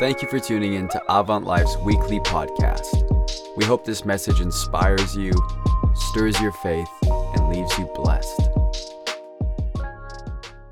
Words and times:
Thank 0.00 0.22
you 0.22 0.28
for 0.28 0.40
tuning 0.40 0.72
in 0.72 0.88
to 0.88 1.02
Avant 1.10 1.44
Life's 1.44 1.76
weekly 1.76 2.20
podcast. 2.20 3.04
We 3.58 3.66
hope 3.66 3.84
this 3.84 4.06
message 4.06 4.40
inspires 4.40 5.14
you, 5.14 5.30
stirs 5.94 6.40
your 6.40 6.52
faith, 6.52 6.88
and 7.02 7.50
leaves 7.50 7.78
you 7.78 7.84
blessed. 7.94 8.48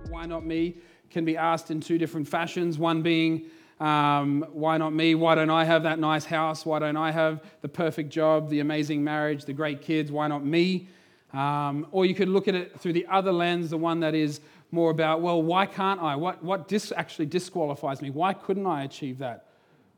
Why 0.09 0.25
not 0.25 0.47
me 0.47 0.77
can 1.11 1.27
be 1.27 1.37
asked 1.37 1.71
in 1.71 1.83
two 1.83 1.99
different 1.99 2.27
fashions. 2.27 2.79
One 2.79 3.03
being, 3.03 3.45
um, 3.81 4.47
why 4.51 4.79
not 4.79 4.95
me? 4.95 5.15
Why 5.15 5.35
don't 5.35 5.51
I 5.51 5.67
have 5.67 5.83
that 5.83 5.99
nice 5.99 6.25
house? 6.25 6.65
Why 6.65 6.79
don't 6.79 6.97
I 6.97 7.11
have 7.11 7.43
the 7.61 7.69
perfect 7.69 8.09
job, 8.09 8.49
the 8.49 8.61
amazing 8.61 9.05
marriage, 9.05 9.45
the 9.45 9.53
great 9.53 9.83
kids? 9.83 10.11
Why 10.11 10.29
not 10.29 10.43
me? 10.43 10.89
Um, 11.35 11.87
or 11.91 12.07
you 12.07 12.15
could 12.15 12.31
look 12.31 12.49
at 12.49 12.55
it 12.55 12.81
through 12.81 12.95
the 12.95 13.07
other 13.11 13.33
lens, 13.33 13.69
the 13.69 13.77
one 13.77 14.01
that 14.01 14.15
is 14.15 14.41
more 14.71 14.91
about, 14.91 15.21
well, 15.23 15.43
why 15.43 15.67
can't 15.67 16.01
I? 16.01 16.17
What, 16.17 16.43
what 16.43 16.69
dis- 16.69 16.93
actually 16.97 17.27
disqualifies 17.27 18.03
me? 18.03 18.11
Why 18.11 18.33
couldn't 18.35 18.67
I 18.67 18.85
achieve 18.85 19.19
that? 19.19 19.47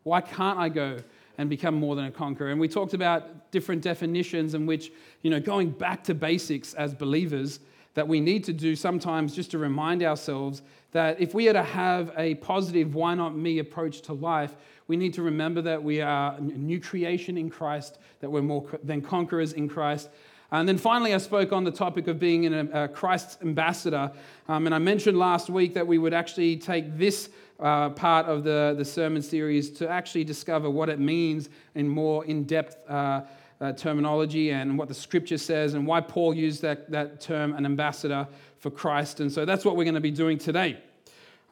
Why 0.05 0.21
can't 0.21 0.59
I 0.59 0.69
go 0.69 0.99
and 1.39 1.51
become 1.51 1.75
more 1.75 1.97
than 1.97 2.07
a 2.07 2.11
conqueror? 2.11 2.51
And 2.51 2.61
we 2.61 2.69
talked 2.69 2.95
about 2.95 3.51
different 3.51 3.83
definitions 3.83 4.55
in 4.55 4.67
which, 4.67 4.93
you 5.23 5.31
know, 5.31 5.41
going 5.41 5.71
back 5.71 6.05
to 6.05 6.15
basics 6.15 6.75
as 6.75 6.95
believers 6.95 7.61
that 7.95 8.07
we 8.07 8.21
need 8.21 8.45
to 8.45 8.53
do 8.53 8.77
sometimes 8.77 9.35
just 9.35 9.51
to 9.51 9.59
remind 9.59 10.03
ourselves 10.03 10.63
that 10.93 11.21
if 11.21 11.35
we 11.35 11.49
are 11.49 11.53
to 11.53 11.63
have 11.63 12.13
a 12.17 12.35
positive 12.37 12.95
why 12.95 13.15
not 13.15 13.37
me 13.37 13.59
approach 13.59 14.01
to 14.03 14.13
life, 14.13 14.55
we 14.87 14.97
need 14.97 15.15
to 15.15 15.23
remember 15.23 15.63
that 15.63 15.83
we 15.83 16.01
are 16.01 16.35
a 16.35 16.41
new 16.41 16.81
creation 16.81 17.37
in 17.37 17.51
Christ, 17.51 17.99
that 18.21 18.31
we're 18.31 18.43
more 18.43 18.67
than 18.83 19.03
conquerors 19.03 19.53
in 19.53 19.69
Christ, 19.69 20.09
and 20.53 20.69
then 20.69 20.79
finally, 20.79 21.15
I 21.15 21.19
spoke 21.19 21.53
on 21.53 21.65
the 21.65 21.71
topic 21.71 22.09
of 22.09 22.19
being 22.19 22.53
a, 22.53 22.85
a 22.85 22.89
Christ's 22.89 23.39
ambassador. 23.41 24.11
Um, 24.49 24.67
and 24.67 24.75
I 24.75 24.79
mentioned 24.79 25.19
last 25.19 25.49
week 25.49 25.75
that 25.75 25.87
we 25.87 25.99
would 25.99 26.13
actually 26.13 26.57
take 26.57 26.99
this 26.99 27.29
uh, 27.61 27.91
part 27.91 28.27
of 28.27 28.43
the, 28.43 28.75
the 28.77 28.85
sermon 28.85 29.23
series 29.23 29.71
to 29.71 29.89
actually 29.89 30.25
discover 30.25 30.69
what 30.69 30.89
it 30.89 30.99
means 30.99 31.51
in 31.75 31.89
more 31.89 32.25
in 32.25 32.45
depth 32.45 32.77
uh, 32.89 33.23
uh, 33.61 33.73
terminology 33.73 34.51
and 34.51 34.77
what 34.79 34.89
the 34.89 34.95
scripture 34.95 35.39
says 35.39 35.75
and 35.75 35.87
why 35.87 36.01
Paul 36.01 36.35
used 36.35 36.63
that, 36.63 36.91
that 36.91 37.21
term, 37.21 37.53
an 37.55 37.65
ambassador 37.65 38.27
for 38.59 38.71
Christ. 38.71 39.21
And 39.21 39.31
so 39.31 39.45
that's 39.45 39.65
what 39.65 39.77
we're 39.77 39.85
going 39.85 39.95
to 39.95 40.01
be 40.01 40.11
doing 40.11 40.39
today. 40.39 40.79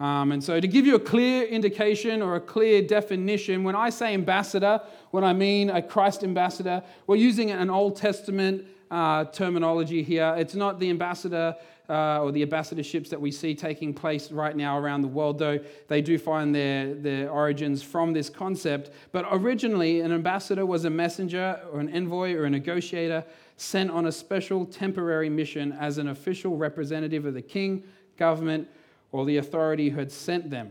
Um, 0.01 0.30
and 0.30 0.42
so, 0.42 0.61
to 0.61 0.69
give 0.69 0.86
you 0.86 0.95
a 0.95 1.01
clear 1.01 1.42
indication 1.45 2.23
or 2.23 2.36
a 2.36 2.41
clear 2.41 2.83
definition, 2.83 3.64
when 3.64 3.75
I 3.75 3.91
say 3.91 4.14
ambassador, 4.14 4.80
when 5.11 5.25
I 5.25 5.33
mean 5.33 5.70
a 5.70 5.83
Christ 5.83 6.23
ambassador, 6.23 6.84
we're 7.08 7.17
using 7.17 7.51
an 7.51 7.69
Old 7.69 7.97
Testament 7.97 8.64
uh, 8.91 9.25
terminology 9.27 10.03
here. 10.03 10.34
It's 10.39 10.55
not 10.55 10.78
the 10.81 10.91
ambassador 10.91 11.56
uh, 11.89 12.22
or 12.22 12.33
the 12.33 12.44
ambassadorships 12.44 13.08
that 13.08 13.20
we 13.20 13.30
see 13.30 13.55
taking 13.55 13.95
place 13.95 14.30
right 14.30 14.56
now 14.56 14.78
around 14.78 15.03
the 15.03 15.08
world, 15.08 15.39
though 15.39 15.58
they 15.89 16.03
do 16.03 16.19
find 16.19 16.55
their, 16.55 16.95
their 16.95 17.30
origins 17.30 17.83
from 17.83 18.12
this 18.12 18.28
concept. 18.28 18.91
But 19.11 19.27
originally, 19.30 20.00
an 20.00 20.12
ambassador 20.12 20.67
was 20.67 20.84
a 20.84 20.91
messenger 20.91 21.61
or 21.72 21.80
an 21.80 21.89
envoy 21.89 22.34
or 22.34 22.45
a 22.45 22.50
negotiator 22.50 23.25
sent 23.56 23.91
on 23.91 24.06
a 24.06 24.12
special 24.12 24.67
temporary 24.67 25.30
mission 25.30 25.73
as 25.73 25.98
an 25.98 26.08
official 26.08 26.56
representative 26.56 27.25
of 27.25 27.34
the 27.34 27.42
king, 27.42 27.83
government, 28.17 28.69
or 29.11 29.25
the 29.25 29.39
authority 29.39 29.89
who 29.89 29.98
had 29.98 30.12
sent 30.12 30.50
them. 30.50 30.70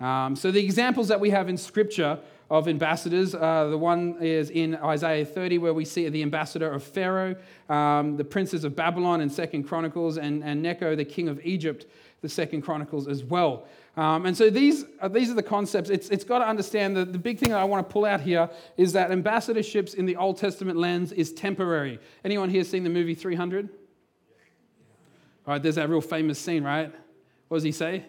Um, 0.00 0.36
so 0.36 0.50
the 0.50 0.64
examples 0.64 1.08
that 1.08 1.20
we 1.20 1.30
have 1.30 1.48
in 1.48 1.56
Scripture 1.56 2.18
of 2.50 2.68
ambassadors. 2.68 3.34
Uh, 3.34 3.68
the 3.70 3.78
one 3.78 4.16
is 4.20 4.50
in 4.50 4.76
Isaiah 4.76 5.24
30, 5.24 5.58
where 5.58 5.74
we 5.74 5.84
see 5.84 6.08
the 6.08 6.22
ambassador 6.22 6.70
of 6.70 6.82
Pharaoh, 6.82 7.36
um, 7.68 8.16
the 8.16 8.24
princes 8.24 8.64
of 8.64 8.76
Babylon 8.76 9.20
in 9.20 9.30
Second 9.30 9.64
Chronicles, 9.64 10.18
and, 10.18 10.44
and 10.44 10.62
Necho, 10.62 10.94
the 10.94 11.04
king 11.04 11.28
of 11.28 11.40
Egypt, 11.44 11.86
the 12.20 12.28
Second 12.28 12.62
Chronicles 12.62 13.08
as 13.08 13.24
well. 13.24 13.66
Um, 13.96 14.26
and 14.26 14.36
so 14.36 14.50
these, 14.50 14.84
uh, 15.00 15.08
these 15.08 15.30
are 15.30 15.34
the 15.34 15.42
concepts. 15.42 15.88
It's, 15.88 16.08
it's 16.08 16.24
got 16.24 16.40
to 16.40 16.48
understand 16.48 16.96
that 16.96 17.12
the 17.12 17.18
big 17.18 17.38
thing 17.38 17.50
that 17.50 17.58
I 17.58 17.64
want 17.64 17.86
to 17.86 17.92
pull 17.92 18.04
out 18.04 18.20
here 18.20 18.50
is 18.76 18.92
that 18.94 19.10
ambassadorships 19.10 19.94
in 19.94 20.04
the 20.04 20.16
Old 20.16 20.36
Testament 20.36 20.78
lens 20.78 21.12
is 21.12 21.32
temporary. 21.32 22.00
Anyone 22.24 22.50
here 22.50 22.64
seen 22.64 22.82
the 22.82 22.90
movie 22.90 23.14
300? 23.14 23.68
All 25.46 25.52
right, 25.52 25.62
there's 25.62 25.76
that 25.76 25.88
real 25.88 26.00
famous 26.00 26.38
scene, 26.38 26.64
right? 26.64 26.92
What 27.48 27.58
does 27.58 27.64
he 27.64 27.72
say? 27.72 28.04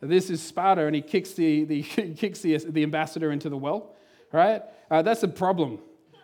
This 0.00 0.30
is 0.30 0.40
Sparta, 0.40 0.86
and 0.86 0.94
he 0.94 1.02
kicks 1.02 1.32
the, 1.32 1.64
the, 1.64 1.82
kicks 2.16 2.40
the, 2.40 2.56
the 2.58 2.82
ambassador 2.82 3.32
into 3.32 3.48
the 3.48 3.56
well, 3.56 3.94
right? 4.32 4.62
Uh, 4.90 5.02
that's 5.02 5.22
a 5.22 5.28
problem. 5.28 5.80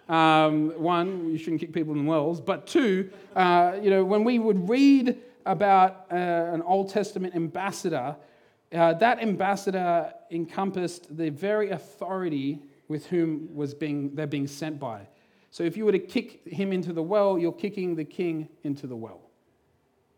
Um, 0.08 0.70
one, 0.80 1.30
you 1.30 1.38
shouldn't 1.38 1.60
kick 1.60 1.72
people 1.72 1.94
in 1.94 2.06
wells. 2.06 2.40
But 2.40 2.66
two, 2.66 3.10
uh, 3.34 3.76
you 3.82 3.90
know, 3.90 4.04
when 4.04 4.22
we 4.22 4.38
would 4.38 4.68
read 4.68 5.18
about 5.46 6.06
uh, 6.10 6.14
an 6.14 6.62
Old 6.62 6.90
Testament 6.90 7.34
ambassador, 7.34 8.16
uh, 8.72 8.94
that 8.94 9.22
ambassador 9.22 10.12
encompassed 10.30 11.16
the 11.16 11.30
very 11.30 11.70
authority 11.70 12.62
with 12.88 13.06
whom 13.06 13.48
was 13.54 13.74
being, 13.74 14.14
they're 14.14 14.26
being 14.26 14.46
sent 14.46 14.78
by. 14.78 15.06
So 15.50 15.62
if 15.62 15.76
you 15.76 15.84
were 15.84 15.92
to 15.92 15.98
kick 15.98 16.46
him 16.46 16.72
into 16.72 16.92
the 16.92 17.02
well, 17.02 17.38
you're 17.38 17.52
kicking 17.52 17.94
the 17.94 18.04
king 18.04 18.48
into 18.62 18.86
the 18.86 18.96
well. 18.96 19.20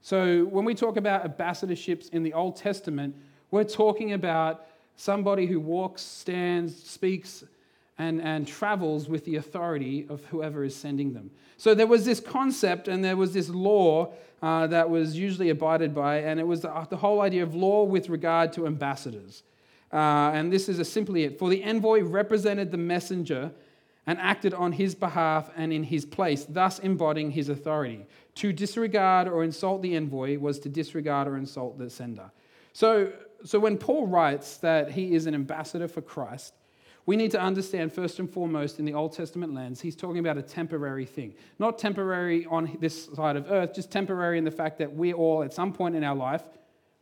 So 0.01 0.45
when 0.45 0.65
we 0.65 0.75
talk 0.75 0.97
about 0.97 1.25
ambassadorships 1.25 2.11
in 2.11 2.23
the 2.23 2.33
Old 2.33 2.57
Testament, 2.57 3.15
we're 3.51 3.65
talking 3.65 4.13
about 4.13 4.67
somebody 4.97 5.47
who 5.47 5.61
walks, 5.61 6.03
stands, 6.03 6.75
speaks, 6.83 7.45
and, 7.99 8.21
and 8.21 8.47
travels 8.47 9.09
with 9.09 9.25
the 9.25 9.37
authority 9.37 10.07
of 10.09 10.25
whoever 10.27 10.65
is 10.65 10.75
sending 10.75 11.15
them. 11.15 11.31
So 11.57 11.75
there 11.75 11.87
was 11.87 12.05
this 12.05 12.21
concept 12.21 12.89
and 12.89 13.05
there 13.05 13.17
was 13.17 13.33
this 13.33 13.49
law 13.49 14.13
uh, 14.43 14.67
that 14.67 14.91
was 14.91 15.17
usually 15.17 15.49
abided 15.49 15.95
by, 15.95 16.19
and 16.19 16.39
it 16.39 16.47
was 16.47 16.61
the, 16.61 16.87
the 16.91 16.97
whole 16.97 17.23
idea 17.23 17.43
of 17.43 17.55
law 17.55 17.85
with 17.85 18.11
regard 18.11 18.53
to 18.53 18.67
ambassadors. 18.67 19.43
Uh, 19.93 20.31
and 20.35 20.53
this 20.53 20.69
is 20.69 20.87
simply 20.91 21.25
it. 21.25 21.39
For 21.39 21.49
the 21.49 21.63
envoy 21.63 22.03
represented 22.03 22.71
the 22.71 22.77
messenger 22.77 23.51
and 24.07 24.19
acted 24.19 24.53
on 24.53 24.73
his 24.73 24.95
behalf 24.95 25.51
and 25.57 25.73
in 25.73 25.83
his 25.83 26.05
place, 26.05 26.45
thus 26.45 26.79
embodying 26.81 27.31
his 27.31 27.49
authority. 27.49 28.07
To 28.37 28.53
disregard 28.53 29.27
or 29.27 29.43
insult 29.43 29.81
the 29.81 29.97
envoy 29.97 30.39
was 30.39 30.59
to 30.61 30.69
disregard 30.69 31.27
or 31.27 31.37
insult 31.37 31.79
the 31.79 31.89
sender. 31.89 32.31
So 32.73 33.11
so 33.47 33.59
when 33.59 33.79
Paul 33.79 34.07
writes 34.07 34.57
that 34.59 34.91
he 34.91 35.15
is 35.15 35.27
an 35.27 35.35
ambassador 35.35 35.89
for 35.89 36.03
Christ, 36.03 36.55
we 37.07 37.17
need 37.17 37.31
to 37.31 37.41
understand 37.41 37.93
first 37.93 38.19
and 38.19 38.29
foremost 38.29 38.81
in 38.81 38.85
the 38.85 38.95
Old 38.95 39.13
Testament 39.13 39.55
lens, 39.55 39.81
he's 39.81 39.95
talking 39.95 40.19
about 40.19 40.37
a 40.37 40.43
temporary 40.43 41.07
thing. 41.07 41.35
Not 41.61 41.79
temporary 41.79 42.47
on 42.47 42.77
this 42.81 43.09
side 43.15 43.37
of 43.37 43.51
earth, 43.51 43.75
just 43.75 43.93
temporary 43.93 44.39
in 44.39 44.45
the 44.45 44.51
fact 44.51 44.79
that 44.79 44.93
we 44.93 45.13
all, 45.13 45.45
at 45.45 45.55
some 45.55 45.73
point 45.73 45.95
in 45.95 46.03
our 46.03 46.17
life, 46.17 46.43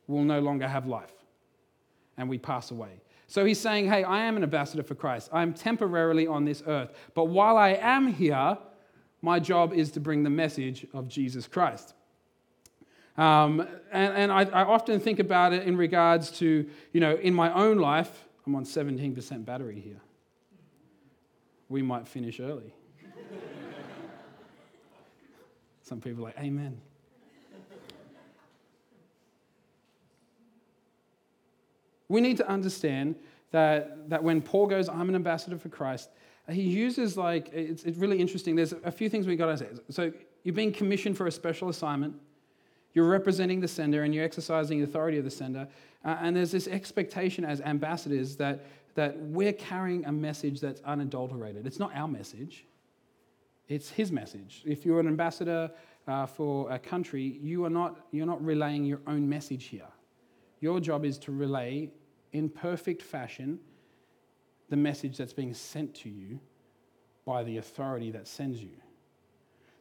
will 0.06 0.22
no 0.22 0.40
longer 0.40 0.68
have 0.68 0.86
life 0.86 1.12
and 2.18 2.28
we 2.28 2.36
pass 2.36 2.70
away. 2.70 3.00
So 3.26 3.46
he's 3.46 3.58
saying, 3.58 3.88
hey, 3.88 4.04
I 4.04 4.24
am 4.24 4.36
an 4.36 4.42
ambassador 4.42 4.82
for 4.82 4.94
Christ. 4.94 5.30
I'm 5.32 5.54
temporarily 5.54 6.26
on 6.26 6.44
this 6.44 6.62
earth. 6.66 6.92
But 7.14 7.24
while 7.24 7.56
I 7.56 7.70
am 7.70 8.06
here, 8.06 8.58
my 9.22 9.40
job 9.40 9.72
is 9.72 9.90
to 9.92 10.00
bring 10.00 10.22
the 10.22 10.30
message 10.30 10.86
of 10.92 11.08
Jesus 11.08 11.48
Christ. 11.48 11.94
Um, 13.16 13.60
and, 13.92 14.14
and 14.14 14.32
I, 14.32 14.42
I, 14.42 14.64
often 14.64 14.98
think 14.98 15.20
about 15.20 15.52
it 15.52 15.68
in 15.68 15.76
regards 15.76 16.32
to, 16.38 16.68
you 16.92 17.00
know, 17.00 17.14
in 17.14 17.32
my 17.32 17.52
own 17.52 17.78
life, 17.78 18.24
I'm 18.44 18.56
on 18.56 18.64
17% 18.64 19.44
battery 19.44 19.78
here. 19.78 20.00
We 21.68 21.80
might 21.80 22.08
finish 22.08 22.40
early. 22.40 22.74
Some 25.82 26.00
people 26.00 26.24
are 26.24 26.28
like, 26.28 26.38
Amen. 26.40 26.80
We 32.08 32.20
need 32.20 32.36
to 32.38 32.48
understand 32.48 33.16
that, 33.52 34.10
that 34.10 34.22
when 34.22 34.42
Paul 34.42 34.66
goes, 34.66 34.88
I'm 34.88 35.08
an 35.08 35.14
ambassador 35.14 35.56
for 35.56 35.68
Christ, 35.68 36.10
he 36.50 36.62
uses 36.62 37.16
like, 37.16 37.50
it's, 37.52 37.84
it's 37.84 37.96
really 37.96 38.18
interesting. 38.18 38.54
There's 38.56 38.72
a 38.72 38.92
few 38.92 39.08
things 39.08 39.26
we 39.26 39.36
got 39.36 39.46
to 39.46 39.56
say. 39.56 39.68
So 39.90 40.12
you're 40.42 40.54
being 40.54 40.72
commissioned 40.72 41.16
for 41.16 41.26
a 41.26 41.32
special 41.32 41.68
assignment. 41.68 42.16
You're 42.94 43.08
representing 43.08 43.60
the 43.60 43.68
sender 43.68 44.04
and 44.04 44.14
you're 44.14 44.24
exercising 44.24 44.78
the 44.78 44.84
authority 44.84 45.18
of 45.18 45.24
the 45.24 45.30
sender. 45.30 45.68
Uh, 46.04 46.16
and 46.20 46.36
there's 46.36 46.52
this 46.52 46.68
expectation 46.68 47.44
as 47.44 47.60
ambassadors 47.60 48.36
that, 48.36 48.64
that 48.94 49.18
we're 49.18 49.52
carrying 49.52 50.04
a 50.06 50.12
message 50.12 50.60
that's 50.60 50.80
unadulterated. 50.82 51.66
It's 51.66 51.80
not 51.80 51.94
our 51.94 52.08
message, 52.08 52.64
it's 53.68 53.90
his 53.90 54.12
message. 54.12 54.62
If 54.64 54.84
you're 54.84 55.00
an 55.00 55.08
ambassador 55.08 55.70
uh, 56.06 56.26
for 56.26 56.70
a 56.70 56.78
country, 56.78 57.38
you 57.42 57.64
are 57.64 57.70
not, 57.70 58.06
you're 58.12 58.26
not 58.26 58.44
relaying 58.44 58.84
your 58.84 59.00
own 59.06 59.28
message 59.28 59.64
here. 59.64 59.88
Your 60.60 60.80
job 60.80 61.04
is 61.04 61.18
to 61.18 61.32
relay 61.32 61.90
in 62.32 62.48
perfect 62.48 63.02
fashion 63.02 63.58
the 64.68 64.76
message 64.76 65.16
that's 65.16 65.32
being 65.32 65.54
sent 65.54 65.94
to 65.94 66.08
you 66.08 66.38
by 67.24 67.42
the 67.42 67.56
authority 67.58 68.10
that 68.10 68.28
sends 68.28 68.62
you. 68.62 68.76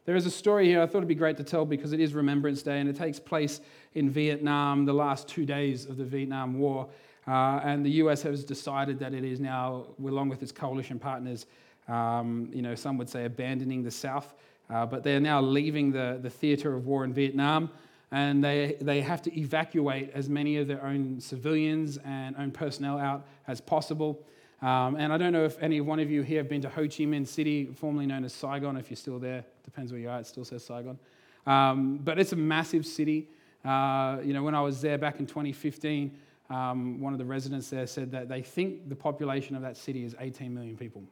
There 0.06 0.16
is 0.16 0.26
a 0.26 0.30
story 0.30 0.66
here 0.66 0.82
I 0.82 0.86
thought 0.86 0.98
it'd 0.98 1.08
be 1.08 1.14
great 1.14 1.38
to 1.38 1.44
tell 1.44 1.64
because 1.64 1.94
it 1.94 2.00
is 2.00 2.12
Remembrance 2.12 2.60
Day 2.60 2.78
and 2.78 2.90
it 2.90 2.96
takes 2.96 3.18
place 3.18 3.62
in 3.94 4.10
Vietnam, 4.10 4.84
the 4.84 4.92
last 4.92 5.28
two 5.28 5.46
days 5.46 5.86
of 5.86 5.96
the 5.96 6.04
Vietnam 6.04 6.58
War. 6.58 6.88
Uh, 7.26 7.60
and 7.64 7.86
the 7.86 7.90
US 8.02 8.20
has 8.20 8.44
decided 8.44 8.98
that 8.98 9.14
it 9.14 9.24
is 9.24 9.40
now, 9.40 9.86
along 9.98 10.28
with 10.28 10.42
its 10.42 10.52
coalition 10.52 10.98
partners, 10.98 11.46
um, 11.88 12.50
you 12.52 12.60
know, 12.60 12.74
some 12.74 12.98
would 12.98 13.08
say 13.08 13.24
abandoning 13.24 13.82
the 13.82 13.90
South, 13.90 14.34
uh, 14.68 14.84
but 14.84 15.04
they're 15.04 15.20
now 15.20 15.40
leaving 15.40 15.90
the, 15.90 16.18
the 16.20 16.28
theater 16.28 16.74
of 16.74 16.86
war 16.86 17.04
in 17.04 17.14
Vietnam. 17.14 17.70
and 18.12 18.44
they, 18.44 18.76
they 18.82 19.00
have 19.00 19.22
to 19.22 19.40
evacuate 19.40 20.10
as 20.12 20.28
many 20.28 20.58
of 20.58 20.68
their 20.68 20.84
own 20.84 21.18
civilians 21.18 21.96
and 22.04 22.36
own 22.36 22.50
personnel 22.50 22.98
out 22.98 23.26
as 23.48 23.58
possible. 23.58 24.22
Um, 24.60 24.96
and 24.96 25.14
I 25.14 25.16
don't 25.16 25.32
know 25.32 25.46
if 25.46 25.56
any 25.62 25.80
one 25.80 25.98
of 25.98 26.10
you 26.10 26.20
here 26.20 26.40
have 26.40 26.48
been 26.50 26.60
to 26.60 26.68
Ho 26.68 26.82
Chi 26.82 27.04
Minh 27.04 27.26
City, 27.26 27.70
formerly 27.74 28.04
known 28.04 28.22
as 28.24 28.34
Saigon, 28.34 28.76
if 28.76 28.90
you're 28.90 28.98
still 28.98 29.18
there. 29.18 29.46
Depends 29.64 29.92
where 29.92 30.00
you 30.00 30.08
are, 30.08 30.20
it 30.20 30.26
still 30.26 30.44
says 30.44 30.64
Saigon. 30.64 30.98
Um, 31.46 31.98
but 31.98 32.18
it's 32.18 32.32
a 32.32 32.36
massive 32.36 32.86
city. 32.86 33.28
Uh, 33.64 34.18
you 34.22 34.32
know, 34.32 34.42
when 34.42 34.54
I 34.54 34.60
was 34.60 34.80
there 34.80 34.98
back 34.98 35.20
in 35.20 35.26
2015, 35.26 36.16
um, 36.50 37.00
one 37.00 37.12
of 37.12 37.18
the 37.18 37.24
residents 37.24 37.70
there 37.70 37.86
said 37.86 38.10
that 38.12 38.28
they 38.28 38.42
think 38.42 38.88
the 38.88 38.96
population 38.96 39.56
of 39.56 39.62
that 39.62 39.76
city 39.76 40.04
is 40.04 40.14
18 40.18 40.52
million 40.52 40.76
people. 40.76 41.02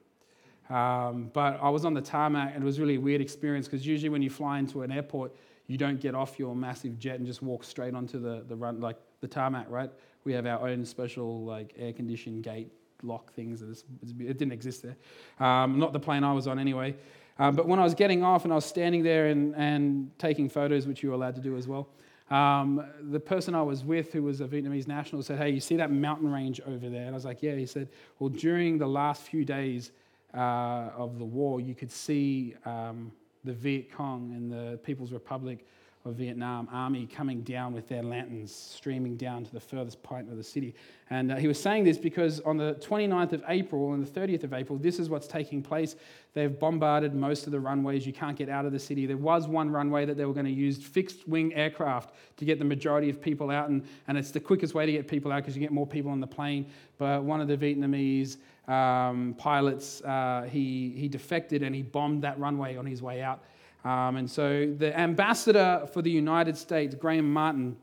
Um, 0.69 1.31
but 1.33 1.59
I 1.61 1.69
was 1.71 1.85
on 1.85 1.95
the 1.95 2.01
tarmac 2.01 2.53
and 2.55 2.63
it 2.63 2.67
was 2.67 2.79
really 2.79 2.97
a 2.97 3.01
weird 3.01 3.21
experience 3.21 3.67
because 3.67 3.87
usually 3.87 4.09
when 4.09 4.23
you 4.23 4.31
fly 4.31 4.59
into 4.59 4.83
an 4.83 4.93
airport, 4.93 5.35
you 5.67 5.77
don't 5.77 6.01
get 6.01 6.15
off 6.15 6.39
your 6.39 6.55
massive 6.55 6.99
jet 6.99 7.17
and 7.17 7.27
just 7.27 7.43
walk 7.43 7.65
straight 7.65 7.95
onto 7.95 8.21
the, 8.21 8.45
the 8.49 8.57
run, 8.57 8.81
like 8.81 8.97
the 9.21 9.29
tarmac, 9.29 9.67
right? 9.69 9.91
We 10.25 10.33
have 10.35 10.47
our 10.47 10.69
own 10.69 10.85
special 10.85 11.45
like 11.45 11.75
air 11.79 11.93
conditioned 11.93 12.45
gate 12.45 12.71
lock 13.03 13.33
things. 13.33 13.63
It 13.63 14.39
didn't 14.39 14.53
exist 14.53 14.85
there. 14.85 14.97
Um, 15.45 15.79
not 15.79 15.93
the 15.93 16.01
plane 16.01 16.25
I 16.25 16.33
was 16.33 16.47
on 16.47 16.59
anyway. 16.59 16.95
Um, 17.39 17.55
but 17.57 17.67
when 17.67 17.79
I 17.79 17.85
was 17.85 17.95
getting 17.95 18.23
off 18.23 18.45
and 18.45 18.53
I 18.53 18.57
was 18.57 18.65
standing 18.65 19.03
there 19.03 19.27
and, 19.27 19.55
and 19.57 20.11
taking 20.19 20.49
photos, 20.49 20.87
which 20.87 21.03
you 21.03 21.09
were 21.09 21.15
allowed 21.15 21.35
to 21.37 21.41
do 21.41 21.57
as 21.57 21.67
well, 21.67 21.89
um, 22.31 22.85
the 23.11 23.21
person 23.21 23.55
I 23.55 23.63
was 23.63 23.85
with, 23.85 24.13
who 24.13 24.23
was 24.23 24.41
a 24.41 24.47
Vietnamese 24.47 24.89
national, 24.89 25.23
said, 25.23 25.39
Hey, 25.39 25.51
you 25.51 25.61
see 25.61 25.77
that 25.77 25.91
mountain 25.91 26.33
range 26.33 26.61
over 26.67 26.89
there? 26.89 27.03
And 27.03 27.11
I 27.11 27.15
was 27.15 27.25
like, 27.25 27.43
Yeah. 27.43 27.55
He 27.55 27.67
said, 27.67 27.89
Well, 28.19 28.31
during 28.31 28.79
the 28.79 28.87
last 28.87 29.23
few 29.23 29.45
days 29.45 29.93
uh, 30.35 30.91
of 30.97 31.19
the 31.19 31.25
war, 31.25 31.61
you 31.61 31.75
could 31.75 31.91
see 31.91 32.55
um, 32.65 33.13
the 33.45 33.53
Viet 33.53 33.93
Cong 33.93 34.33
and 34.35 34.51
the 34.51 34.79
People's 34.79 35.13
Republic 35.13 35.67
of 36.05 36.17
Vietnam 36.17 36.69
army 36.73 37.07
coming 37.07 37.43
down 37.43 37.73
with 37.73 37.89
their 37.89 38.03
lanterns, 38.03 38.53
streaming 38.53 39.17
down 39.17 39.45
to 39.45 39.53
the 39.53 39.61
furthest 39.61 40.03
point 40.03 40.29
of 40.29 40.37
the 40.37 40.43
city. 40.43 40.75
And 41.11 41.31
uh, 41.31 41.37
he 41.37 41.47
was 41.47 41.61
saying 41.61 41.85
this 41.85 41.97
because 41.97 42.41
on 42.41 42.57
the 42.57 42.75
29th 42.81 43.33
of 43.33 43.45
April 43.47 43.93
and 43.93 44.05
the 44.05 44.21
30th 44.21 44.43
of 44.43 44.53
April, 44.53 44.79
this 44.79 44.99
is 44.99 45.09
what's 45.09 45.29
taking 45.29 45.63
place. 45.63 45.95
They've 46.35 46.59
bombarded 46.59 47.15
most 47.15 47.47
of 47.47 47.53
the 47.53 47.61
runways. 47.61 48.05
You 48.05 48.13
can't 48.13 48.37
get 48.37 48.49
out 48.49 48.65
of 48.65 48.73
the 48.73 48.79
city. 48.81 49.07
There 49.07 49.17
was 49.17 49.47
one 49.47 49.71
runway 49.71 50.05
that 50.07 50.17
they 50.17 50.25
were 50.25 50.33
going 50.33 50.47
to 50.47 50.53
use 50.53 50.83
fixed 50.83 51.29
wing 51.29 51.55
aircraft 51.55 52.15
to 52.39 52.45
get 52.45 52.59
the 52.59 52.65
majority 52.65 53.09
of 53.09 53.21
people 53.21 53.51
out. 53.51 53.69
And, 53.69 53.87
and 54.09 54.19
it's 54.19 54.33
the 54.33 54.41
quickest 54.41 54.75
way 54.75 54.87
to 54.87 54.93
get 54.93 55.07
people 55.07 55.31
out 55.31 55.43
because 55.43 55.55
you 55.55 55.61
get 55.61 55.73
more 55.73 55.87
people 55.87 56.11
on 56.11 56.19
the 56.19 56.27
plane. 56.27 56.67
But 56.99 57.23
one 57.23 57.41
of 57.41 57.47
the 57.47 57.57
Vietnamese 57.57 58.39
um, 58.69 59.35
pilots, 59.39 60.01
uh, 60.03 60.49
he, 60.51 60.95
he 60.97 61.07
defected 61.07 61.63
and 61.63 61.75
he 61.75 61.83
bombed 61.83 62.23
that 62.23 62.39
runway 62.41 62.77
on 62.77 62.87
his 62.87 63.03
way 63.03 63.23
out. 63.23 63.45
Um, 63.85 64.17
and 64.17 64.31
so 64.31 64.73
the 64.77 64.99
ambassador 64.99 65.89
for 65.93 66.03
the 66.03 66.11
United 66.11 66.57
States, 66.57 66.95
Graham 66.95 67.33
Martin, 67.33 67.77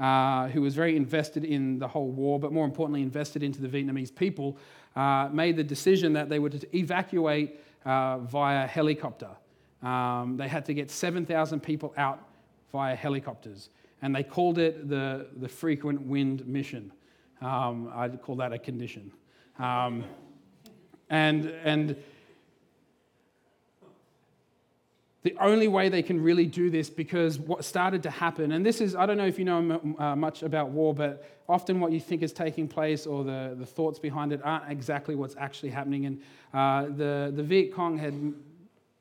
uh, 0.00 0.48
who 0.48 0.62
was 0.62 0.74
very 0.74 0.96
invested 0.96 1.44
in 1.44 1.78
the 1.78 1.86
whole 1.86 2.10
war, 2.10 2.40
but 2.40 2.52
more 2.52 2.64
importantly, 2.64 3.02
invested 3.02 3.42
into 3.42 3.60
the 3.60 3.68
Vietnamese 3.68 4.14
people, 4.14 4.56
uh, 4.96 5.28
made 5.32 5.56
the 5.56 5.64
decision 5.64 6.12
that 6.14 6.28
they 6.28 6.38
would 6.38 6.66
evacuate 6.74 7.60
uh, 7.84 8.18
via 8.18 8.66
helicopter. 8.66 9.28
Um, 9.82 10.36
they 10.36 10.48
had 10.48 10.64
to 10.66 10.74
get 10.74 10.90
7,000 10.90 11.60
people 11.60 11.94
out 11.96 12.28
via 12.72 12.94
helicopters, 12.94 13.70
and 14.02 14.14
they 14.14 14.22
called 14.22 14.58
it 14.58 14.88
the, 14.88 15.26
the 15.36 15.48
frequent 15.48 16.00
wind 16.02 16.46
mission. 16.46 16.92
Um, 17.40 17.90
I'd 17.94 18.20
call 18.22 18.36
that 18.36 18.52
a 18.52 18.58
condition. 18.58 19.12
Um, 19.58 20.04
and, 21.10 21.52
and 21.64 21.96
the 25.22 25.36
only 25.38 25.68
way 25.68 25.90
they 25.90 26.02
can 26.02 26.22
really 26.22 26.46
do 26.46 26.70
this 26.70 26.88
because 26.88 27.38
what 27.38 27.64
started 27.64 28.02
to 28.04 28.10
happen, 28.10 28.52
and 28.52 28.64
this 28.64 28.80
is, 28.80 28.96
I 28.96 29.04
don't 29.04 29.18
know 29.18 29.26
if 29.26 29.38
you 29.38 29.44
know 29.44 29.96
uh, 29.98 30.16
much 30.16 30.42
about 30.42 30.70
war, 30.70 30.94
but 30.94 31.24
often 31.46 31.78
what 31.78 31.92
you 31.92 32.00
think 32.00 32.22
is 32.22 32.32
taking 32.32 32.66
place 32.66 33.06
or 33.06 33.22
the, 33.22 33.54
the 33.58 33.66
thoughts 33.66 33.98
behind 33.98 34.32
it 34.32 34.40
aren't 34.42 34.70
exactly 34.70 35.14
what's 35.14 35.36
actually 35.36 35.70
happening. 35.70 36.06
And 36.06 36.22
uh, 36.54 36.86
the, 36.96 37.32
the 37.34 37.42
Viet 37.42 37.74
Cong 37.74 37.98
had 37.98 38.32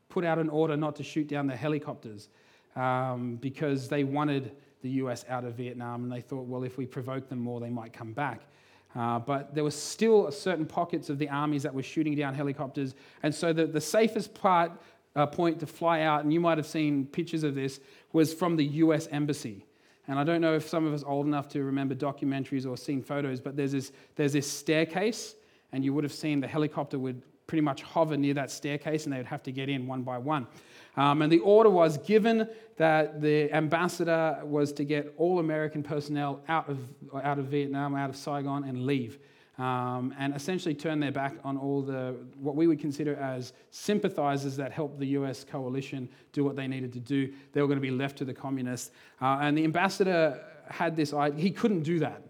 put 0.09 0.25
out 0.25 0.39
an 0.39 0.49
order 0.49 0.75
not 0.75 0.95
to 0.97 1.03
shoot 1.03 1.27
down 1.27 1.47
the 1.47 1.55
helicopters 1.55 2.27
um, 2.75 3.37
because 3.39 3.87
they 3.87 4.03
wanted 4.03 4.51
the 4.81 4.89
US 4.89 5.23
out 5.29 5.45
of 5.45 5.55
Vietnam, 5.55 6.03
and 6.03 6.11
they 6.11 6.21
thought, 6.21 6.45
well, 6.45 6.63
if 6.63 6.77
we 6.77 6.85
provoke 6.85 7.29
them 7.29 7.39
more, 7.39 7.61
they 7.61 7.69
might 7.69 7.93
come 7.93 8.11
back. 8.11 8.41
Uh, 8.95 9.19
but 9.19 9.53
there 9.53 9.63
were 9.63 9.71
still 9.71 10.31
certain 10.31 10.65
pockets 10.65 11.09
of 11.09 11.19
the 11.19 11.29
armies 11.29 11.63
that 11.63 11.73
were 11.73 11.83
shooting 11.83 12.15
down 12.15 12.33
helicopters. 12.33 12.95
And 13.21 13.33
so 13.33 13.53
the, 13.53 13.67
the 13.67 13.81
safest 13.81 14.33
part 14.33 14.71
uh, 15.15 15.25
point 15.25 15.59
to 15.59 15.67
fly 15.67 16.01
out, 16.01 16.23
and 16.23 16.31
you 16.31 16.39
might 16.39 16.57
have 16.57 16.67
seen 16.67 17.05
pictures 17.05 17.43
of 17.43 17.55
this, 17.55 17.79
was 18.13 18.33
from 18.33 18.55
the 18.55 18.65
US 18.65 19.07
Embassy. 19.07 19.65
And 20.07 20.17
I 20.17 20.23
don't 20.23 20.41
know 20.41 20.55
if 20.55 20.67
some 20.67 20.85
of 20.87 20.93
us 20.93 21.03
old 21.05 21.27
enough 21.27 21.47
to 21.49 21.63
remember 21.63 21.93
documentaries 21.93 22.67
or 22.67 22.77
seen 22.77 23.01
photos, 23.01 23.39
but 23.39 23.55
there's 23.55 23.71
this, 23.71 23.91
there's 24.15 24.33
this 24.33 24.49
staircase, 24.49 25.35
and 25.71 25.83
you 25.83 25.93
would 25.93 26.03
have 26.03 26.13
seen 26.13 26.39
the 26.39 26.47
helicopter 26.47 26.97
would 26.97 27.21
pretty 27.45 27.61
much 27.61 27.81
hover 27.81 28.17
near 28.17 28.33
that 28.33 28.51
staircase, 28.51 29.03
and 29.03 29.13
they 29.13 29.17
would 29.17 29.25
have 29.25 29.43
to 29.43 29.51
get 29.51 29.69
in 29.69 29.87
one 29.87 30.01
by 30.03 30.17
one. 30.17 30.47
Um, 30.97 31.21
and 31.21 31.31
the 31.31 31.39
order 31.39 31.69
was 31.69 31.97
given 31.99 32.47
that 32.77 33.21
the 33.21 33.51
ambassador 33.53 34.39
was 34.43 34.71
to 34.73 34.83
get 34.83 35.13
all 35.17 35.39
American 35.39 35.83
personnel 35.83 36.41
out 36.47 36.69
of, 36.69 36.79
out 37.23 37.39
of 37.39 37.45
Vietnam, 37.45 37.95
out 37.95 38.09
of 38.09 38.15
Saigon, 38.15 38.63
and 38.63 38.85
leave 38.85 39.19
um, 39.59 40.15
and 40.17 40.33
essentially 40.35 40.73
turn 40.73 41.01
their 41.01 41.11
back 41.11 41.35
on 41.43 41.57
all 41.57 41.81
the 41.81 42.15
what 42.39 42.55
we 42.55 42.65
would 42.65 42.79
consider 42.79 43.15
as 43.17 43.53
sympathizers 43.71 44.55
that 44.55 44.71
helped 44.71 44.97
the 44.99 45.07
US 45.07 45.43
coalition 45.43 46.07
do 46.31 46.45
what 46.45 46.55
they 46.55 46.67
needed 46.67 46.93
to 46.93 46.99
do. 46.99 47.31
They 47.51 47.61
were 47.61 47.67
going 47.67 47.77
to 47.77 47.81
be 47.81 47.91
left 47.91 48.17
to 48.19 48.25
the 48.25 48.33
communists. 48.33 48.91
Uh, 49.21 49.39
and 49.41 49.57
the 49.57 49.65
ambassador 49.65 50.41
had 50.69 50.95
this 50.95 51.13
idea, 51.13 51.39
he 51.39 51.51
couldn't 51.51 51.83
do 51.83 51.99
that. 51.99 52.23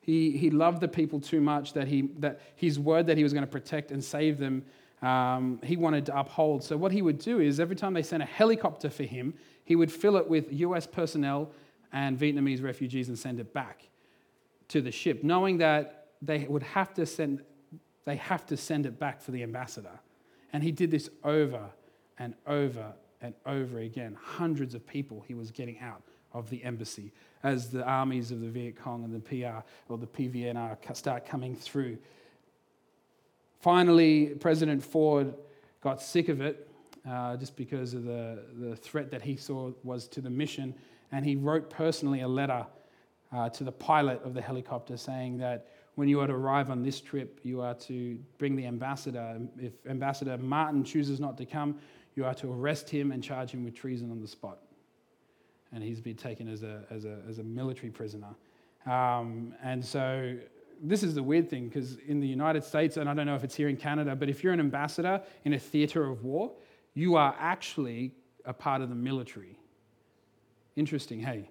He, 0.00 0.36
he 0.36 0.50
loved 0.50 0.80
the 0.80 0.88
people 0.88 1.20
too 1.20 1.40
much 1.40 1.74
that, 1.74 1.86
he, 1.86 2.08
that 2.18 2.40
his 2.56 2.78
word 2.78 3.06
that 3.06 3.16
he 3.16 3.22
was 3.22 3.32
going 3.32 3.44
to 3.44 3.50
protect 3.50 3.92
and 3.92 4.02
save 4.02 4.38
them, 4.38 4.64
um, 5.00 5.60
he 5.62 5.76
wanted 5.76 6.06
to 6.06 6.18
uphold. 6.18 6.64
So, 6.64 6.76
what 6.76 6.90
he 6.90 7.02
would 7.02 7.18
do 7.18 7.40
is 7.40 7.60
every 7.60 7.76
time 7.76 7.92
they 7.92 8.02
sent 8.02 8.22
a 8.22 8.26
helicopter 8.26 8.90
for 8.90 9.04
him, 9.04 9.34
he 9.64 9.76
would 9.76 9.92
fill 9.92 10.16
it 10.16 10.28
with 10.28 10.52
US 10.52 10.86
personnel 10.86 11.52
and 11.92 12.18
Vietnamese 12.18 12.62
refugees 12.62 13.08
and 13.08 13.18
send 13.18 13.38
it 13.38 13.52
back 13.52 13.88
to 14.68 14.80
the 14.80 14.90
ship, 14.90 15.22
knowing 15.22 15.58
that 15.58 16.01
they 16.22 16.46
would 16.48 16.62
have 16.62 16.94
to 16.94 17.04
send, 17.04 17.42
they 18.04 18.16
have 18.16 18.46
to 18.46 18.56
send 18.56 18.86
it 18.86 18.98
back 18.98 19.20
for 19.20 19.32
the 19.32 19.42
ambassador. 19.42 20.00
And 20.52 20.62
he 20.62 20.70
did 20.70 20.90
this 20.90 21.10
over 21.24 21.70
and 22.18 22.34
over 22.46 22.92
and 23.20 23.34
over 23.44 23.80
again. 23.80 24.16
Hundreds 24.20 24.74
of 24.74 24.86
people 24.86 25.24
he 25.26 25.34
was 25.34 25.50
getting 25.50 25.78
out 25.80 26.02
of 26.32 26.48
the 26.48 26.62
embassy 26.64 27.12
as 27.42 27.70
the 27.70 27.84
armies 27.84 28.30
of 28.30 28.40
the 28.40 28.48
Viet 28.48 28.76
Cong 28.76 29.04
and 29.04 29.14
the 29.14 29.20
PR 29.20 29.60
or 29.88 29.98
the 29.98 30.06
PVNR 30.06 30.76
start 30.96 31.26
coming 31.26 31.54
through. 31.54 31.98
Finally, 33.60 34.26
President 34.40 34.82
Ford 34.82 35.34
got 35.80 36.00
sick 36.00 36.28
of 36.28 36.40
it 36.40 36.68
uh, 37.08 37.36
just 37.36 37.56
because 37.56 37.94
of 37.94 38.04
the, 38.04 38.42
the 38.58 38.76
threat 38.76 39.10
that 39.10 39.22
he 39.22 39.36
saw 39.36 39.72
was 39.82 40.06
to 40.08 40.20
the 40.20 40.30
mission. 40.30 40.74
And 41.10 41.24
he 41.24 41.36
wrote 41.36 41.68
personally 41.68 42.20
a 42.20 42.28
letter 42.28 42.66
uh, 43.32 43.48
to 43.50 43.64
the 43.64 43.72
pilot 43.72 44.22
of 44.24 44.34
the 44.34 44.42
helicopter 44.42 44.96
saying 44.96 45.38
that 45.38 45.68
when 45.94 46.08
you 46.08 46.20
are 46.20 46.26
to 46.26 46.32
arrive 46.32 46.70
on 46.70 46.82
this 46.82 47.00
trip, 47.00 47.40
you 47.42 47.60
are 47.60 47.74
to 47.74 48.18
bring 48.38 48.56
the 48.56 48.66
ambassador. 48.66 49.38
If 49.58 49.74
Ambassador 49.86 50.38
Martin 50.38 50.84
chooses 50.84 51.20
not 51.20 51.36
to 51.38 51.44
come, 51.44 51.78
you 52.14 52.24
are 52.24 52.34
to 52.34 52.50
arrest 52.50 52.88
him 52.88 53.12
and 53.12 53.22
charge 53.22 53.50
him 53.50 53.64
with 53.64 53.74
treason 53.74 54.10
on 54.10 54.20
the 54.20 54.28
spot. 54.28 54.58
And 55.72 55.82
he's 55.82 56.00
been 56.00 56.16
taken 56.16 56.48
as 56.48 56.62
a, 56.62 56.84
as 56.90 57.04
a, 57.04 57.18
as 57.28 57.38
a 57.38 57.42
military 57.42 57.90
prisoner. 57.90 58.34
Um, 58.86 59.54
and 59.62 59.84
so 59.84 60.36
this 60.82 61.02
is 61.02 61.14
the 61.14 61.22
weird 61.22 61.48
thing 61.48 61.68
because 61.68 61.96
in 62.08 62.20
the 62.20 62.26
United 62.26 62.64
States, 62.64 62.96
and 62.96 63.08
I 63.08 63.14
don't 63.14 63.26
know 63.26 63.36
if 63.36 63.44
it's 63.44 63.54
here 63.54 63.68
in 63.68 63.76
Canada, 63.76 64.16
but 64.16 64.28
if 64.28 64.42
you're 64.42 64.52
an 64.52 64.60
ambassador 64.60 65.22
in 65.44 65.52
a 65.54 65.58
theater 65.58 66.04
of 66.04 66.24
war, 66.24 66.52
you 66.94 67.16
are 67.16 67.34
actually 67.38 68.12
a 68.44 68.52
part 68.52 68.82
of 68.82 68.88
the 68.88 68.94
military. 68.94 69.58
Interesting, 70.74 71.20
hey? 71.20 71.48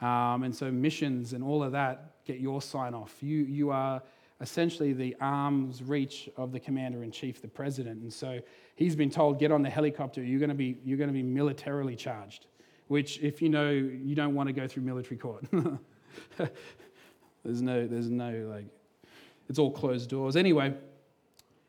Um, 0.00 0.42
and 0.42 0.54
so 0.54 0.70
missions 0.70 1.32
and 1.32 1.42
all 1.42 1.62
of 1.62 1.72
that 1.72 2.15
get 2.26 2.40
your 2.40 2.60
sign 2.60 2.92
off. 2.92 3.14
You, 3.22 3.38
you 3.38 3.70
are 3.70 4.02
essentially 4.40 4.92
the 4.92 5.16
arm's 5.20 5.82
reach 5.82 6.28
of 6.36 6.52
the 6.52 6.60
commander 6.60 7.02
in 7.02 7.10
chief, 7.10 7.40
the 7.40 7.48
president. 7.48 8.02
And 8.02 8.12
so 8.12 8.40
he's 8.74 8.94
been 8.94 9.10
told, 9.10 9.38
get 9.38 9.50
on 9.50 9.62
the 9.62 9.70
helicopter, 9.70 10.22
you're 10.22 10.40
going 10.40 10.50
to 10.50 10.54
be, 10.54 10.78
you're 10.84 10.98
going 10.98 11.08
to 11.08 11.14
be 11.14 11.22
militarily 11.22 11.96
charged, 11.96 12.46
which, 12.88 13.18
if 13.20 13.40
you 13.40 13.48
know, 13.48 13.70
you 13.70 14.14
don't 14.14 14.34
want 14.34 14.48
to 14.48 14.52
go 14.52 14.68
through 14.68 14.82
military 14.82 15.16
court. 15.16 15.44
there's 17.44 17.62
no, 17.62 17.86
there's 17.86 18.10
no, 18.10 18.30
like, 18.52 18.66
it's 19.48 19.58
all 19.58 19.70
closed 19.70 20.10
doors. 20.10 20.36
Anyway, 20.36 20.74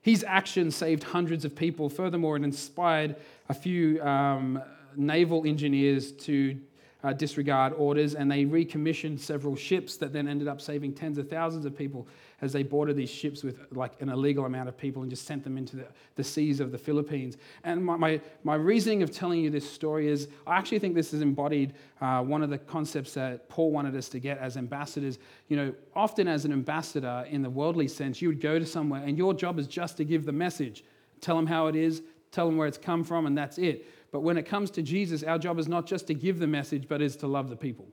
his 0.01 0.25
action 0.27 0.71
saved 0.71 1.03
hundreds 1.03 1.45
of 1.45 1.55
people. 1.55 1.89
Furthermore, 1.89 2.35
it 2.37 2.43
inspired 2.43 3.15
a 3.49 3.53
few 3.53 4.01
um, 4.01 4.61
naval 4.95 5.45
engineers 5.45 6.11
to 6.13 6.59
uh, 7.07 7.13
disregard 7.13 7.71
orders, 7.77 8.15
and 8.15 8.29
they 8.29 8.43
recommissioned 8.43 9.19
several 9.19 9.55
ships 9.55 9.95
that 9.95 10.11
then 10.11 10.27
ended 10.27 10.45
up 10.45 10.59
saving 10.59 10.93
tens 10.93 11.17
of 11.17 11.29
thousands 11.29 11.65
of 11.65 11.75
people 11.75 12.05
as 12.41 12.51
they 12.51 12.63
boarded 12.63 12.97
these 12.97 13.09
ships 13.09 13.43
with 13.43 13.57
like 13.71 13.93
an 14.01 14.09
illegal 14.09 14.45
amount 14.45 14.67
of 14.67 14.77
people 14.77 15.03
and 15.03 15.09
just 15.09 15.25
sent 15.25 15.41
them 15.41 15.57
into 15.57 15.77
the, 15.77 15.85
the 16.15 16.23
seas 16.23 16.59
of 16.59 16.73
the 16.73 16.77
Philippines. 16.77 17.37
And 17.63 17.83
my, 17.83 17.95
my, 17.95 18.21
my, 18.43 18.55
reasoning 18.55 19.03
of 19.03 19.09
telling 19.09 19.39
you 19.39 19.49
this 19.49 19.67
story 19.67 20.09
is 20.09 20.27
I 20.45 20.57
actually 20.57 20.79
think 20.79 20.95
this 20.95 21.11
has 21.11 21.21
embodied 21.21 21.75
uh, 22.01 22.21
one 22.23 22.43
of 22.43 22.49
the 22.49 22.57
concepts 22.57 23.13
that 23.13 23.47
Paul 23.47 23.71
wanted 23.71 23.95
us 23.95 24.09
to 24.09 24.19
get 24.19 24.37
as 24.39 24.57
ambassadors. 24.57 25.17
You 25.47 25.55
know, 25.55 25.73
often 25.95 26.27
as 26.27 26.43
an 26.43 26.51
ambassador 26.51 27.25
in 27.29 27.41
the 27.41 27.49
worldly 27.49 27.87
sense, 27.87 28.21
you 28.21 28.27
would 28.27 28.41
go 28.41 28.59
to 28.59 28.65
somewhere 28.65 29.01
and 29.05 29.17
your 29.17 29.33
job 29.33 29.59
is 29.59 29.67
just 29.67 29.95
to 29.97 30.03
give 30.03 30.25
the 30.25 30.33
message, 30.33 30.83
tell 31.21 31.37
them 31.37 31.47
how 31.47 31.67
it 31.67 31.75
is, 31.77 32.01
tell 32.31 32.47
them 32.47 32.57
where 32.57 32.67
it's 32.67 32.77
come 32.77 33.05
from, 33.05 33.27
and 33.27 33.37
that's 33.37 33.57
it. 33.57 33.87
But 34.17 34.23
when 34.23 34.39
it 34.39 34.47
comes 34.47 34.71
to 34.71 34.81
Jesus, 34.81 35.21
our 35.21 35.37
job 35.37 35.59
is 35.59 35.67
not 35.67 35.85
just 35.85 36.07
to 36.07 36.15
give 36.15 36.39
the 36.39 36.47
message, 36.47 36.87
but 36.87 37.03
is 37.03 37.15
to 37.17 37.27
love 37.27 37.51
the 37.51 37.55
people. 37.55 37.85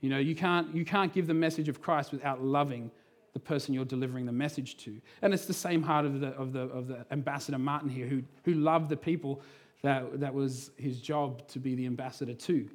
You 0.00 0.10
know, 0.10 0.18
you 0.18 0.36
can't, 0.36 0.72
you 0.72 0.84
can't 0.84 1.12
give 1.12 1.26
the 1.26 1.34
message 1.34 1.68
of 1.68 1.82
Christ 1.82 2.12
without 2.12 2.40
loving 2.40 2.92
the 3.32 3.40
person 3.40 3.74
you're 3.74 3.84
delivering 3.84 4.26
the 4.26 4.32
message 4.32 4.76
to. 4.84 5.00
And 5.20 5.34
it's 5.34 5.44
the 5.44 5.52
same 5.52 5.82
heart 5.82 6.04
of 6.04 6.20
the, 6.20 6.28
of 6.28 6.52
the, 6.52 6.60
of 6.60 6.86
the 6.86 7.04
ambassador 7.10 7.58
Martin 7.58 7.88
here, 7.88 8.06
who, 8.06 8.22
who 8.44 8.54
loved 8.54 8.90
the 8.90 8.96
people 8.96 9.42
that, 9.82 10.20
that 10.20 10.32
was 10.32 10.70
his 10.76 11.00
job 11.00 11.48
to 11.48 11.58
be 11.58 11.74
the 11.74 11.86
ambassador 11.86 12.34
to. 12.34 12.70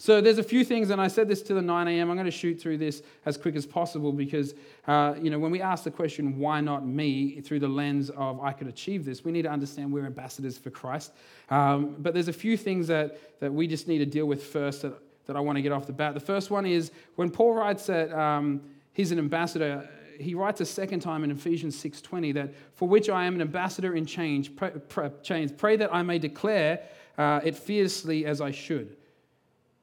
So 0.00 0.22
there's 0.22 0.38
a 0.38 0.42
few 0.42 0.64
things, 0.64 0.88
and 0.88 0.98
I 0.98 1.08
said 1.08 1.28
this 1.28 1.42
to 1.42 1.52
the 1.52 1.60
9 1.60 1.86
a.m. 1.86 2.08
I'm 2.08 2.16
going 2.16 2.24
to 2.24 2.30
shoot 2.30 2.58
through 2.58 2.78
this 2.78 3.02
as 3.26 3.36
quick 3.36 3.54
as 3.54 3.66
possible 3.66 4.14
because, 4.14 4.54
uh, 4.86 5.12
you 5.20 5.28
know, 5.28 5.38
when 5.38 5.50
we 5.50 5.60
ask 5.60 5.84
the 5.84 5.90
question, 5.90 6.38
why 6.38 6.62
not 6.62 6.86
me, 6.86 7.42
through 7.42 7.60
the 7.60 7.68
lens 7.68 8.08
of 8.08 8.40
I 8.40 8.54
could 8.54 8.66
achieve 8.66 9.04
this, 9.04 9.26
we 9.26 9.30
need 9.30 9.42
to 9.42 9.50
understand 9.50 9.92
we're 9.92 10.06
ambassadors 10.06 10.56
for 10.56 10.70
Christ. 10.70 11.12
Um, 11.50 11.96
but 11.98 12.14
there's 12.14 12.28
a 12.28 12.32
few 12.32 12.56
things 12.56 12.86
that, 12.86 13.40
that 13.40 13.52
we 13.52 13.66
just 13.66 13.88
need 13.88 13.98
to 13.98 14.06
deal 14.06 14.24
with 14.24 14.42
first 14.42 14.80
that, 14.80 14.94
that 15.26 15.36
I 15.36 15.40
want 15.40 15.56
to 15.56 15.62
get 15.62 15.70
off 15.70 15.86
the 15.86 15.92
bat. 15.92 16.14
The 16.14 16.20
first 16.20 16.50
one 16.50 16.64
is 16.64 16.92
when 17.16 17.30
Paul 17.30 17.52
writes 17.52 17.84
that 17.88 18.10
um, 18.10 18.62
he's 18.94 19.12
an 19.12 19.18
ambassador, 19.18 19.86
he 20.18 20.34
writes 20.34 20.62
a 20.62 20.66
second 20.66 21.00
time 21.00 21.24
in 21.24 21.30
Ephesians 21.30 21.76
6:20 21.76 22.32
that 22.36 22.54
for 22.72 22.88
which 22.88 23.10
I 23.10 23.26
am 23.26 23.34
an 23.34 23.42
ambassador 23.42 23.94
in 23.94 24.06
change, 24.06 24.56
pray, 24.56 24.70
pray, 24.88 25.10
pray 25.58 25.76
that 25.76 25.94
I 25.94 26.00
may 26.02 26.18
declare 26.18 26.80
uh, 27.18 27.40
it 27.44 27.54
fiercely 27.54 28.24
as 28.24 28.40
I 28.40 28.50
should. 28.50 28.96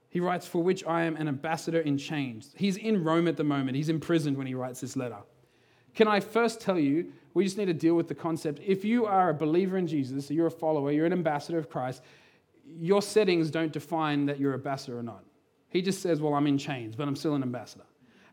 He 0.10 0.20
writes, 0.20 0.48
For 0.48 0.64
which 0.64 0.84
I 0.86 1.04
am 1.04 1.16
an 1.18 1.28
ambassador 1.28 1.80
in 1.80 1.98
chains. 1.98 2.54
He's 2.56 2.78
in 2.78 3.04
Rome 3.04 3.28
at 3.28 3.38
the 3.38 3.44
moment. 3.44 3.76
He's 3.76 3.90
imprisoned 3.90 4.38
when 4.38 4.48
he 4.48 4.56
writes 4.56 4.82
this 4.82 4.96
letter. 4.96 5.18
Can 5.94 6.08
I 6.08 6.20
first 6.20 6.62
tell 6.62 6.80
you, 6.80 7.12
we 7.34 7.44
just 7.44 7.58
need 7.58 7.66
to 7.66 7.74
deal 7.74 7.96
with 7.96 8.08
the 8.08 8.16
concept. 8.16 8.60
If 8.66 8.86
you 8.86 9.06
are 9.06 9.30
a 9.30 9.34
believer 9.34 9.78
in 9.78 9.88
Jesus, 9.88 10.30
you're 10.32 10.48
a 10.48 10.52
follower, 10.52 10.92
you're 10.92 11.06
an 11.06 11.14
ambassador 11.14 11.58
of 11.58 11.70
Christ, 11.70 12.04
your 12.80 13.02
settings 13.02 13.50
don't 13.50 13.72
define 13.72 14.26
that 14.28 14.40
you're 14.40 14.54
an 14.54 14.60
ambassador 14.60 15.00
or 15.00 15.04
not. 15.04 15.24
He 15.70 15.82
just 15.82 16.02
says, 16.02 16.22
Well, 16.22 16.34
I'm 16.34 16.48
in 16.48 16.58
chains, 16.58 16.96
but 16.96 17.08
I'm 17.08 17.16
still 17.16 17.36
an 17.36 17.44
ambassador. 17.44 17.86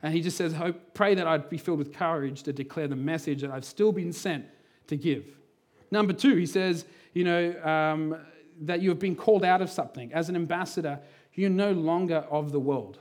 And 0.03 0.13
he 0.13 0.21
just 0.21 0.37
says, 0.37 0.53
Hope, 0.53 0.95
Pray 0.95 1.15
that 1.15 1.27
I'd 1.27 1.49
be 1.49 1.59
filled 1.59 1.79
with 1.79 1.93
courage 1.93 2.43
to 2.45 2.53
declare 2.53 2.89
the 2.89 2.97
message 2.97 3.41
that 3.41 3.51
I've 3.51 3.65
still 3.65 3.93
been 3.93 4.13
sent 4.13 4.45
to 4.89 4.97
give. 4.97 5.25
Number 5.91 6.13
two, 6.13 6.37
he 6.37 6.47
says, 6.47 6.85
You 7.15 7.25
know, 7.25 7.63
um, 7.63 8.17
that 8.63 8.81
you 8.81 8.91
have 8.91 8.99
been 8.99 9.17
called 9.17 9.45
out 9.45 9.63
of 9.63 9.71
something. 9.71 10.13
As 10.13 10.29
an 10.29 10.37
ambassador, 10.37 11.01
you're 11.35 11.51
no 11.51 11.73
longer 11.73 12.27
of 12.31 12.53
the 12.53 12.61
world. 12.61 12.99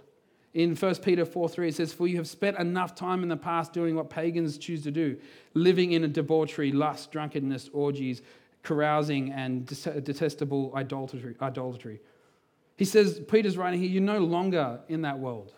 In 0.53 0.75
1 0.75 0.95
Peter 0.95 1.25
4 1.25 1.49
3, 1.49 1.69
it 1.69 1.75
says, 1.75 1.93
For 1.93 2.07
you 2.07 2.17
have 2.17 2.27
spent 2.27 2.59
enough 2.59 2.93
time 2.93 3.23
in 3.23 3.29
the 3.29 3.37
past 3.37 3.73
doing 3.73 3.95
what 3.95 4.09
pagans 4.09 4.57
choose 4.57 4.83
to 4.83 4.91
do, 4.91 5.17
living 5.55 5.93
in 5.93 6.03
a 6.03 6.07
debauchery, 6.07 6.71
lust, 6.71 7.11
drunkenness, 7.11 7.69
orgies, 7.73 8.21
carousing, 8.61 9.31
and 9.31 9.65
detestable 10.03 10.71
idolatry. 10.75 11.99
He 12.77 12.85
says, 12.85 13.19
Peter's 13.27 13.57
writing 13.57 13.79
here, 13.79 13.89
you're 13.89 14.01
no 14.01 14.19
longer 14.19 14.79
in 14.87 15.01
that 15.01 15.19
world. 15.19 15.53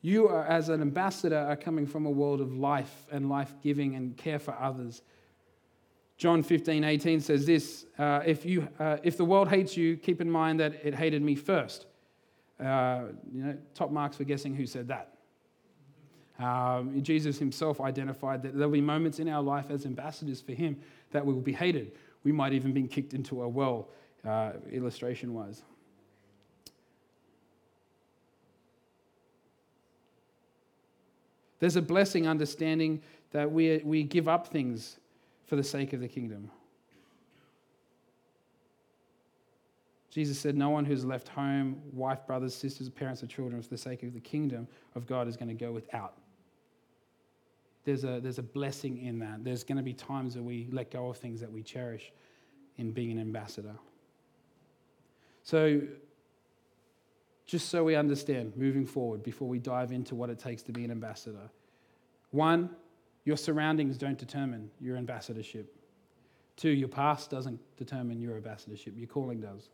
You, 0.00 0.28
are, 0.28 0.44
as 0.44 0.68
an 0.68 0.80
ambassador, 0.80 1.38
are 1.38 1.56
coming 1.56 1.86
from 1.86 2.06
a 2.06 2.10
world 2.10 2.40
of 2.40 2.54
life 2.54 3.06
and 3.10 3.28
life 3.28 3.54
giving 3.62 3.94
and 3.94 4.16
care 4.16 4.38
for 4.38 4.54
others. 4.58 5.02
John 6.16 6.42
15, 6.42 6.84
18 6.84 7.20
says 7.20 7.46
this 7.46 7.86
uh, 7.98 8.20
if, 8.26 8.44
you, 8.44 8.68
uh, 8.78 8.96
if 9.02 9.16
the 9.16 9.24
world 9.24 9.48
hates 9.48 9.76
you, 9.76 9.96
keep 9.96 10.20
in 10.20 10.30
mind 10.30 10.60
that 10.60 10.74
it 10.84 10.94
hated 10.94 11.22
me 11.22 11.34
first. 11.34 11.86
Uh, 12.62 13.06
you 13.32 13.42
know, 13.42 13.56
top 13.74 13.90
marks 13.90 14.16
for 14.16 14.24
guessing 14.24 14.54
who 14.54 14.66
said 14.66 14.88
that. 14.88 15.14
Um, 16.38 17.02
Jesus 17.02 17.38
himself 17.38 17.80
identified 17.80 18.42
that 18.42 18.54
there'll 18.54 18.70
be 18.70 18.80
moments 18.80 19.18
in 19.18 19.28
our 19.28 19.42
life 19.42 19.66
as 19.70 19.84
ambassadors 19.84 20.40
for 20.40 20.52
him 20.52 20.76
that 21.10 21.24
we 21.24 21.32
will 21.32 21.40
be 21.40 21.52
hated. 21.52 21.92
We 22.24 22.32
might 22.32 22.52
even 22.52 22.72
be 22.72 22.82
kicked 22.86 23.14
into 23.14 23.42
a 23.42 23.48
well, 23.48 23.88
uh, 24.24 24.52
illustration 24.70 25.34
wise. 25.34 25.62
There's 31.58 31.76
a 31.76 31.82
blessing 31.82 32.26
understanding 32.26 33.02
that 33.30 33.50
we, 33.50 33.80
we 33.84 34.02
give 34.02 34.26
up 34.26 34.48
things 34.48 34.98
for 35.46 35.56
the 35.56 35.62
sake 35.64 35.92
of 35.92 36.00
the 36.00 36.08
kingdom. 36.08 36.50
Jesus 40.12 40.38
said, 40.38 40.56
No 40.56 40.68
one 40.68 40.84
who's 40.84 41.06
left 41.06 41.28
home, 41.28 41.80
wife, 41.90 42.26
brothers, 42.26 42.54
sisters, 42.54 42.90
parents, 42.90 43.22
or 43.22 43.26
children 43.26 43.62
for 43.62 43.70
the 43.70 43.78
sake 43.78 44.02
of 44.02 44.12
the 44.12 44.20
kingdom 44.20 44.68
of 44.94 45.06
God 45.06 45.26
is 45.26 45.38
going 45.38 45.48
to 45.48 45.54
go 45.54 45.72
without. 45.72 46.18
There's 47.84 48.04
a, 48.04 48.20
there's 48.20 48.38
a 48.38 48.42
blessing 48.42 48.98
in 48.98 49.18
that. 49.20 49.42
There's 49.42 49.64
going 49.64 49.78
to 49.78 49.82
be 49.82 49.94
times 49.94 50.34
that 50.34 50.42
we 50.42 50.68
let 50.70 50.90
go 50.90 51.08
of 51.08 51.16
things 51.16 51.40
that 51.40 51.50
we 51.50 51.62
cherish 51.62 52.12
in 52.76 52.92
being 52.92 53.10
an 53.10 53.20
ambassador. 53.20 53.74
So, 55.44 55.80
just 57.46 57.70
so 57.70 57.82
we 57.82 57.96
understand 57.96 58.52
moving 58.54 58.84
forward 58.84 59.22
before 59.22 59.48
we 59.48 59.58
dive 59.58 59.92
into 59.92 60.14
what 60.14 60.28
it 60.28 60.38
takes 60.38 60.62
to 60.64 60.72
be 60.72 60.84
an 60.84 60.90
ambassador. 60.90 61.50
One, 62.32 62.70
your 63.24 63.38
surroundings 63.38 63.96
don't 63.96 64.18
determine 64.18 64.70
your 64.78 64.96
ambassadorship. 64.98 65.74
Two, 66.56 66.70
your 66.70 66.88
past 66.88 67.30
doesn't 67.30 67.58
determine 67.78 68.20
your 68.20 68.36
ambassadorship, 68.36 68.92
your 68.96 69.08
calling 69.08 69.40
does. 69.40 69.70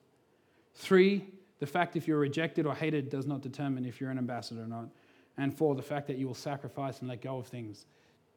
Three, 0.78 1.24
the 1.58 1.66
fact 1.66 1.96
if 1.96 2.06
you're 2.06 2.20
rejected 2.20 2.64
or 2.64 2.74
hated 2.74 3.10
does 3.10 3.26
not 3.26 3.42
determine 3.42 3.84
if 3.84 4.00
you're 4.00 4.10
an 4.10 4.18
ambassador 4.18 4.62
or 4.62 4.68
not. 4.68 4.88
And 5.36 5.52
four, 5.52 5.74
the 5.74 5.82
fact 5.82 6.06
that 6.06 6.18
you 6.18 6.26
will 6.28 6.34
sacrifice 6.34 7.00
and 7.00 7.08
let 7.08 7.20
go 7.20 7.38
of 7.38 7.48
things 7.48 7.86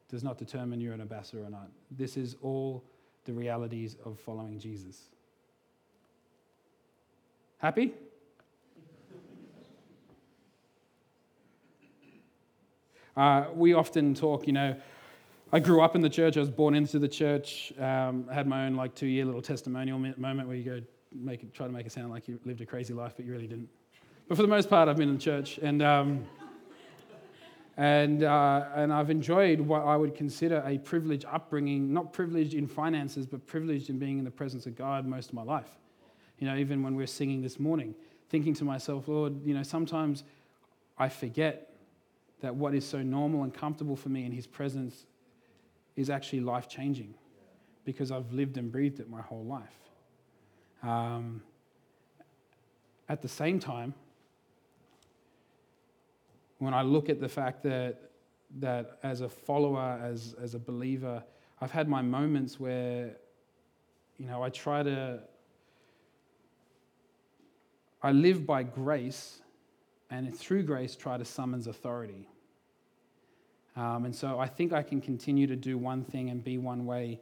does 0.08 0.24
not 0.24 0.38
determine 0.38 0.80
you're 0.80 0.92
an 0.92 1.00
ambassador 1.00 1.44
or 1.44 1.50
not. 1.50 1.68
This 1.90 2.16
is 2.16 2.34
all 2.42 2.84
the 3.24 3.32
realities 3.32 3.96
of 4.04 4.18
following 4.18 4.58
Jesus. 4.58 5.08
Happy? 7.58 7.94
Uh, 13.14 13.44
we 13.52 13.74
often 13.74 14.14
talk, 14.14 14.46
you 14.46 14.54
know, 14.54 14.74
I 15.52 15.60
grew 15.60 15.82
up 15.82 15.94
in 15.94 16.00
the 16.00 16.08
church. 16.08 16.38
I 16.38 16.40
was 16.40 16.48
born 16.48 16.74
into 16.74 16.98
the 16.98 17.08
church. 17.08 17.70
Um, 17.78 18.26
I 18.30 18.32
had 18.32 18.46
my 18.46 18.64
own 18.64 18.74
like 18.74 18.94
two-year 18.94 19.26
little 19.26 19.42
testimonial 19.42 19.98
moment 19.98 20.48
where 20.48 20.56
you 20.56 20.64
go, 20.64 20.80
make 21.14 21.42
it, 21.42 21.54
try 21.54 21.66
to 21.66 21.72
make 21.72 21.86
it 21.86 21.92
sound 21.92 22.10
like 22.10 22.28
you 22.28 22.38
lived 22.44 22.60
a 22.60 22.66
crazy 22.66 22.94
life, 22.94 23.14
but 23.16 23.24
you 23.24 23.32
really 23.32 23.46
didn't. 23.46 23.68
But 24.28 24.36
for 24.36 24.42
the 24.42 24.48
most 24.48 24.70
part, 24.70 24.88
I've 24.88 24.96
been 24.96 25.08
in 25.08 25.18
church, 25.18 25.58
and 25.58 25.82
um, 25.82 26.24
and 27.76 28.22
uh, 28.22 28.66
and 28.74 28.92
I've 28.92 29.10
enjoyed 29.10 29.60
what 29.60 29.82
I 29.82 29.96
would 29.96 30.14
consider 30.14 30.62
a 30.66 30.78
privileged 30.78 31.24
upbringing, 31.24 31.92
not 31.92 32.12
privileged 32.12 32.54
in 32.54 32.66
finances, 32.66 33.26
but 33.26 33.46
privileged 33.46 33.90
in 33.90 33.98
being 33.98 34.18
in 34.18 34.24
the 34.24 34.30
presence 34.30 34.66
of 34.66 34.76
God 34.76 35.06
most 35.06 35.28
of 35.28 35.34
my 35.34 35.42
life. 35.42 35.70
You 36.38 36.46
know, 36.46 36.56
even 36.56 36.82
when 36.82 36.94
we 36.94 37.02
we're 37.02 37.06
singing 37.06 37.42
this 37.42 37.58
morning, 37.60 37.94
thinking 38.28 38.54
to 38.54 38.64
myself, 38.64 39.08
Lord, 39.08 39.44
you 39.44 39.54
know, 39.54 39.62
sometimes 39.62 40.24
I 40.98 41.08
forget 41.08 41.72
that 42.40 42.54
what 42.54 42.74
is 42.74 42.86
so 42.86 43.02
normal 43.02 43.44
and 43.44 43.54
comfortable 43.54 43.96
for 43.96 44.08
me 44.08 44.24
in 44.24 44.32
His 44.32 44.46
presence 44.46 45.06
is 45.96 46.10
actually 46.10 46.40
life 46.40 46.68
changing 46.68 47.14
because 47.84 48.10
I've 48.10 48.32
lived 48.32 48.56
and 48.56 48.70
breathed 48.70 49.00
it 49.00 49.08
my 49.08 49.20
whole 49.20 49.44
life. 49.44 49.76
Um, 50.82 51.42
at 53.08 53.22
the 53.22 53.28
same 53.28 53.60
time, 53.60 53.94
when 56.58 56.74
I 56.74 56.82
look 56.82 57.08
at 57.08 57.20
the 57.20 57.28
fact 57.28 57.62
that, 57.64 58.10
that 58.60 58.98
as 59.02 59.20
a 59.20 59.28
follower, 59.28 60.00
as, 60.02 60.34
as 60.40 60.54
a 60.54 60.58
believer, 60.58 61.22
I've 61.60 61.70
had 61.70 61.88
my 61.88 62.02
moments 62.02 62.58
where, 62.58 63.16
you 64.18 64.26
know, 64.26 64.42
I 64.42 64.48
try 64.48 64.82
to, 64.82 65.20
I 68.02 68.12
live 68.12 68.46
by 68.46 68.62
grace 68.62 69.40
and 70.10 70.36
through 70.36 70.64
grace 70.64 70.94
try 70.94 71.16
to 71.16 71.24
summons 71.24 71.66
authority. 71.66 72.28
Um, 73.74 74.04
and 74.04 74.14
so 74.14 74.38
I 74.38 74.46
think 74.46 74.72
I 74.72 74.82
can 74.82 75.00
continue 75.00 75.46
to 75.46 75.56
do 75.56 75.78
one 75.78 76.04
thing 76.04 76.30
and 76.30 76.44
be 76.44 76.58
one 76.58 76.84
way 76.84 77.20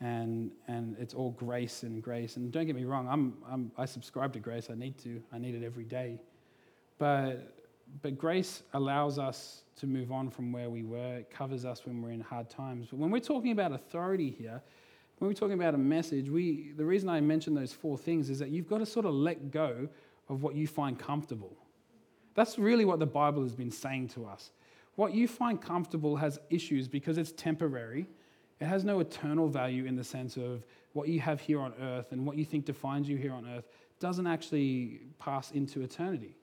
and 0.00 0.50
and 0.66 0.96
it's 0.98 1.14
all 1.14 1.30
grace 1.32 1.82
and 1.82 2.02
grace. 2.02 2.36
And 2.36 2.50
don't 2.50 2.66
get 2.66 2.76
me 2.76 2.84
wrong, 2.84 3.08
I'm, 3.08 3.34
I'm 3.48 3.70
I 3.76 3.84
subscribe 3.84 4.32
to 4.32 4.38
grace. 4.38 4.68
I 4.70 4.74
need 4.74 4.98
to. 4.98 5.22
I 5.32 5.38
need 5.38 5.54
it 5.54 5.64
every 5.64 5.84
day. 5.84 6.20
But 6.98 7.54
but 8.02 8.16
grace 8.18 8.62
allows 8.72 9.18
us 9.18 9.62
to 9.76 9.86
move 9.86 10.12
on 10.12 10.30
from 10.30 10.52
where 10.52 10.70
we 10.70 10.84
were. 10.84 11.18
It 11.18 11.30
covers 11.30 11.64
us 11.64 11.84
when 11.84 12.02
we're 12.02 12.12
in 12.12 12.20
hard 12.20 12.48
times. 12.48 12.88
But 12.90 12.98
when 12.98 13.10
we're 13.10 13.20
talking 13.20 13.52
about 13.52 13.72
authority 13.72 14.30
here, 14.30 14.62
when 15.18 15.28
we're 15.28 15.34
talking 15.34 15.54
about 15.54 15.74
a 15.74 15.78
message, 15.78 16.28
we 16.28 16.72
the 16.76 16.84
reason 16.84 17.08
I 17.08 17.20
mention 17.20 17.54
those 17.54 17.72
four 17.72 17.98
things 17.98 18.30
is 18.30 18.38
that 18.38 18.50
you've 18.50 18.68
got 18.68 18.78
to 18.78 18.86
sort 18.86 19.06
of 19.06 19.14
let 19.14 19.50
go 19.50 19.88
of 20.28 20.42
what 20.42 20.54
you 20.54 20.66
find 20.66 20.98
comfortable. 20.98 21.56
That's 22.34 22.58
really 22.58 22.84
what 22.84 23.00
the 23.00 23.06
Bible 23.06 23.42
has 23.42 23.54
been 23.54 23.70
saying 23.70 24.08
to 24.08 24.24
us. 24.24 24.52
What 24.94 25.12
you 25.12 25.28
find 25.28 25.60
comfortable 25.60 26.16
has 26.16 26.38
issues 26.48 26.88
because 26.88 27.18
it's 27.18 27.32
temporary. 27.32 28.06
It 28.60 28.66
has 28.66 28.84
no 28.84 29.00
eternal 29.00 29.48
value 29.48 29.86
in 29.86 29.96
the 29.96 30.04
sense 30.04 30.36
of 30.36 30.64
what 30.92 31.08
you 31.08 31.20
have 31.20 31.40
here 31.40 31.60
on 31.60 31.72
earth 31.80 32.12
and 32.12 32.26
what 32.26 32.36
you 32.36 32.44
think 32.44 32.64
defines 32.64 33.08
you 33.08 33.16
here 33.16 33.32
on 33.32 33.46
earth 33.48 33.64
doesn't 34.00 34.26
actually 34.26 35.00
pass 35.18 35.50
into 35.52 35.82
eternity. 35.82 36.36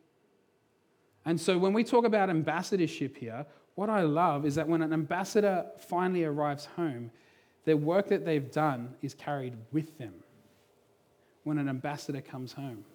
And 1.25 1.39
so 1.39 1.57
when 1.57 1.73
we 1.73 1.83
talk 1.83 2.05
about 2.05 2.29
ambassadorship 2.29 3.17
here, 3.17 3.45
what 3.75 3.89
I 3.89 4.01
love 4.01 4.45
is 4.45 4.55
that 4.55 4.67
when 4.67 4.81
an 4.81 4.93
ambassador 4.93 5.65
finally 5.77 6.23
arrives 6.23 6.65
home, 6.75 7.11
their 7.65 7.77
work 7.77 8.07
that 8.07 8.25
they've 8.25 8.49
done 8.49 8.95
is 9.01 9.13
carried 9.13 9.53
with 9.71 9.97
them 9.97 10.13
when 11.43 11.57
an 11.57 11.67
ambassador 11.67 12.21
comes 12.21 12.53
home. 12.53 12.85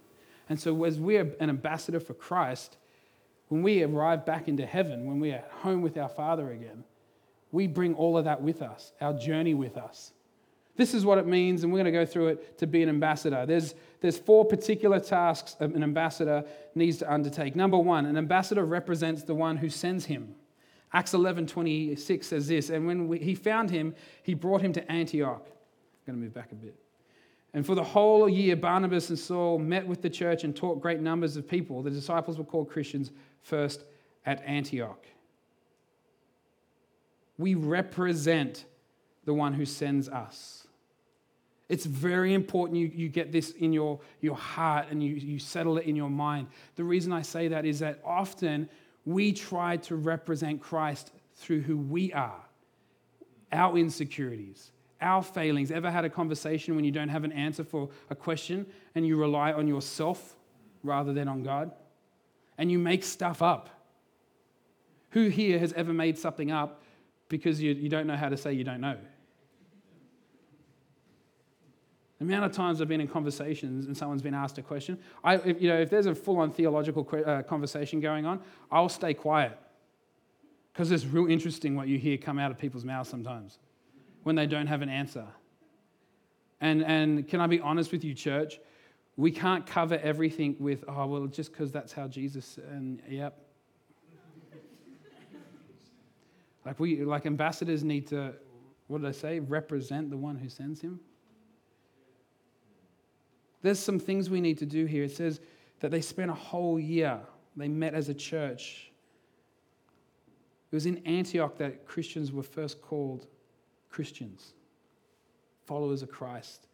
And 0.49 0.59
so, 0.59 0.85
as 0.85 0.99
we're 0.99 1.35
an 1.41 1.51
ambassador 1.51 2.01
for 2.01 2.15
Christ, 2.15 2.79
when 3.49 3.63
we 3.63 3.83
arrive 3.83 4.25
back 4.25 4.49
into 4.49 4.67
heaven, 4.67 5.07
when 5.07 5.21
we're 5.21 5.45
home 5.61 5.83
with 5.83 5.97
our 5.99 6.09
Father 6.09 6.51
again, 6.51 6.85
we 7.53 7.67
bring 7.67 7.95
all 7.95 8.19
of 8.19 8.25
that 8.25 8.43
with 8.43 8.63
us, 8.63 8.93
our 9.01 9.13
journey 9.13 9.55
with 9.55 9.77
us. 9.77 10.13
This 10.75 10.95
is 10.95 11.05
what 11.05 11.19
it 11.19 11.27
means, 11.27 11.63
and 11.63 11.73
we're 11.73 11.83
going 11.83 11.93
to 11.93 11.99
go 11.99 12.07
through 12.07 12.29
it 12.29 12.59
to 12.59 12.67
be 12.67 12.83
an 12.83 12.89
ambassador. 12.89 13.45
There's, 13.45 13.75
there's 14.01 14.17
four 14.17 14.47
particular 14.47 14.99
tasks 14.99 15.55
an 15.61 15.83
ambassador 15.83 16.45
needs 16.75 16.97
to 16.99 17.13
undertake. 17.13 17.55
Number 17.55 17.79
one, 17.79 18.07
an 18.07 18.17
ambassador 18.17 18.65
represents 18.65 19.23
the 19.23 19.35
one 19.35 19.59
who 19.59 19.69
sends 19.69 20.07
him. 20.07 20.35
Acts 20.95 21.15
11 21.15 21.47
26 21.47 22.27
says 22.27 22.49
this, 22.49 22.71
and 22.71 22.87
when 22.87 23.07
we, 23.07 23.19
he 23.19 23.35
found 23.35 23.71
him, 23.71 23.95
he 24.23 24.33
brought 24.35 24.63
him 24.63 24.73
to 24.73 24.93
Antioch. 24.93 25.45
I'm 25.47 26.15
going 26.15 26.19
to 26.19 26.25
move 26.25 26.35
back 26.35 26.53
a 26.53 26.55
bit. 26.55 26.75
And 27.55 27.67
for 27.67 27.75
the 27.75 27.85
whole 27.85 28.29
year, 28.29 28.57
Barnabas 28.57 29.11
and 29.11 29.19
Saul 29.19 29.59
met 29.59 29.87
with 29.87 30.01
the 30.01 30.09
church 30.09 30.45
and 30.45 30.57
taught 30.57 30.81
great 30.81 31.01
numbers 31.01 31.37
of 31.37 31.47
people. 31.47 31.83
The 31.83 31.91
disciples 31.91 32.39
were 32.39 32.45
called 32.45 32.71
Christians 32.71 33.13
first 33.43 33.85
at 34.25 34.43
Antioch. 34.47 35.05
We 37.43 37.57
represent 37.57 38.67
the 39.25 39.35
one 39.35 39.53
who 39.53 39.65
sends 39.65 40.09
us. 40.09 40.65
It's 41.69 41.85
very 41.85 42.35
important 42.35 42.79
you, 42.79 42.87
you 42.95 43.09
get 43.09 43.33
this 43.33 43.51
in 43.51 43.73
your, 43.73 43.99
your 44.21 44.37
heart 44.37 44.87
and 44.91 45.03
you, 45.03 45.15
you 45.15 45.41
settle 45.41 45.77
it 45.79 45.87
in 45.87 45.97
your 45.97 46.09
mind. 46.09 46.47
The 46.77 46.85
reason 46.85 47.13
I 47.13 47.23
say 47.23 47.49
that 47.49 47.65
is 47.65 47.81
that 47.81 47.99
often 48.05 48.69
we 49.05 49.33
try 49.33 49.79
to 49.79 49.97
represent 49.97 50.61
Christ 50.61 51.11
through 51.35 51.63
who 51.63 51.77
we 51.77 52.13
are, 52.13 52.45
our 53.51 53.77
insecurities, 53.77 54.71
our 55.01 55.25
failings. 55.25 55.73
Ever 55.73 55.91
had 55.91 56.05
a 56.05 56.11
conversation 56.11 56.77
when 56.77 56.85
you 56.85 56.93
don't 56.93 57.09
have 57.09 57.25
an 57.25 57.33
answer 57.33 57.65
for 57.65 57.89
a 58.09 58.15
question 58.15 58.67
and 58.95 59.05
you 59.05 59.17
rely 59.17 59.53
on 59.53 59.67
yourself 59.67 60.37
rather 60.85 61.13
than 61.13 61.27
on 61.27 61.43
God? 61.43 61.73
And 62.57 62.71
you 62.71 62.79
make 62.79 63.03
stuff 63.03 63.43
up. 63.43 63.69
Who 65.11 65.27
here 65.27 65.59
has 65.59 65.73
ever 65.73 65.93
made 65.93 66.19
something 66.19 66.53
up 66.53 66.82
because 67.33 67.63
you, 67.63 67.73
you 67.73 67.89
don't 67.89 68.07
know 68.07 68.15
how 68.15 68.29
to 68.29 68.37
say 68.37 68.53
you 68.53 68.63
don't 68.63 68.83
know? 68.83 68.99
The 72.19 72.27
amount 72.27 72.45
of 72.45 72.53
times 72.53 72.83
I've 72.83 72.89
been 72.89 73.01
in 73.01 73.09
conversations 73.09 73.87
and 73.87 73.97
someone's 73.97 74.21
been 74.21 74.35
asked 74.35 74.59
a 74.59 74.63
question, 74.63 74.99
I, 75.25 75.37
if, 75.37 75.63
you 75.63 75.71
know, 75.71 75.81
if 75.81 75.89
there's 75.89 76.05
a 76.05 76.15
full-on 76.15 76.53
theological 76.53 77.09
uh, 77.27 77.43
conversation 77.43 78.01
going 78.01 78.27
on, 78.27 78.41
I'll 78.71 78.91
stay 78.91 79.15
quiet 79.15 79.59
because 80.75 80.93
it's 80.93 81.07
real 81.07 81.27
interesting 81.27 81.75
what 81.75 81.89
you 81.89 81.99
hear 81.99 82.19
come 82.19 82.39
out 82.39 82.51
of 82.51 82.59
people's 82.59 82.85
mouths 82.85 83.09
sometimes 83.09 83.59
when 84.25 84.37
they 84.37 84.47
don't 84.47 84.67
have 84.67 84.83
an 84.83 84.91
answer. 84.91 85.25
And, 86.61 86.85
and 86.85 87.27
can 87.27 87.41
I 87.41 87.47
be 87.47 87.61
honest 87.61 87.93
with 87.93 88.05
you, 88.05 88.13
church? 88.13 88.61
We 89.17 89.31
can't 89.31 89.67
cover 89.67 89.99
everything 90.03 90.57
with, 90.59 90.85
oh, 90.87 91.07
well, 91.07 91.27
just 91.29 91.51
because 91.51 91.73
that's 91.73 91.95
how 91.95 92.09
Jesus, 92.09 92.59
and 92.71 93.01
yep. 93.09 93.42
Like, 96.65 96.79
we, 96.79 97.05
like 97.05 97.27
ambassadors 97.27 97.83
need 97.83 98.07
to, 98.09 98.35
what 98.87 99.01
did 99.01 99.09
I 99.09 99.13
say? 99.13 99.41
Represent 99.41 100.11
the 100.11 100.17
one 100.17 100.37
who 100.37 100.49
sends 100.49 100.81
him. 100.81 101.01
There's 103.63 103.79
some 103.79 103.99
things 103.99 104.29
we 104.29 104.41
need 104.41 104.59
to 104.59 104.67
do 104.67 104.87
here. 104.87 105.05
It 105.05 105.17
says 105.17 105.41
that 105.81 105.91
they 105.91 106.01
spent 106.01 106.31
a 106.31 106.35
whole 106.35 106.79
year, 106.79 107.21
they 107.57 107.69
met 107.69 107.95
as 107.95 108.09
a 108.09 108.15
church. 108.15 108.91
It 110.71 110.75
was 110.75 110.87
in 110.87 111.07
Antioch 111.07 111.59
that 111.59 111.87
Christians 111.87 112.33
were 112.33 112.43
first 112.43 112.81
called 112.81 113.27
Christians, 113.91 114.55
followers 115.67 116.03
of 116.03 116.11
Christ, 116.11 116.67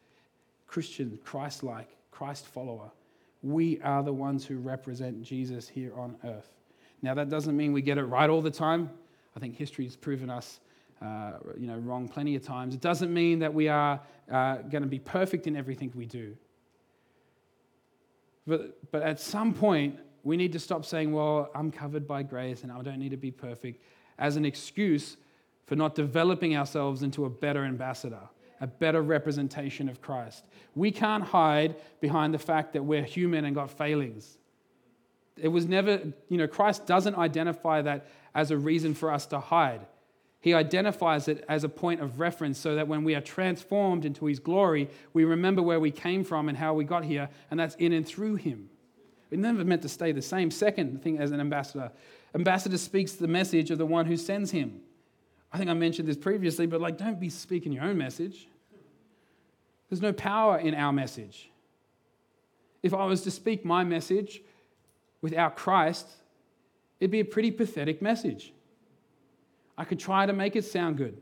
Christian, 0.67 1.19
Christ 1.25 1.65
like, 1.65 1.97
Christ 2.11 2.47
follower. 2.47 2.91
We 3.43 3.81
are 3.83 4.03
the 4.03 4.12
ones 4.12 4.45
who 4.45 4.59
represent 4.59 5.23
Jesus 5.23 5.69
here 5.69 5.93
on 5.97 6.17
earth. 6.25 6.51
Now, 7.03 7.15
that 7.15 7.29
doesn't 7.29 7.57
mean 7.57 7.73
we 7.73 7.83
get 7.83 7.99
it 7.99 8.05
right 8.05 8.29
all 8.31 8.43
the 8.43 8.51
time. 8.51 8.91
I 9.38 9.40
think 9.40 9.57
history 9.57 9.85
has 9.85 9.94
proven 9.94 10.31
us 10.31 10.59
uh, 11.01 11.35
you 11.57 11.68
know, 11.68 11.77
wrong 11.77 12.09
plenty 12.09 12.35
of 12.35 12.42
times. 12.42 12.74
It 12.74 12.81
doesn't 12.81 13.14
mean 13.14 13.38
that 13.38 13.55
we 13.55 13.68
are 13.68 14.01
uh, 14.29 14.57
going 14.57 14.83
to 14.83 14.88
be 14.88 14.98
perfect 14.98 15.46
in 15.46 15.55
everything 15.55 15.92
we 15.94 16.07
do. 16.07 16.37
But, 18.48 18.90
but 18.90 19.03
at 19.03 19.20
some 19.20 19.55
point, 19.55 19.96
we 20.24 20.37
need 20.37 20.51
to 20.55 20.59
stop 20.59 20.85
saying, 20.85 21.12
well, 21.12 21.51
I'm 21.55 21.70
covered 21.70 22.09
by 22.09 22.24
grace 22.24 22.64
and 22.64 22.72
I 22.72 22.83
don't 22.83 22.98
need 22.98 23.12
to 23.12 23.16
be 23.16 23.31
perfect, 23.31 23.81
as 24.18 24.35
an 24.35 24.44
excuse 24.44 25.16
for 25.66 25.77
not 25.77 25.94
developing 25.94 26.57
ourselves 26.57 27.05
into 27.05 27.24
a 27.24 27.31
better 27.31 27.64
ambassador, 27.64 28.29
a 28.61 28.66
better 28.66 29.03
representation 29.03 29.88
of 29.88 30.01
Christ. 30.01 30.46
We 30.74 30.90
can't 30.90 31.22
hide 31.22 31.77
behind 32.01 32.35
the 32.35 32.40
fact 32.40 32.72
that 32.72 32.83
we're 32.83 33.05
human 33.05 33.44
and 33.44 33.55
got 33.55 33.70
failings. 33.70 34.37
It 35.37 35.46
was 35.46 35.66
never, 35.66 36.01
you 36.29 36.38
know, 36.38 36.48
Christ 36.48 36.87
doesn't 36.87 37.14
identify 37.14 37.83
that 37.83 38.09
as 38.35 38.51
a 38.51 38.57
reason 38.57 38.95
for 38.95 39.11
us 39.12 39.27
to 39.27 39.41
hide. 39.41 39.87
He 40.41 40.55
identifies 40.55 41.27
it 41.27 41.45
as 41.49 41.64
a 41.64 41.69
point 41.69 42.01
of 42.01 42.21
reference 42.21 42.59
so 42.59 42.77
that 42.77 42.87
when 42.87 43.03
we 43.03 43.14
are 43.14 43.21
transformed 43.21 44.05
into 44.05 44.27
his 44.27 44.38
glory, 44.38 44.88
we 45.12 45.25
remember 45.25 45.62
where 45.62 45.81
we 45.81 45.91
came 45.91 46.23
from 46.23 46.49
and 46.49 46.57
how 46.57 46.75
we 46.75 46.85
got 46.85 47.05
here, 47.05 47.29
and 47.51 47.59
that's 47.59 47.75
in 47.77 47.93
and 47.93 48.07
through 48.07 48.37
him. 48.37 48.71
We're 49.31 49.41
never 49.41 49.64
meant 49.64 49.83
to 49.83 49.88
stay 49.88 50.12
the 50.12 50.23
same. 50.23 50.51
Second 50.51 51.03
thing 51.03 51.19
as 51.19 51.33
an 51.33 51.41
ambassador, 51.41 51.91
ambassador 52.35 52.79
speaks 52.79 53.12
the 53.12 53.29
message 53.29 53.71
of 53.71 53.79
the 53.79 53.87
one 53.87 54.07
who 54.07 54.17
sends 54.17 54.53
him. 54.53 54.81
I 55.53 55.59
think 55.59 55.71
I 55.71 55.75
mentioned 55.75 56.09
this 56.09 56.17
previously, 56.17 56.67
but 56.67 56.81
like, 56.81 56.97
don't 56.97 57.19
be 57.19 57.31
speaking 57.31 57.73
your 57.73 57.85
own 57.85 57.99
message. 57.99 58.49
There's 59.88 60.03
no 60.03 60.12
power 60.12 60.59
in 60.59 60.75
our 60.75 60.93
message. 60.93 61.51
If 62.83 62.95
I 62.95 63.07
was 63.07 63.23
to 63.23 63.31
speak 63.31 63.64
my 63.64 63.83
message 63.85 64.43
without 65.21 65.57
Christ, 65.57 66.07
it'd 67.01 67.11
be 67.11 67.21
a 67.21 67.25
pretty 67.25 67.51
pathetic 67.51 68.03
message. 68.03 68.53
I 69.77 69.85
could 69.85 69.99
try 69.99 70.27
to 70.27 70.33
make 70.33 70.57
it 70.57 70.65
sound 70.65 70.97
good. 70.97 71.21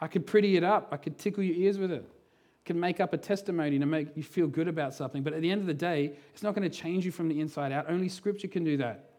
I 0.00 0.08
could 0.08 0.26
pretty 0.26 0.56
it 0.56 0.64
up. 0.64 0.88
I 0.90 0.96
could 0.96 1.16
tickle 1.16 1.44
your 1.44 1.54
ears 1.54 1.78
with 1.78 1.92
it. 1.92 2.04
I 2.04 2.62
could 2.66 2.76
make 2.76 2.98
up 2.98 3.12
a 3.12 3.16
testimony 3.16 3.78
to 3.78 3.86
make 3.86 4.16
you 4.16 4.24
feel 4.24 4.48
good 4.48 4.66
about 4.66 4.94
something. 4.94 5.22
But 5.22 5.32
at 5.32 5.42
the 5.42 5.50
end 5.50 5.60
of 5.60 5.68
the 5.68 5.74
day, 5.74 6.12
it's 6.32 6.42
not 6.42 6.56
going 6.56 6.68
to 6.68 6.76
change 6.76 7.04
you 7.04 7.12
from 7.12 7.28
the 7.28 7.40
inside 7.40 7.70
out. 7.70 7.86
Only 7.88 8.08
Scripture 8.08 8.48
can 8.48 8.64
do 8.64 8.76
that. 8.78 9.10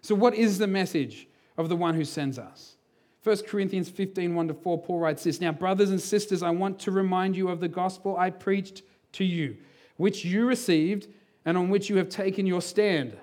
So, 0.00 0.14
what 0.14 0.34
is 0.34 0.58
the 0.58 0.68
message 0.68 1.26
of 1.56 1.68
the 1.68 1.74
one 1.74 1.94
who 1.94 2.04
sends 2.04 2.38
us? 2.38 2.76
1 3.24 3.36
Corinthians 3.48 3.90
15, 3.90 4.34
1 4.34 4.48
to 4.48 4.54
4, 4.54 4.82
Paul 4.82 5.00
writes 5.00 5.24
this 5.24 5.40
Now, 5.40 5.52
brothers 5.52 5.90
and 5.90 6.00
sisters, 6.00 6.42
I 6.42 6.50
want 6.50 6.78
to 6.80 6.92
remind 6.92 7.36
you 7.36 7.48
of 7.48 7.58
the 7.60 7.68
gospel 7.68 8.16
I 8.16 8.30
preached 8.30 8.82
to 9.12 9.24
you, 9.24 9.56
which 9.96 10.24
you 10.24 10.46
received 10.46 11.08
and 11.44 11.58
on 11.58 11.68
which 11.68 11.90
you 11.90 11.96
have 11.96 12.08
taken 12.08 12.46
your 12.46 12.62
stand. 12.62 13.16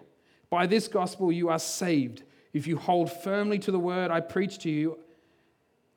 By 0.56 0.68
this 0.68 0.88
gospel 0.88 1.34
you 1.34 1.50
are 1.50 1.60
saved, 1.60 2.24
if 2.54 2.66
you 2.66 2.78
hold 2.78 3.12
firmly 3.12 3.60
to 3.60 3.72
the 3.72 3.78
word 3.78 4.10
I 4.10 4.22
preach 4.22 4.60
to 4.60 4.70
you. 4.70 4.98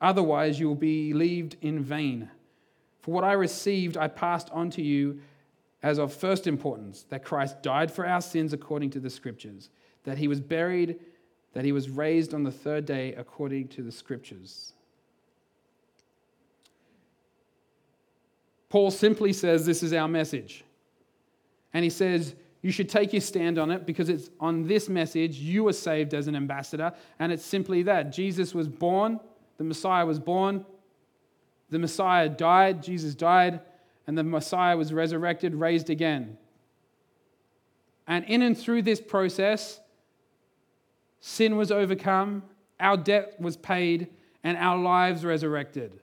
Otherwise, 0.01 0.59
you 0.59 0.67
will 0.67 0.75
be 0.75 1.13
believed 1.13 1.55
in 1.61 1.81
vain. 1.81 2.29
For 2.99 3.11
what 3.11 3.23
I 3.23 3.31
received, 3.31 3.95
I 3.95 4.09
passed 4.09 4.49
on 4.49 4.69
to 4.71 4.81
you 4.81 5.21
as 5.81 5.97
of 5.97 6.13
first 6.13 6.45
importance 6.45 7.05
that 7.07 7.23
Christ 7.23 7.63
died 7.63 7.89
for 7.89 8.05
our 8.05 8.19
sins 8.19 8.51
according 8.51 8.89
to 8.89 8.99
the 8.99 9.09
scriptures, 9.09 9.69
that 10.03 10.17
he 10.17 10.27
was 10.27 10.41
buried 10.41 10.99
that 11.53 11.63
he 11.63 11.71
was 11.71 11.89
raised 11.89 12.33
on 12.33 12.43
the 12.43 12.51
third 12.51 12.85
day 12.85 13.13
according 13.13 13.69
to 13.69 13.81
the 13.81 13.93
scriptures. 13.93 14.73
Paul 18.67 18.91
simply 18.91 19.31
says, 19.31 19.65
This 19.65 19.83
is 19.83 19.93
our 19.93 20.09
message. 20.09 20.65
And 21.73 21.85
he 21.85 21.89
says, 21.89 22.35
You 22.61 22.71
should 22.71 22.89
take 22.89 23.13
your 23.13 23.21
stand 23.21 23.57
on 23.57 23.71
it 23.71 23.85
because 23.85 24.09
it's 24.09 24.29
on 24.39 24.67
this 24.67 24.89
message 24.89 25.37
you 25.37 25.63
were 25.63 25.73
saved 25.73 26.13
as 26.13 26.27
an 26.27 26.35
ambassador. 26.35 26.93
And 27.17 27.31
it's 27.31 27.45
simply 27.45 27.83
that 27.83 28.11
Jesus 28.11 28.53
was 28.53 28.67
born, 28.67 29.19
the 29.57 29.63
Messiah 29.63 30.05
was 30.05 30.19
born, 30.19 30.65
the 31.69 31.79
Messiah 31.79 32.27
died, 32.27 32.83
Jesus 32.83 33.15
died, 33.15 33.61
and 34.07 34.17
the 34.17 34.23
Messiah 34.23 34.75
was 34.75 34.91
resurrected, 34.91 35.55
raised 35.55 35.89
again. 35.89 36.37
And 38.07 38.25
in 38.25 38.41
and 38.41 38.57
through 38.57 38.81
this 38.81 38.99
process, 38.99 39.79
sin 41.21 41.55
was 41.55 41.71
overcome, 41.71 42.43
our 42.79 42.97
debt 42.97 43.39
was 43.39 43.55
paid, 43.55 44.07
and 44.43 44.57
our 44.57 44.77
lives 44.77 45.23
resurrected. 45.23 45.99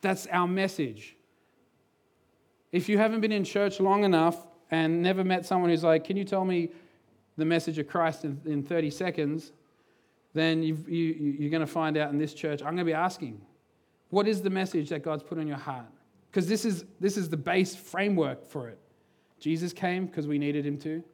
That's 0.00 0.26
our 0.28 0.46
message. 0.46 1.16
If 2.70 2.88
you 2.88 2.98
haven't 2.98 3.20
been 3.20 3.32
in 3.32 3.44
church 3.44 3.80
long 3.80 4.04
enough 4.04 4.46
and 4.72 5.02
never 5.02 5.22
met 5.22 5.46
someone 5.46 5.70
who's 5.70 5.84
like, 5.84 6.02
Can 6.02 6.16
you 6.16 6.24
tell 6.24 6.44
me 6.44 6.70
the 7.36 7.44
message 7.44 7.78
of 7.78 7.86
Christ 7.86 8.24
in, 8.24 8.40
in 8.44 8.62
30 8.64 8.90
seconds? 8.90 9.52
Then 10.34 10.62
you 10.62 10.76
you, 10.88 11.36
you're 11.38 11.50
going 11.50 11.60
to 11.60 11.66
find 11.66 11.96
out 11.96 12.10
in 12.10 12.18
this 12.18 12.34
church, 12.34 12.60
I'm 12.60 12.74
going 12.74 12.78
to 12.78 12.84
be 12.84 12.94
asking, 12.94 13.40
What 14.08 14.26
is 14.26 14.42
the 14.42 14.50
message 14.50 14.88
that 14.88 15.04
God's 15.04 15.22
put 15.22 15.38
on 15.38 15.46
your 15.46 15.58
heart? 15.58 15.86
Because 16.30 16.48
this 16.48 16.64
is, 16.64 16.86
this 16.98 17.18
is 17.18 17.28
the 17.28 17.36
base 17.36 17.76
framework 17.76 18.44
for 18.44 18.68
it. 18.68 18.78
Jesus 19.38 19.72
came 19.72 20.06
because 20.06 20.26
we 20.26 20.38
needed 20.38 20.64
him 20.64 20.78
to. 20.78 21.04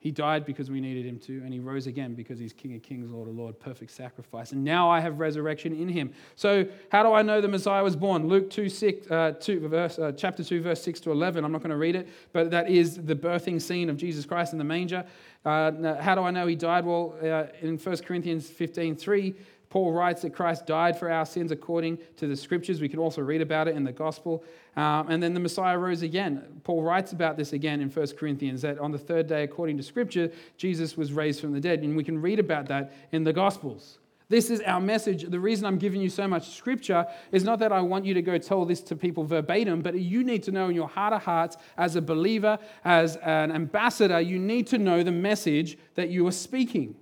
He 0.00 0.10
died 0.10 0.46
because 0.46 0.70
we 0.70 0.80
needed 0.80 1.04
him 1.04 1.18
to, 1.20 1.42
and 1.44 1.52
he 1.52 1.60
rose 1.60 1.86
again 1.86 2.14
because 2.14 2.38
he's 2.38 2.54
King 2.54 2.74
of 2.74 2.82
Kings, 2.82 3.10
Lord 3.10 3.28
of 3.28 3.34
Lords, 3.34 3.58
perfect 3.60 3.90
sacrifice. 3.90 4.52
And 4.52 4.64
now 4.64 4.88
I 4.88 4.98
have 4.98 5.20
resurrection 5.20 5.74
in 5.74 5.90
him. 5.90 6.14
So, 6.36 6.66
how 6.90 7.02
do 7.02 7.12
I 7.12 7.20
know 7.20 7.42
the 7.42 7.48
Messiah 7.48 7.84
was 7.84 7.96
born? 7.96 8.26
Luke 8.26 8.48
2, 8.48 8.70
6, 8.70 9.10
uh, 9.10 9.32
2 9.38 9.68
verse, 9.68 9.98
uh, 9.98 10.12
chapter 10.16 10.42
2, 10.42 10.62
verse 10.62 10.82
6 10.82 11.00
to 11.00 11.12
11. 11.12 11.44
I'm 11.44 11.52
not 11.52 11.58
going 11.58 11.70
to 11.70 11.76
read 11.76 11.96
it, 11.96 12.08
but 12.32 12.50
that 12.50 12.70
is 12.70 12.96
the 12.96 13.14
birthing 13.14 13.60
scene 13.60 13.90
of 13.90 13.98
Jesus 13.98 14.24
Christ 14.24 14.52
in 14.52 14.58
the 14.58 14.64
manger. 14.64 15.04
Uh, 15.44 16.00
how 16.00 16.14
do 16.14 16.22
I 16.22 16.30
know 16.30 16.46
he 16.46 16.56
died? 16.56 16.86
Well, 16.86 17.14
uh, 17.22 17.48
in 17.60 17.76
1 17.76 17.96
Corinthians 17.98 18.48
15, 18.48 18.96
3, 18.96 19.34
Paul 19.70 19.92
writes 19.92 20.22
that 20.22 20.34
Christ 20.34 20.66
died 20.66 20.98
for 20.98 21.10
our 21.10 21.24
sins 21.24 21.52
according 21.52 21.98
to 22.16 22.26
the 22.26 22.36
scriptures. 22.36 22.80
We 22.80 22.88
can 22.88 22.98
also 22.98 23.22
read 23.22 23.40
about 23.40 23.68
it 23.68 23.76
in 23.76 23.84
the 23.84 23.92
gospel. 23.92 24.44
Um, 24.76 25.08
and 25.08 25.22
then 25.22 25.32
the 25.32 25.40
Messiah 25.40 25.78
rose 25.78 26.02
again. 26.02 26.60
Paul 26.64 26.82
writes 26.82 27.12
about 27.12 27.36
this 27.36 27.52
again 27.52 27.80
in 27.80 27.88
1 27.88 28.06
Corinthians 28.18 28.62
that 28.62 28.80
on 28.80 28.90
the 28.90 28.98
third 28.98 29.28
day, 29.28 29.44
according 29.44 29.76
to 29.76 29.84
scripture, 29.84 30.32
Jesus 30.56 30.96
was 30.96 31.12
raised 31.12 31.40
from 31.40 31.52
the 31.52 31.60
dead. 31.60 31.82
And 31.82 31.96
we 31.96 32.02
can 32.02 32.20
read 32.20 32.40
about 32.40 32.66
that 32.66 32.92
in 33.12 33.22
the 33.22 33.32
gospels. 33.32 33.98
This 34.28 34.50
is 34.50 34.60
our 34.62 34.80
message. 34.80 35.22
The 35.28 35.40
reason 35.40 35.66
I'm 35.66 35.78
giving 35.78 36.00
you 36.00 36.08
so 36.08 36.26
much 36.26 36.56
scripture 36.56 37.06
is 37.30 37.44
not 37.44 37.60
that 37.60 37.72
I 37.72 37.80
want 37.80 38.04
you 38.04 38.14
to 38.14 38.22
go 38.22 38.38
tell 38.38 38.64
this 38.64 38.80
to 38.82 38.96
people 38.96 39.24
verbatim, 39.24 39.82
but 39.82 39.98
you 39.98 40.24
need 40.24 40.42
to 40.44 40.52
know 40.52 40.68
in 40.68 40.74
your 40.74 40.88
heart 40.88 41.12
of 41.12 41.22
hearts, 41.22 41.56
as 41.76 41.94
a 41.94 42.02
believer, 42.02 42.58
as 42.84 43.16
an 43.16 43.52
ambassador, 43.52 44.20
you 44.20 44.38
need 44.38 44.68
to 44.68 44.78
know 44.78 45.04
the 45.04 45.12
message 45.12 45.78
that 45.94 46.10
you 46.10 46.26
are 46.26 46.32
speaking. 46.32 46.94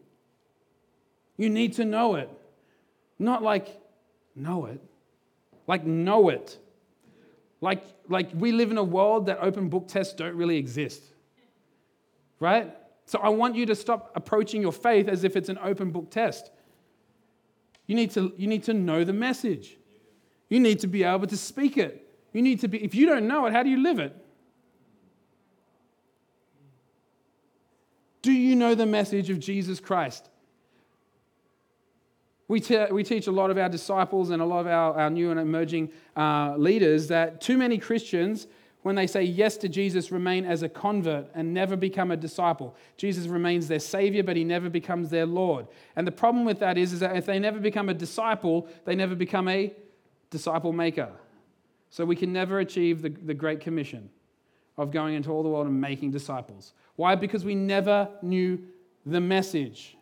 You 1.38 1.48
need 1.50 1.74
to 1.74 1.84
know 1.84 2.14
it. 2.14 2.30
Not 3.18 3.42
like 3.42 3.68
know 4.34 4.66
it, 4.66 4.80
like 5.66 5.84
know 5.84 6.28
it. 6.28 6.58
Like, 7.60 7.84
like 8.08 8.30
we 8.34 8.52
live 8.52 8.70
in 8.70 8.78
a 8.78 8.84
world 8.84 9.26
that 9.26 9.38
open 9.40 9.68
book 9.68 9.88
tests 9.88 10.14
don't 10.14 10.36
really 10.36 10.56
exist. 10.56 11.02
Right? 12.38 12.72
So 13.06 13.18
I 13.18 13.30
want 13.30 13.56
you 13.56 13.66
to 13.66 13.74
stop 13.74 14.12
approaching 14.14 14.62
your 14.62 14.72
faith 14.72 15.08
as 15.08 15.24
if 15.24 15.34
it's 15.34 15.48
an 15.48 15.58
open 15.62 15.90
book 15.90 16.10
test. 16.10 16.50
You 17.86 17.96
need 17.96 18.10
to, 18.12 18.32
you 18.36 18.46
need 18.46 18.62
to 18.64 18.74
know 18.74 19.02
the 19.02 19.12
message. 19.12 19.76
You 20.48 20.60
need 20.60 20.78
to 20.80 20.86
be 20.86 21.02
able 21.02 21.26
to 21.26 21.36
speak 21.36 21.76
it. 21.76 22.06
You 22.32 22.42
need 22.42 22.60
to 22.60 22.68
be, 22.68 22.84
if 22.84 22.94
you 22.94 23.06
don't 23.06 23.26
know 23.26 23.46
it, 23.46 23.52
how 23.52 23.62
do 23.62 23.70
you 23.70 23.82
live 23.82 23.98
it? 23.98 24.14
Do 28.22 28.32
you 28.32 28.54
know 28.56 28.74
the 28.74 28.86
message 28.86 29.30
of 29.30 29.38
Jesus 29.38 29.80
Christ? 29.80 30.28
We, 32.48 32.60
te- 32.60 32.90
we 32.90 33.04
teach 33.04 33.26
a 33.26 33.30
lot 33.30 33.50
of 33.50 33.58
our 33.58 33.68
disciples 33.68 34.30
and 34.30 34.40
a 34.40 34.44
lot 34.44 34.60
of 34.60 34.66
our, 34.68 34.94
our 34.98 35.10
new 35.10 35.30
and 35.30 35.38
emerging 35.38 35.90
uh, 36.16 36.56
leaders 36.56 37.08
that 37.08 37.42
too 37.42 37.58
many 37.58 37.76
Christians, 37.76 38.46
when 38.82 38.94
they 38.94 39.06
say 39.06 39.22
yes 39.22 39.58
to 39.58 39.68
Jesus, 39.68 40.10
remain 40.10 40.46
as 40.46 40.62
a 40.62 40.68
convert 40.68 41.26
and 41.34 41.52
never 41.52 41.76
become 41.76 42.10
a 42.10 42.16
disciple. 42.16 42.74
Jesus 42.96 43.26
remains 43.26 43.68
their 43.68 43.80
Savior, 43.80 44.22
but 44.22 44.34
He 44.34 44.44
never 44.44 44.70
becomes 44.70 45.10
their 45.10 45.26
Lord. 45.26 45.66
And 45.94 46.06
the 46.06 46.12
problem 46.12 46.46
with 46.46 46.58
that 46.60 46.78
is, 46.78 46.94
is 46.94 47.00
that 47.00 47.16
if 47.16 47.26
they 47.26 47.38
never 47.38 47.60
become 47.60 47.90
a 47.90 47.94
disciple, 47.94 48.66
they 48.86 48.94
never 48.94 49.14
become 49.14 49.46
a 49.46 49.74
disciple 50.30 50.72
maker. 50.72 51.10
So 51.90 52.06
we 52.06 52.16
can 52.16 52.32
never 52.32 52.60
achieve 52.60 53.02
the, 53.02 53.10
the 53.10 53.34
Great 53.34 53.60
Commission 53.60 54.08
of 54.78 54.90
going 54.90 55.16
into 55.16 55.30
all 55.30 55.42
the 55.42 55.50
world 55.50 55.66
and 55.66 55.78
making 55.78 56.12
disciples. 56.12 56.72
Why? 56.96 57.14
Because 57.14 57.44
we 57.44 57.54
never 57.54 58.08
knew 58.22 58.58
the 59.04 59.20
message. 59.20 59.97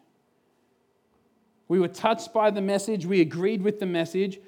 We 1.68 1.80
were 1.80 1.88
touched 1.88 2.32
by 2.32 2.50
the 2.50 2.60
message. 2.60 3.06
We 3.06 3.20
agreed 3.20 3.62
with 3.62 3.80
the 3.80 3.86
message. 3.86 4.38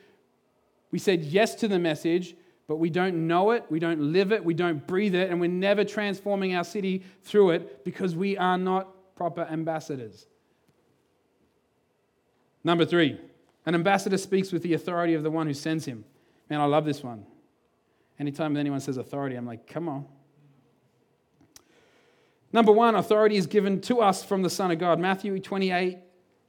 We 0.90 0.98
said 0.98 1.24
yes 1.24 1.54
to 1.56 1.68
the 1.68 1.78
message, 1.78 2.36
but 2.66 2.76
we 2.76 2.90
don't 2.90 3.26
know 3.26 3.50
it. 3.50 3.64
We 3.68 3.78
don't 3.78 4.12
live 4.12 4.32
it. 4.32 4.44
We 4.44 4.54
don't 4.54 4.86
breathe 4.86 5.14
it. 5.14 5.30
And 5.30 5.40
we're 5.40 5.50
never 5.50 5.84
transforming 5.84 6.54
our 6.54 6.64
city 6.64 7.02
through 7.22 7.50
it 7.50 7.84
because 7.84 8.14
we 8.14 8.36
are 8.36 8.56
not 8.56 9.16
proper 9.16 9.42
ambassadors. 9.50 10.26
Number 12.62 12.84
three, 12.84 13.20
an 13.66 13.74
ambassador 13.74 14.18
speaks 14.18 14.52
with 14.52 14.62
the 14.62 14.74
authority 14.74 15.14
of 15.14 15.22
the 15.22 15.30
one 15.30 15.46
who 15.46 15.54
sends 15.54 15.84
him. 15.84 16.04
Man, 16.48 16.60
I 16.60 16.64
love 16.64 16.84
this 16.84 17.02
one. 17.02 17.26
Anytime 18.18 18.56
anyone 18.56 18.80
says 18.80 18.96
authority, 18.96 19.36
I'm 19.36 19.46
like, 19.46 19.66
come 19.66 19.88
on. 19.88 20.06
Number 22.52 22.72
one, 22.72 22.94
authority 22.94 23.36
is 23.36 23.46
given 23.46 23.80
to 23.82 24.00
us 24.00 24.24
from 24.24 24.42
the 24.42 24.50
Son 24.50 24.70
of 24.70 24.78
God. 24.78 24.98
Matthew 24.98 25.38
28 25.38 25.98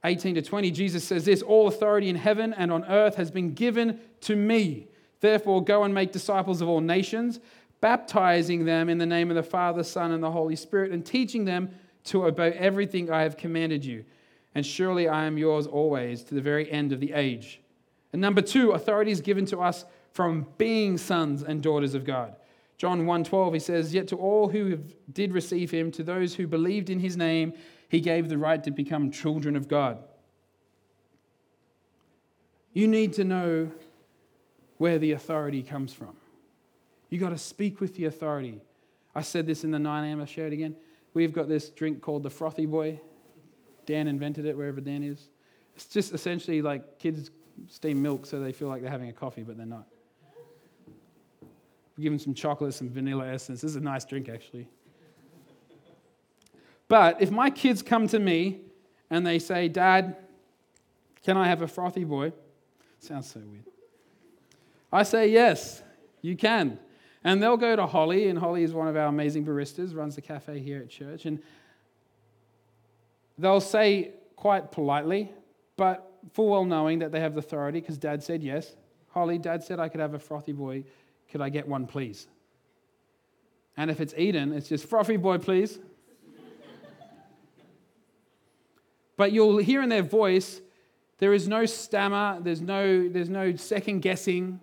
18 0.04 0.36
to 0.36 0.42
20, 0.42 0.70
Jesus 0.70 1.04
says 1.04 1.24
this 1.24 1.42
All 1.42 1.68
authority 1.68 2.08
in 2.08 2.16
heaven 2.16 2.54
and 2.54 2.72
on 2.72 2.84
earth 2.86 3.16
has 3.16 3.30
been 3.30 3.54
given 3.54 4.00
to 4.22 4.36
me. 4.36 4.88
Therefore, 5.20 5.62
go 5.62 5.84
and 5.84 5.92
make 5.92 6.12
disciples 6.12 6.62
of 6.62 6.68
all 6.68 6.80
nations, 6.80 7.40
baptizing 7.80 8.64
them 8.64 8.88
in 8.88 8.98
the 8.98 9.06
name 9.06 9.30
of 9.30 9.36
the 9.36 9.42
Father, 9.42 9.82
Son, 9.82 10.12
and 10.12 10.22
the 10.22 10.30
Holy 10.30 10.56
Spirit, 10.56 10.92
and 10.92 11.04
teaching 11.04 11.44
them 11.44 11.70
to 12.04 12.26
obey 12.26 12.52
everything 12.52 13.10
I 13.10 13.22
have 13.22 13.36
commanded 13.36 13.84
you. 13.84 14.04
And 14.54 14.64
surely 14.64 15.06
I 15.08 15.26
am 15.26 15.36
yours 15.36 15.66
always 15.66 16.24
to 16.24 16.34
the 16.34 16.40
very 16.40 16.70
end 16.70 16.92
of 16.92 17.00
the 17.00 17.12
age. 17.12 17.60
And 18.12 18.20
number 18.20 18.40
two, 18.40 18.72
authority 18.72 19.10
is 19.10 19.20
given 19.20 19.46
to 19.46 19.60
us 19.60 19.84
from 20.12 20.46
being 20.58 20.98
sons 20.98 21.42
and 21.42 21.62
daughters 21.62 21.94
of 21.94 22.04
God. 22.04 22.34
John 22.78 23.04
1:12 23.04 23.52
he 23.52 23.60
says, 23.60 23.94
"Yet 23.94 24.08
to 24.08 24.16
all 24.16 24.48
who 24.48 24.78
did 25.12 25.32
receive 25.32 25.70
him, 25.70 25.90
to 25.92 26.02
those 26.02 26.34
who 26.34 26.46
believed 26.46 26.88
in 26.88 26.98
his 26.98 27.16
name, 27.16 27.52
he 27.90 28.00
gave 28.00 28.28
the 28.28 28.38
right 28.38 28.62
to 28.62 28.70
become 28.70 29.10
children 29.10 29.56
of 29.56 29.66
God. 29.66 29.98
You 32.72 32.86
need 32.86 33.14
to 33.14 33.24
know 33.24 33.72
where 34.78 34.96
the 34.96 35.10
authority 35.12 35.64
comes 35.64 35.92
from. 35.92 36.14
You 37.08 37.18
got 37.18 37.30
to 37.30 37.38
speak 37.38 37.80
with 37.80 37.96
the 37.96 38.04
authority. 38.04 38.60
I 39.12 39.22
said 39.22 39.44
this 39.44 39.64
in 39.64 39.72
the 39.72 39.78
9 39.80 40.04
a.m. 40.04 40.22
I 40.22 40.24
share 40.24 40.46
it 40.46 40.52
again. 40.52 40.76
We've 41.14 41.32
got 41.32 41.48
this 41.48 41.68
drink 41.68 42.00
called 42.00 42.22
the 42.22 42.30
Frothy 42.30 42.64
Boy. 42.64 43.00
Dan 43.86 44.06
invented 44.06 44.46
it 44.46 44.56
wherever 44.56 44.80
Dan 44.80 45.02
is. 45.02 45.28
It's 45.74 45.86
just 45.86 46.14
essentially 46.14 46.62
like 46.62 47.00
kids 47.00 47.32
steam 47.66 48.00
milk 48.00 48.24
so 48.24 48.38
they 48.38 48.52
feel 48.52 48.68
like 48.68 48.82
they're 48.82 48.90
having 48.90 49.08
a 49.08 49.12
coffee, 49.12 49.42
but 49.42 49.56
they're 49.56 49.66
not. 49.66 49.86
We 51.96 52.04
give 52.04 52.12
them 52.12 52.20
some 52.20 52.34
chocolate, 52.34 52.72
some 52.72 52.88
vanilla 52.88 53.26
essence. 53.26 53.62
This 53.62 53.72
is 53.72 53.76
a 53.76 53.80
nice 53.80 54.04
drink, 54.04 54.28
actually. 54.28 54.68
But 56.90 57.22
if 57.22 57.30
my 57.30 57.50
kids 57.50 57.82
come 57.82 58.08
to 58.08 58.18
me 58.18 58.62
and 59.10 59.24
they 59.24 59.38
say, 59.38 59.68
Dad, 59.68 60.16
can 61.24 61.36
I 61.36 61.46
have 61.46 61.62
a 61.62 61.68
frothy 61.68 62.02
boy? 62.02 62.32
Sounds 62.98 63.30
so 63.30 63.38
weird. 63.38 63.62
I 64.92 65.04
say, 65.04 65.28
Yes, 65.28 65.84
you 66.20 66.36
can. 66.36 66.80
And 67.22 67.40
they'll 67.40 67.56
go 67.56 67.76
to 67.76 67.86
Holly, 67.86 68.26
and 68.26 68.36
Holly 68.36 68.64
is 68.64 68.74
one 68.74 68.88
of 68.88 68.96
our 68.96 69.06
amazing 69.06 69.46
baristas, 69.46 69.94
runs 69.94 70.16
the 70.16 70.20
cafe 70.20 70.58
here 70.58 70.80
at 70.80 70.90
church. 70.90 71.26
And 71.26 71.40
they'll 73.38 73.60
say 73.60 74.10
quite 74.34 74.72
politely, 74.72 75.30
but 75.76 76.12
full 76.32 76.48
well 76.48 76.64
knowing 76.64 76.98
that 76.98 77.12
they 77.12 77.20
have 77.20 77.34
the 77.34 77.38
authority 77.38 77.80
because 77.80 77.98
dad 77.98 78.20
said 78.20 78.42
yes. 78.42 78.74
Holly, 79.10 79.38
dad 79.38 79.62
said 79.62 79.78
I 79.78 79.88
could 79.88 80.00
have 80.00 80.14
a 80.14 80.18
frothy 80.18 80.52
boy. 80.52 80.82
Could 81.30 81.40
I 81.40 81.50
get 81.50 81.68
one, 81.68 81.86
please? 81.86 82.26
And 83.76 83.92
if 83.92 84.00
it's 84.00 84.14
Eden, 84.16 84.52
it's 84.52 84.68
just 84.68 84.86
frothy 84.86 85.18
boy, 85.18 85.38
please. 85.38 85.78
But 89.20 89.32
you'll 89.32 89.58
hear 89.58 89.82
in 89.82 89.90
their 89.90 90.02
voice, 90.02 90.62
there 91.18 91.34
is 91.34 91.46
no 91.46 91.66
stammer, 91.66 92.38
there's 92.40 92.62
no, 92.62 93.06
there's 93.06 93.28
no 93.28 93.54
second 93.54 94.00
guessing. 94.00 94.60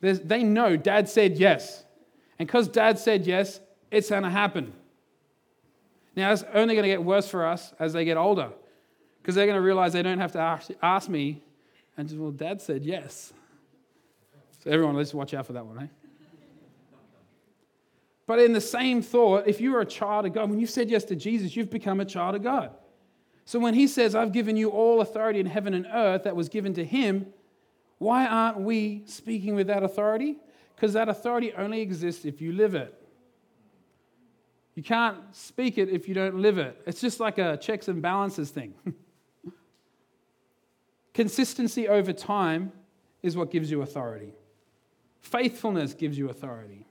There's, 0.00 0.20
they 0.20 0.44
know 0.44 0.76
dad 0.76 1.08
said 1.08 1.36
yes. 1.36 1.84
And 2.38 2.46
because 2.46 2.68
dad 2.68 2.96
said 2.96 3.26
yes, 3.26 3.58
it's 3.90 4.08
going 4.08 4.22
to 4.22 4.30
happen. 4.30 4.72
Now, 6.14 6.30
it's 6.30 6.44
only 6.54 6.76
going 6.76 6.84
to 6.84 6.88
get 6.88 7.02
worse 7.02 7.28
for 7.28 7.44
us 7.44 7.74
as 7.80 7.92
they 7.92 8.04
get 8.04 8.16
older 8.16 8.52
because 9.20 9.34
they're 9.34 9.46
going 9.46 9.58
to 9.58 9.66
realize 9.66 9.94
they 9.94 10.02
don't 10.04 10.20
have 10.20 10.30
to 10.34 10.38
ask, 10.38 10.70
ask 10.80 11.08
me 11.08 11.42
and 11.96 12.08
just, 12.08 12.20
well, 12.20 12.30
dad 12.30 12.62
said 12.62 12.84
yes. 12.84 13.32
So, 14.62 14.70
everyone, 14.70 14.94
let's 14.94 15.12
watch 15.12 15.34
out 15.34 15.44
for 15.44 15.54
that 15.54 15.66
one, 15.66 15.82
eh? 15.82 15.86
But 18.28 18.38
in 18.38 18.52
the 18.52 18.60
same 18.60 19.02
thought, 19.02 19.48
if 19.48 19.60
you're 19.60 19.80
a 19.80 19.84
child 19.84 20.24
of 20.24 20.34
God, 20.34 20.50
when 20.50 20.60
you 20.60 20.68
said 20.68 20.88
yes 20.88 21.02
to 21.06 21.16
Jesus, 21.16 21.56
you've 21.56 21.68
become 21.68 21.98
a 21.98 22.04
child 22.04 22.36
of 22.36 22.44
God. 22.44 22.70
So 23.46 23.60
when 23.60 23.74
he 23.74 23.86
says, 23.86 24.16
I've 24.16 24.32
given 24.32 24.56
you 24.56 24.70
all 24.70 25.00
authority 25.00 25.38
in 25.38 25.46
heaven 25.46 25.72
and 25.72 25.86
earth 25.92 26.24
that 26.24 26.34
was 26.34 26.48
given 26.48 26.74
to 26.74 26.84
him, 26.84 27.26
why 27.98 28.26
aren't 28.26 28.58
we 28.58 29.04
speaking 29.06 29.54
with 29.54 29.68
that 29.68 29.84
authority? 29.84 30.36
Because 30.74 30.92
that 30.94 31.08
authority 31.08 31.52
only 31.54 31.80
exists 31.80 32.24
if 32.24 32.40
you 32.40 32.52
live 32.52 32.74
it. 32.74 32.92
You 34.74 34.82
can't 34.82 35.18
speak 35.30 35.78
it 35.78 35.88
if 35.88 36.08
you 36.08 36.14
don't 36.14 36.34
live 36.34 36.58
it. 36.58 36.82
It's 36.86 37.00
just 37.00 37.20
like 37.20 37.38
a 37.38 37.56
checks 37.56 37.86
and 37.86 38.02
balances 38.02 38.50
thing. 38.50 38.74
Consistency 41.14 41.88
over 41.88 42.12
time 42.12 42.72
is 43.22 43.36
what 43.36 43.52
gives 43.52 43.70
you 43.70 43.80
authority. 43.80 44.34
Faithfulness 45.20 45.94
gives 45.94 46.18
you 46.18 46.28
authority. 46.28 46.84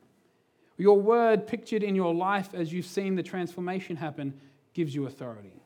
Your 0.78 1.00
word, 1.00 1.48
pictured 1.48 1.84
in 1.84 1.96
your 1.96 2.14
life 2.16 2.50
as 2.54 2.72
you've 2.72 2.86
seen 2.86 3.16
the 3.16 3.24
transformation 3.24 3.98
happen, 3.98 4.34
gives 4.74 4.96
you 4.96 5.06
authority. 5.06 5.62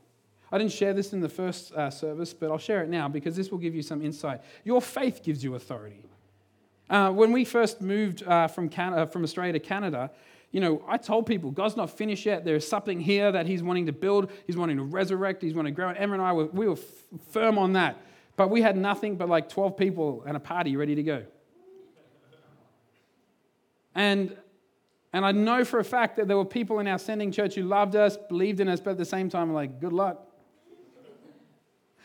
I 0.52 0.58
didn't 0.58 0.72
share 0.72 0.94
this 0.94 1.14
in 1.14 1.22
the 1.22 1.30
first 1.30 1.74
uh, 1.74 1.90
service, 1.90 2.34
but 2.34 2.50
I'll 2.52 2.58
share 2.58 2.82
it 2.84 2.90
now 2.90 3.08
because 3.08 3.36
this 3.36 3.52
will 3.52 3.60
give 3.60 3.76
you 3.76 3.84
some 3.84 4.02
insight. 4.02 4.42
Your 4.64 4.82
faith 4.82 5.22
gives 5.24 5.44
you 5.44 5.56
authority. 5.56 6.04
Uh, 6.90 7.12
when 7.12 7.32
we 7.32 7.46
first 7.46 7.82
moved 7.82 8.24
uh, 8.24 8.48
from, 8.48 8.68
Canada, 8.68 9.06
from 9.06 9.24
Australia 9.24 9.54
to 9.54 9.60
Canada, 9.60 10.10
you 10.52 10.60
know, 10.60 10.84
I 10.88 10.98
told 10.98 11.28
people, 11.28 11.52
God's 11.52 11.78
not 11.78 11.92
finished 11.92 12.26
yet. 12.26 12.44
There's 12.44 12.68
something 12.68 13.00
here 13.00 13.32
that 13.32 13.46
He's 13.46 13.62
wanting 13.62 13.86
to 13.86 13.92
build. 13.92 14.32
He's 14.48 14.58
wanting 14.58 14.78
to 14.78 14.84
resurrect. 14.84 15.44
He's 15.44 15.54
wanting 15.54 15.74
to 15.74 15.76
grow. 15.76 15.90
And 15.90 15.98
Emma 15.98 16.14
and 16.14 16.22
I, 16.24 16.34
were, 16.34 16.46
we 16.46 16.68
were 16.68 16.74
f- 16.74 16.82
firm 17.30 17.60
on 17.60 17.74
that. 17.74 18.02
But 18.36 18.50
we 18.50 18.62
had 18.62 18.76
nothing 18.76 19.16
but 19.16 19.30
like 19.30 19.50
12 19.50 19.78
people 19.78 20.24
and 20.26 20.36
a 20.36 20.40
party 20.40 20.76
ready 20.76 20.96
to 20.96 21.04
go. 21.04 21.26
And, 23.94 24.36
and 25.14 25.26
I 25.26 25.32
know 25.32 25.64
for 25.66 25.80
a 25.80 25.84
fact 25.84 26.16
that 26.18 26.28
there 26.28 26.38
were 26.38 26.46
people 26.46 26.80
in 26.80 26.88
our 26.88 26.98
sending 26.98 27.32
church 27.32 27.56
who 27.56 27.64
loved 27.64 27.96
us, 27.96 28.18
believed 28.18 28.60
in 28.60 28.70
us, 28.70 28.80
but 28.80 28.92
at 28.92 28.98
the 28.98 29.06
same 29.06 29.30
time, 29.30 29.54
like, 29.54 29.80
good 29.80 29.94
luck. 29.94 30.29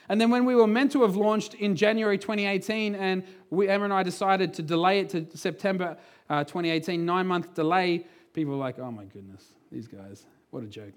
And 0.08 0.20
then 0.20 0.30
when 0.30 0.44
we 0.44 0.54
were 0.54 0.66
meant 0.66 0.92
to 0.92 1.02
have 1.02 1.16
launched 1.16 1.54
in 1.54 1.76
January 1.76 2.18
2018, 2.18 2.94
and 2.94 3.24
we, 3.50 3.68
Emma 3.68 3.84
and 3.84 3.92
I 3.92 4.02
decided 4.02 4.54
to 4.54 4.62
delay 4.62 5.00
it 5.00 5.08
to 5.10 5.26
September 5.36 5.96
uh, 6.28 6.44
2018, 6.44 7.04
nine 7.04 7.26
month 7.26 7.54
delay, 7.54 8.06
people 8.32 8.52
were 8.52 8.58
like, 8.58 8.78
oh 8.78 8.90
my 8.90 9.04
goodness, 9.04 9.44
these 9.72 9.88
guys, 9.88 10.26
what 10.50 10.62
a 10.62 10.66
joke. 10.66 10.92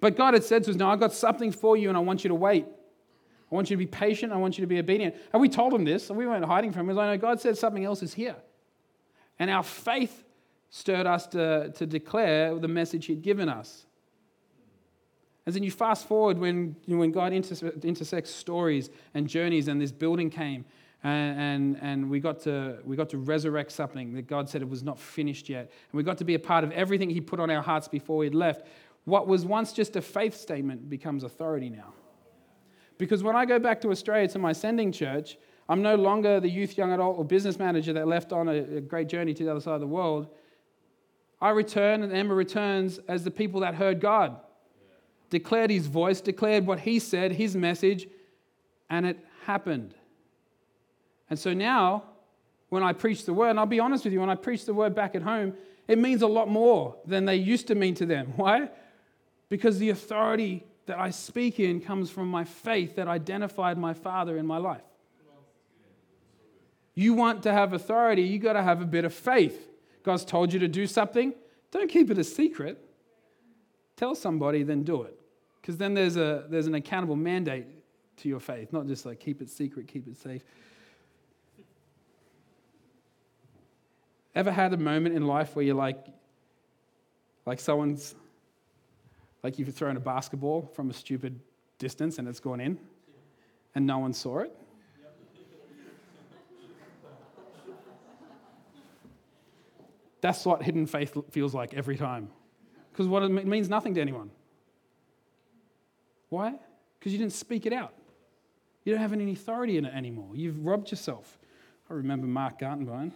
But 0.00 0.16
God 0.16 0.34
had 0.34 0.44
said 0.44 0.64
to 0.64 0.70
us, 0.70 0.76
no, 0.76 0.88
I've 0.88 1.00
got 1.00 1.12
something 1.12 1.50
for 1.50 1.76
you 1.76 1.88
and 1.88 1.96
I 1.96 2.00
want 2.00 2.22
you 2.22 2.28
to 2.28 2.34
wait. 2.34 2.66
I 3.50 3.54
want 3.54 3.70
you 3.70 3.76
to 3.76 3.78
be 3.78 3.86
patient. 3.86 4.32
I 4.32 4.36
want 4.36 4.58
you 4.58 4.62
to 4.62 4.68
be 4.68 4.78
obedient. 4.78 5.14
And 5.32 5.40
we 5.40 5.48
told 5.48 5.72
him 5.72 5.84
this, 5.84 6.10
and 6.10 6.18
we 6.18 6.26
weren't 6.26 6.44
hiding 6.44 6.72
from 6.72 6.80
him. 6.80 6.88
Was 6.88 6.96
like, 6.96 7.08
no, 7.08 7.16
God 7.28 7.40
said 7.40 7.56
something 7.56 7.84
else 7.84 8.02
is 8.02 8.12
here. 8.12 8.36
And 9.38 9.50
our 9.50 9.62
faith 9.62 10.24
stirred 10.70 11.06
us 11.06 11.26
to, 11.28 11.72
to 11.72 11.86
declare 11.86 12.58
the 12.58 12.68
message 12.68 13.06
he'd 13.06 13.22
given 13.22 13.48
us. 13.48 13.86
And 15.46 15.54
then 15.54 15.62
you 15.62 15.70
fast 15.70 16.08
forward 16.08 16.38
when, 16.38 16.74
you 16.86 16.96
know, 16.96 17.00
when 17.00 17.12
God 17.12 17.32
intersects 17.32 18.30
stories 18.30 18.90
and 19.14 19.28
journeys, 19.28 19.68
and 19.68 19.80
this 19.80 19.92
building 19.92 20.28
came, 20.28 20.64
and, 21.04 21.38
and, 21.38 21.78
and, 21.82 22.10
we, 22.10 22.18
got 22.18 22.40
to, 22.40 22.78
we 22.84 22.96
got 22.96 23.08
to 23.10 23.18
resurrect 23.18 23.70
something 23.70 24.12
that 24.14 24.26
God 24.26 24.48
said 24.48 24.60
it 24.60 24.68
was 24.68 24.82
not 24.82 24.98
finished 24.98 25.48
yet. 25.48 25.60
And 25.60 25.92
we 25.92 26.02
got 26.02 26.18
to 26.18 26.24
be 26.24 26.34
a 26.34 26.38
part 26.38 26.64
of 26.64 26.72
everything 26.72 27.10
He 27.10 27.20
put 27.20 27.38
on 27.38 27.48
our 27.48 27.62
hearts 27.62 27.86
before 27.86 28.24
He'd 28.24 28.34
left. 28.34 28.66
What 29.04 29.28
was 29.28 29.46
once 29.46 29.72
just 29.72 29.94
a 29.94 30.02
faith 30.02 30.36
statement 30.36 30.90
becomes 30.90 31.22
authority 31.22 31.70
now. 31.70 31.94
Because 32.98 33.22
when 33.22 33.36
I 33.36 33.44
go 33.44 33.60
back 33.60 33.80
to 33.82 33.90
Australia 33.90 34.26
to 34.28 34.40
my 34.40 34.52
sending 34.52 34.90
church, 34.90 35.38
I'm 35.68 35.80
no 35.80 35.94
longer 35.94 36.40
the 36.40 36.48
youth, 36.48 36.76
young 36.76 36.92
adult, 36.92 37.18
or 37.18 37.24
business 37.24 37.56
manager 37.56 37.92
that 37.92 38.08
left 38.08 38.32
on 38.32 38.48
a, 38.48 38.56
a 38.56 38.80
great 38.80 39.08
journey 39.08 39.32
to 39.34 39.44
the 39.44 39.50
other 39.52 39.60
side 39.60 39.74
of 39.74 39.80
the 39.80 39.86
world. 39.86 40.26
I 41.40 41.50
return, 41.50 42.02
and 42.02 42.12
Emma 42.12 42.34
returns 42.34 42.98
as 43.06 43.22
the 43.22 43.30
people 43.30 43.60
that 43.60 43.76
heard 43.76 44.00
God 44.00 44.40
declared 45.30 45.70
his 45.70 45.86
voice, 45.86 46.20
declared 46.20 46.66
what 46.66 46.80
he 46.80 46.98
said, 46.98 47.32
his 47.32 47.56
message, 47.56 48.08
and 48.88 49.06
it 49.06 49.18
happened. 49.44 49.94
And 51.28 51.38
so 51.38 51.52
now, 51.52 52.04
when 52.68 52.82
I 52.82 52.92
preach 52.92 53.24
the 53.24 53.34
word, 53.34 53.50
and 53.50 53.58
I'll 53.58 53.66
be 53.66 53.80
honest 53.80 54.04
with 54.04 54.12
you, 54.12 54.20
when 54.20 54.30
I 54.30 54.34
preach 54.34 54.64
the 54.64 54.74
word 54.74 54.94
back 54.94 55.14
at 55.14 55.22
home, 55.22 55.54
it 55.88 55.98
means 55.98 56.22
a 56.22 56.26
lot 56.26 56.48
more 56.48 56.96
than 57.04 57.24
they 57.24 57.36
used 57.36 57.68
to 57.68 57.74
mean 57.74 57.94
to 57.96 58.06
them. 58.06 58.32
Why? 58.36 58.70
Because 59.48 59.78
the 59.78 59.90
authority 59.90 60.64
that 60.86 60.98
I 60.98 61.10
speak 61.10 61.58
in 61.58 61.80
comes 61.80 62.10
from 62.10 62.28
my 62.28 62.44
faith 62.44 62.96
that 62.96 63.08
identified 63.08 63.76
my 63.78 63.94
Father 63.94 64.38
in 64.38 64.46
my 64.46 64.58
life. 64.58 64.82
You 66.94 67.12
want 67.12 67.42
to 67.42 67.52
have 67.52 67.72
authority, 67.72 68.22
you 68.22 68.38
got 68.38 68.54
to 68.54 68.62
have 68.62 68.80
a 68.80 68.86
bit 68.86 69.04
of 69.04 69.12
faith. 69.12 69.68
God's 70.02 70.24
told 70.24 70.52
you 70.52 70.58
to 70.60 70.68
do 70.68 70.86
something, 70.86 71.34
don't 71.70 71.90
keep 71.90 72.10
it 72.10 72.16
a 72.16 72.24
secret. 72.24 72.82
Tell 73.96 74.14
somebody, 74.14 74.62
then 74.62 74.82
do 74.82 75.02
it. 75.02 75.15
Because 75.66 75.78
then 75.78 75.94
there's, 75.94 76.16
a, 76.16 76.44
there's 76.48 76.68
an 76.68 76.76
accountable 76.76 77.16
mandate 77.16 77.66
to 78.18 78.28
your 78.28 78.38
faith, 78.38 78.72
not 78.72 78.86
just 78.86 79.04
like 79.04 79.18
keep 79.18 79.42
it 79.42 79.50
secret, 79.50 79.88
keep 79.88 80.06
it 80.06 80.16
safe. 80.16 80.44
Ever 84.36 84.52
had 84.52 84.72
a 84.72 84.76
moment 84.76 85.16
in 85.16 85.26
life 85.26 85.56
where 85.56 85.64
you're 85.64 85.74
like, 85.74 86.06
like 87.46 87.58
someone's, 87.58 88.14
like 89.42 89.58
you've 89.58 89.74
thrown 89.74 89.96
a 89.96 90.00
basketball 90.00 90.70
from 90.72 90.88
a 90.88 90.92
stupid 90.92 91.40
distance 91.78 92.20
and 92.20 92.28
it's 92.28 92.38
gone 92.38 92.60
in 92.60 92.78
and 93.74 93.84
no 93.84 93.98
one 93.98 94.12
saw 94.12 94.38
it? 94.38 94.56
That's 100.20 100.46
what 100.46 100.62
hidden 100.62 100.86
faith 100.86 101.16
feels 101.32 101.54
like 101.54 101.74
every 101.74 101.96
time. 101.96 102.28
Because 102.92 103.08
what 103.08 103.24
it 103.24 103.28
means 103.28 103.68
nothing 103.68 103.94
to 103.96 104.00
anyone. 104.00 104.30
Why? 106.28 106.54
Because 106.98 107.12
you 107.12 107.18
didn't 107.18 107.32
speak 107.32 107.66
it 107.66 107.72
out. 107.72 107.92
You 108.84 108.92
don't 108.92 109.02
have 109.02 109.12
any 109.12 109.32
authority 109.32 109.78
in 109.78 109.84
it 109.84 109.94
anymore. 109.94 110.30
You've 110.34 110.64
robbed 110.64 110.90
yourself. 110.90 111.38
I 111.90 111.94
remember 111.94 112.26
Mark 112.26 112.60
Gartenbein. 112.60 113.12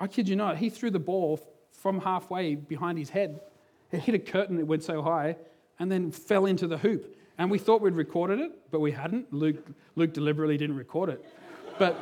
I 0.00 0.06
kid 0.06 0.28
you 0.28 0.36
not, 0.36 0.58
he 0.58 0.70
threw 0.70 0.90
the 0.90 1.00
ball 1.00 1.40
from 1.72 2.00
halfway 2.00 2.54
behind 2.54 2.98
his 2.98 3.10
head. 3.10 3.40
It 3.90 4.00
hit 4.00 4.14
a 4.14 4.18
curtain, 4.18 4.58
it 4.58 4.66
went 4.66 4.84
so 4.84 5.02
high, 5.02 5.36
and 5.78 5.90
then 5.90 6.10
fell 6.10 6.46
into 6.46 6.66
the 6.66 6.78
hoop. 6.78 7.16
And 7.36 7.50
we 7.50 7.58
thought 7.58 7.80
we'd 7.80 7.94
recorded 7.94 8.40
it, 8.40 8.52
but 8.70 8.80
we 8.80 8.92
hadn't. 8.92 9.32
Luke, 9.32 9.64
Luke 9.96 10.12
deliberately 10.12 10.56
didn't 10.56 10.76
record 10.76 11.10
it. 11.10 11.24
But 11.78 11.96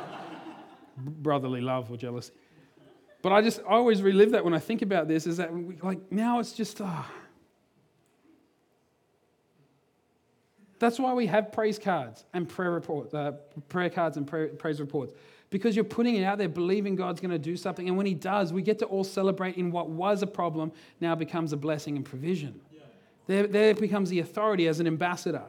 brotherly 0.97 1.61
love 1.61 1.91
or 1.91 1.97
jealousy. 1.97 2.33
But 3.21 3.31
I 3.31 3.41
just 3.41 3.59
I 3.61 3.73
always 3.73 4.01
relive 4.01 4.31
that 4.31 4.43
when 4.43 4.53
I 4.53 4.59
think 4.59 4.81
about 4.81 5.07
this. 5.07 5.27
Is 5.27 5.37
that 5.37 5.53
we, 5.53 5.75
like 5.81 6.11
now 6.11 6.39
it's 6.39 6.53
just 6.53 6.81
ah. 6.81 7.09
That's 10.79 10.99
why 10.99 11.13
we 11.13 11.25
have 11.27 11.51
praise 11.51 11.79
cards 11.79 12.25
and 12.33 12.47
prayer 12.47 12.71
reports, 12.71 13.13
uh, 13.13 13.33
prayer 13.69 13.89
cards 13.89 14.17
and 14.17 14.27
prayer, 14.27 14.47
praise 14.49 14.79
reports, 14.79 15.13
because 15.49 15.75
you're 15.75 15.85
putting 15.85 16.15
it 16.15 16.23
out 16.23 16.37
there, 16.37 16.49
believing 16.49 16.95
God's 16.95 17.19
going 17.19 17.31
to 17.31 17.39
do 17.39 17.55
something, 17.55 17.87
and 17.87 17.97
when 17.97 18.05
He 18.05 18.13
does, 18.13 18.53
we 18.53 18.61
get 18.61 18.79
to 18.79 18.85
all 18.85 19.03
celebrate 19.03 19.57
in 19.57 19.71
what 19.71 19.89
was 19.89 20.21
a 20.21 20.27
problem 20.27 20.71
now 20.99 21.15
becomes 21.15 21.53
a 21.53 21.57
blessing 21.57 21.95
and 21.95 22.05
provision. 22.05 22.59
Yeah. 22.71 22.81
There, 23.27 23.47
there 23.47 23.73
becomes 23.73 24.09
the 24.09 24.19
authority 24.19 24.67
as 24.67 24.79
an 24.79 24.87
ambassador. 24.87 25.45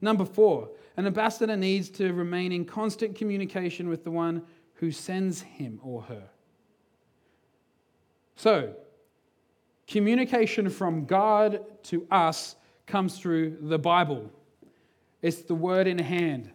Number 0.00 0.24
four, 0.24 0.70
an 0.96 1.06
ambassador 1.06 1.56
needs 1.56 1.88
to 1.90 2.12
remain 2.12 2.52
in 2.52 2.64
constant 2.64 3.16
communication 3.16 3.88
with 3.88 4.04
the 4.04 4.10
one 4.10 4.42
who 4.74 4.90
sends 4.90 5.40
him 5.40 5.80
or 5.82 6.02
her. 6.02 6.24
So, 8.36 8.74
communication 9.86 10.68
from 10.68 11.06
God 11.06 11.64
to 11.84 12.06
us 12.10 12.56
comes 12.86 13.18
through 13.18 13.58
the 13.60 13.78
Bible. 13.78 14.30
It's 15.24 15.40
the 15.40 15.54
word 15.54 15.86
in 15.86 15.98
hand. 15.98 16.50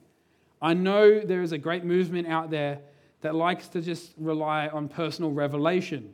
I 0.61 0.75
know 0.75 1.21
there 1.21 1.41
is 1.41 1.53
a 1.53 1.57
great 1.57 1.83
movement 1.83 2.27
out 2.27 2.51
there 2.51 2.81
that 3.21 3.33
likes 3.33 3.67
to 3.69 3.81
just 3.81 4.13
rely 4.15 4.67
on 4.67 4.87
personal 4.87 5.31
revelation. 5.31 6.13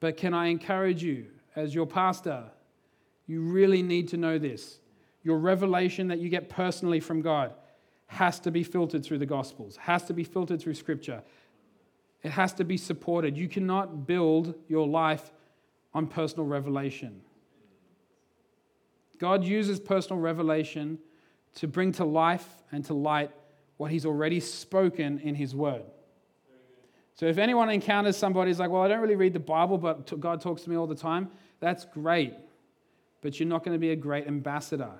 But 0.00 0.16
can 0.16 0.32
I 0.32 0.46
encourage 0.46 1.02
you, 1.02 1.26
as 1.54 1.74
your 1.74 1.84
pastor, 1.84 2.44
you 3.26 3.42
really 3.42 3.82
need 3.82 4.08
to 4.08 4.16
know 4.16 4.38
this. 4.38 4.78
Your 5.24 5.36
revelation 5.36 6.08
that 6.08 6.20
you 6.20 6.30
get 6.30 6.48
personally 6.48 7.00
from 7.00 7.20
God 7.20 7.52
has 8.06 8.40
to 8.40 8.50
be 8.50 8.64
filtered 8.64 9.04
through 9.04 9.18
the 9.18 9.26
Gospels, 9.26 9.76
has 9.76 10.04
to 10.04 10.14
be 10.14 10.24
filtered 10.24 10.62
through 10.62 10.76
Scripture, 10.76 11.22
it 12.22 12.30
has 12.30 12.54
to 12.54 12.64
be 12.64 12.78
supported. 12.78 13.36
You 13.36 13.46
cannot 13.46 14.06
build 14.06 14.54
your 14.68 14.88
life 14.88 15.32
on 15.92 16.06
personal 16.06 16.46
revelation. 16.46 17.20
God 19.18 19.44
uses 19.44 19.78
personal 19.78 20.18
revelation 20.22 20.98
to 21.56 21.68
bring 21.68 21.92
to 21.92 22.04
life 22.04 22.46
and 22.72 22.84
to 22.86 22.94
light 22.94 23.30
what 23.76 23.90
He's 23.90 24.06
already 24.06 24.40
spoken 24.40 25.18
in 25.20 25.34
His 25.34 25.54
Word. 25.54 25.82
So 27.14 27.26
if 27.26 27.38
anyone 27.38 27.70
encounters 27.70 28.16
somebody 28.16 28.50
who's 28.50 28.58
like, 28.58 28.70
well, 28.70 28.82
I 28.82 28.88
don't 28.88 29.00
really 29.00 29.14
read 29.14 29.32
the 29.32 29.40
Bible, 29.40 29.78
but 29.78 30.18
God 30.20 30.40
talks 30.40 30.62
to 30.62 30.70
me 30.70 30.76
all 30.76 30.86
the 30.86 30.96
time, 30.96 31.30
that's 31.60 31.84
great. 31.84 32.34
But 33.20 33.38
you're 33.38 33.48
not 33.48 33.64
going 33.64 33.74
to 33.74 33.78
be 33.78 33.90
a 33.90 33.96
great 33.96 34.26
ambassador 34.26 34.90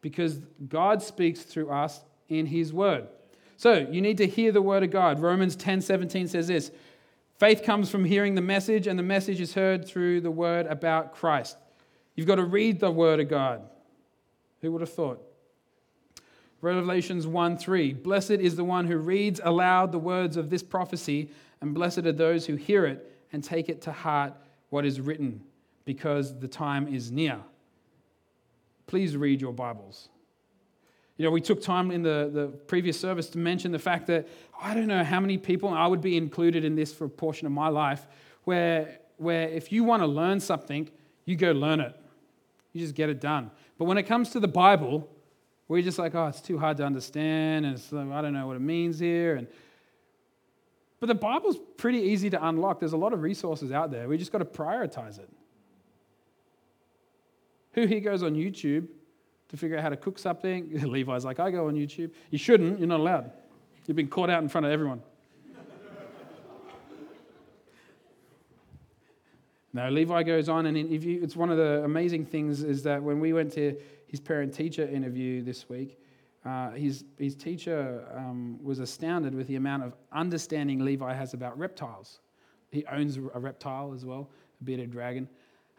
because 0.00 0.38
God 0.68 1.02
speaks 1.02 1.42
through 1.42 1.70
us 1.70 2.02
in 2.28 2.46
His 2.46 2.72
Word. 2.72 3.08
So 3.56 3.86
you 3.90 4.00
need 4.00 4.18
to 4.18 4.26
hear 4.26 4.52
the 4.52 4.62
word 4.62 4.82
of 4.82 4.90
God. 4.90 5.20
Romans 5.20 5.56
10 5.56 5.80
17 5.80 6.28
says 6.28 6.48
this 6.48 6.70
Faith 7.38 7.62
comes 7.62 7.90
from 7.90 8.04
hearing 8.04 8.34
the 8.34 8.42
message, 8.42 8.86
and 8.86 8.98
the 8.98 9.02
message 9.02 9.40
is 9.40 9.54
heard 9.54 9.86
through 9.86 10.20
the 10.20 10.30
word 10.30 10.66
about 10.66 11.14
Christ. 11.14 11.56
You've 12.14 12.26
got 12.26 12.36
to 12.36 12.44
read 12.44 12.80
the 12.80 12.90
word 12.90 13.20
of 13.20 13.28
God. 13.28 13.62
Who 14.60 14.72
would 14.72 14.80
have 14.80 14.92
thought? 14.92 15.23
Revelations 16.64 17.26
1 17.26 17.58
3 17.58 17.92
Blessed 17.92 18.30
is 18.30 18.56
the 18.56 18.64
one 18.64 18.86
who 18.86 18.96
reads 18.96 19.38
aloud 19.44 19.92
the 19.92 19.98
words 19.98 20.38
of 20.38 20.48
this 20.48 20.62
prophecy, 20.62 21.28
and 21.60 21.74
blessed 21.74 21.98
are 21.98 22.12
those 22.12 22.46
who 22.46 22.56
hear 22.56 22.86
it 22.86 23.12
and 23.32 23.44
take 23.44 23.68
it 23.68 23.82
to 23.82 23.92
heart 23.92 24.32
what 24.70 24.86
is 24.86 24.98
written, 24.98 25.42
because 25.84 26.38
the 26.38 26.48
time 26.48 26.88
is 26.88 27.12
near. 27.12 27.38
Please 28.86 29.14
read 29.14 29.42
your 29.42 29.52
Bibles. 29.52 30.08
You 31.18 31.26
know, 31.26 31.30
we 31.30 31.42
took 31.42 31.60
time 31.60 31.90
in 31.90 32.02
the, 32.02 32.30
the 32.32 32.46
previous 32.66 32.98
service 32.98 33.28
to 33.30 33.38
mention 33.38 33.70
the 33.70 33.78
fact 33.78 34.06
that 34.06 34.26
I 34.60 34.74
don't 34.74 34.86
know 34.86 35.04
how 35.04 35.20
many 35.20 35.36
people, 35.36 35.68
I 35.68 35.86
would 35.86 36.00
be 36.00 36.16
included 36.16 36.64
in 36.64 36.74
this 36.74 36.94
for 36.94 37.04
a 37.04 37.10
portion 37.10 37.46
of 37.46 37.52
my 37.52 37.68
life, 37.68 38.06
where, 38.44 39.00
where 39.18 39.48
if 39.50 39.70
you 39.70 39.84
want 39.84 40.02
to 40.02 40.06
learn 40.06 40.40
something, 40.40 40.88
you 41.26 41.36
go 41.36 41.52
learn 41.52 41.80
it. 41.80 41.94
You 42.72 42.80
just 42.80 42.94
get 42.94 43.10
it 43.10 43.20
done. 43.20 43.50
But 43.78 43.84
when 43.84 43.98
it 43.98 44.04
comes 44.04 44.30
to 44.30 44.40
the 44.40 44.48
Bible, 44.48 45.08
we're 45.74 45.82
just 45.82 45.98
like, 45.98 46.14
oh, 46.14 46.28
it's 46.28 46.40
too 46.40 46.56
hard 46.56 46.76
to 46.76 46.84
understand, 46.84 47.66
and 47.66 48.12
I 48.12 48.22
don't 48.22 48.32
know 48.32 48.46
what 48.46 48.54
it 48.54 48.60
means 48.60 49.00
here. 49.00 49.34
And 49.34 49.48
but 51.00 51.08
the 51.08 51.16
Bible's 51.16 51.58
pretty 51.76 51.98
easy 51.98 52.30
to 52.30 52.46
unlock. 52.46 52.78
There's 52.78 52.92
a 52.92 52.96
lot 52.96 53.12
of 53.12 53.22
resources 53.22 53.72
out 53.72 53.90
there. 53.90 54.08
We 54.08 54.16
just 54.16 54.30
got 54.30 54.38
to 54.38 54.44
prioritize 54.44 55.18
it. 55.18 55.28
Who 57.72 57.86
here 57.86 57.98
goes 57.98 58.22
on 58.22 58.34
YouTube 58.36 58.86
to 59.48 59.56
figure 59.56 59.76
out 59.76 59.82
how 59.82 59.88
to 59.88 59.96
cook 59.96 60.20
something? 60.20 60.80
Levi's 60.88 61.24
like, 61.24 61.40
I 61.40 61.50
go 61.50 61.66
on 61.66 61.74
YouTube. 61.74 62.12
You 62.30 62.38
shouldn't, 62.38 62.78
you're 62.78 62.86
not 62.86 63.00
allowed. 63.00 63.32
You've 63.86 63.96
been 63.96 64.06
caught 64.06 64.30
out 64.30 64.44
in 64.44 64.48
front 64.48 64.64
of 64.64 64.72
everyone. 64.72 65.02
no, 69.72 69.90
Levi 69.90 70.22
goes 70.22 70.48
on, 70.48 70.66
and 70.66 70.76
if 70.76 71.02
you, 71.02 71.20
it's 71.20 71.34
one 71.34 71.50
of 71.50 71.58
the 71.58 71.82
amazing 71.82 72.26
things 72.26 72.62
is 72.62 72.84
that 72.84 73.02
when 73.02 73.18
we 73.18 73.32
went 73.32 73.52
to 73.54 73.76
his 74.14 74.20
parent 74.20 74.54
teacher 74.54 74.86
interview 74.86 75.42
this 75.42 75.68
week, 75.68 75.98
uh, 76.44 76.70
his, 76.70 77.04
his 77.18 77.34
teacher 77.34 78.06
um, 78.16 78.62
was 78.62 78.78
astounded 78.78 79.34
with 79.34 79.48
the 79.48 79.56
amount 79.56 79.82
of 79.82 79.92
understanding 80.12 80.84
Levi 80.84 81.12
has 81.12 81.34
about 81.34 81.58
reptiles. 81.58 82.20
He 82.70 82.86
owns 82.86 83.16
a 83.16 83.40
reptile 83.40 83.92
as 83.92 84.04
well, 84.04 84.30
a 84.60 84.64
bearded 84.64 84.92
dragon. 84.92 85.28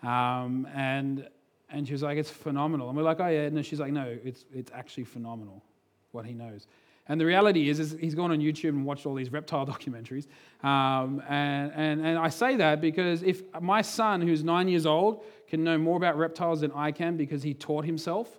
Um, 0.04 0.68
and, 0.76 1.30
and 1.70 1.88
she 1.88 1.94
was 1.94 2.04
like, 2.04 2.18
it's 2.18 2.30
phenomenal. 2.30 2.90
And 2.90 2.98
we're 2.98 3.04
like, 3.04 3.22
oh, 3.22 3.28
yeah. 3.30 3.44
And 3.44 3.66
she's 3.66 3.80
like, 3.80 3.94
no, 3.94 4.18
it's, 4.22 4.44
it's 4.54 4.70
actually 4.76 5.06
phenomenal 5.06 5.64
what 6.12 6.26
he 6.26 6.34
knows. 6.34 6.68
And 7.08 7.22
the 7.22 7.26
reality 7.26 7.70
is, 7.70 7.80
is 7.80 7.96
he's 8.02 8.16
gone 8.16 8.32
on 8.32 8.40
YouTube 8.40 8.70
and 8.70 8.86
watched 8.86 9.06
all 9.06 9.16
these 9.16 9.32
reptile 9.32 9.66
documentaries. 9.76 10.28
Um, 10.62 11.24
and, 11.30 11.72
and, 11.74 12.06
and 12.06 12.20
I 12.20 12.28
say 12.28 12.58
that 12.58 12.82
because 12.82 13.24
if 13.24 13.44
my 13.62 13.82
son, 13.82 14.20
who's 14.20 14.44
nine 14.44 14.68
years 14.68 14.86
old, 14.86 15.24
can 15.48 15.64
know 15.64 15.78
more 15.78 15.98
about 15.98 16.18
reptiles 16.18 16.62
than 16.62 16.72
I 16.72 16.92
can 16.92 17.18
because 17.18 17.44
he 17.44 17.54
taught 17.54 17.86
himself, 17.86 18.30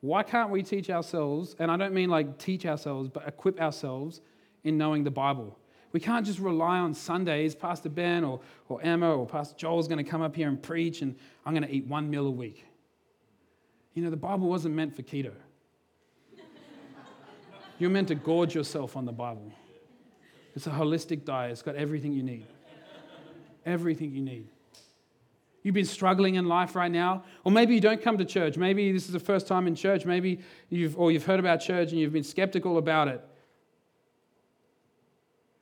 why 0.00 0.22
can't 0.22 0.50
we 0.50 0.62
teach 0.62 0.88
ourselves, 0.88 1.54
and 1.58 1.70
I 1.70 1.76
don't 1.76 1.92
mean 1.92 2.08
like 2.08 2.38
teach 2.38 2.64
ourselves, 2.64 3.08
but 3.08 3.28
equip 3.28 3.60
ourselves 3.60 4.20
in 4.64 4.78
knowing 4.78 5.04
the 5.04 5.10
Bible? 5.10 5.58
We 5.92 6.00
can't 6.00 6.24
just 6.24 6.38
rely 6.38 6.78
on 6.78 6.94
Sundays, 6.94 7.54
Pastor 7.54 7.88
Ben 7.88 8.24
or, 8.24 8.40
or 8.68 8.80
Emma 8.80 9.12
or 9.14 9.26
Pastor 9.26 9.56
Joel's 9.56 9.88
going 9.88 10.02
to 10.02 10.08
come 10.08 10.22
up 10.22 10.34
here 10.36 10.48
and 10.48 10.62
preach, 10.62 11.02
and 11.02 11.16
I'm 11.44 11.52
going 11.52 11.66
to 11.66 11.74
eat 11.74 11.86
one 11.86 12.08
meal 12.08 12.26
a 12.26 12.30
week. 12.30 12.64
You 13.94 14.04
know, 14.04 14.10
the 14.10 14.16
Bible 14.16 14.48
wasn't 14.48 14.74
meant 14.74 14.94
for 14.94 15.02
keto. 15.02 15.32
You're 17.78 17.90
meant 17.90 18.08
to 18.08 18.14
gorge 18.14 18.54
yourself 18.54 18.96
on 18.96 19.04
the 19.04 19.12
Bible. 19.12 19.52
It's 20.54 20.66
a 20.66 20.70
holistic 20.70 21.24
diet, 21.24 21.52
it's 21.52 21.62
got 21.62 21.76
everything 21.76 22.12
you 22.12 22.22
need. 22.22 22.46
Everything 23.66 24.12
you 24.12 24.22
need. 24.22 24.48
You've 25.62 25.74
been 25.74 25.84
struggling 25.84 26.36
in 26.36 26.46
life 26.46 26.74
right 26.74 26.90
now, 26.90 27.24
or 27.44 27.52
maybe 27.52 27.74
you 27.74 27.80
don't 27.80 28.00
come 28.00 28.16
to 28.18 28.24
church. 28.24 28.56
Maybe 28.56 28.92
this 28.92 29.06
is 29.06 29.12
the 29.12 29.20
first 29.20 29.46
time 29.46 29.66
in 29.66 29.74
church. 29.74 30.06
Maybe 30.06 30.40
you've 30.70 30.98
or 30.98 31.12
you've 31.12 31.26
heard 31.26 31.38
about 31.40 31.60
church 31.60 31.90
and 31.90 32.00
you've 32.00 32.12
been 32.12 32.24
skeptical 32.24 32.78
about 32.78 33.08
it. 33.08 33.22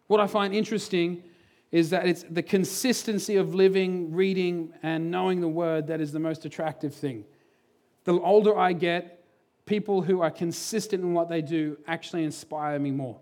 What 0.06 0.20
I 0.20 0.26
find 0.26 0.54
interesting 0.54 1.24
is 1.70 1.90
that 1.90 2.06
it's 2.06 2.24
the 2.30 2.42
consistency 2.42 3.37
of 3.37 3.54
living, 3.54 4.12
reading, 4.12 4.72
and 4.82 5.11
knowing 5.11 5.40
the 5.40 5.48
word 5.48 5.88
that 5.88 6.00
is 6.00 6.12
the 6.12 6.20
most 6.20 6.44
attractive 6.44 6.94
thing. 6.94 7.24
The 8.04 8.14
older 8.14 8.56
I 8.56 8.72
get, 8.72 9.22
people 9.66 10.00
who 10.00 10.22
are 10.22 10.30
consistent 10.30 11.02
in 11.02 11.12
what 11.12 11.28
they 11.28 11.42
do 11.42 11.76
actually 11.87 12.24
inspire 12.24 12.78
me 12.78 12.90
more. 12.90 13.18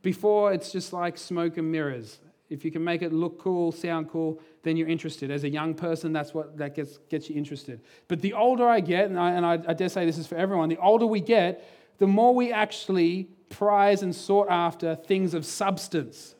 Before, 0.00 0.52
it's 0.52 0.72
just 0.72 0.92
like 0.92 1.18
smoke 1.18 1.58
and 1.58 1.70
mirrors. 1.70 2.18
If 2.54 2.64
you 2.64 2.70
can 2.70 2.84
make 2.84 3.02
it 3.02 3.12
look 3.12 3.38
cool, 3.38 3.72
sound 3.72 4.08
cool, 4.08 4.40
then 4.62 4.76
you're 4.76 4.88
interested. 4.88 5.30
As 5.30 5.42
a 5.42 5.48
young 5.48 5.74
person, 5.74 6.12
that's 6.12 6.32
what 6.32 6.56
that 6.56 6.74
gets, 6.74 6.98
gets 7.10 7.28
you 7.28 7.36
interested. 7.36 7.80
But 8.06 8.22
the 8.22 8.32
older 8.32 8.66
I 8.66 8.80
get, 8.80 9.10
and, 9.10 9.18
I, 9.18 9.32
and 9.32 9.44
I, 9.44 9.54
I 9.66 9.74
dare 9.74 9.88
say 9.88 10.06
this 10.06 10.18
is 10.18 10.26
for 10.26 10.36
everyone, 10.36 10.68
the 10.68 10.78
older 10.78 11.04
we 11.04 11.20
get, 11.20 11.68
the 11.98 12.06
more 12.06 12.34
we 12.34 12.52
actually 12.52 13.28
prize 13.50 14.02
and 14.02 14.14
sought 14.14 14.48
after 14.48 14.94
things 14.94 15.34
of 15.34 15.44
substance. 15.44 16.34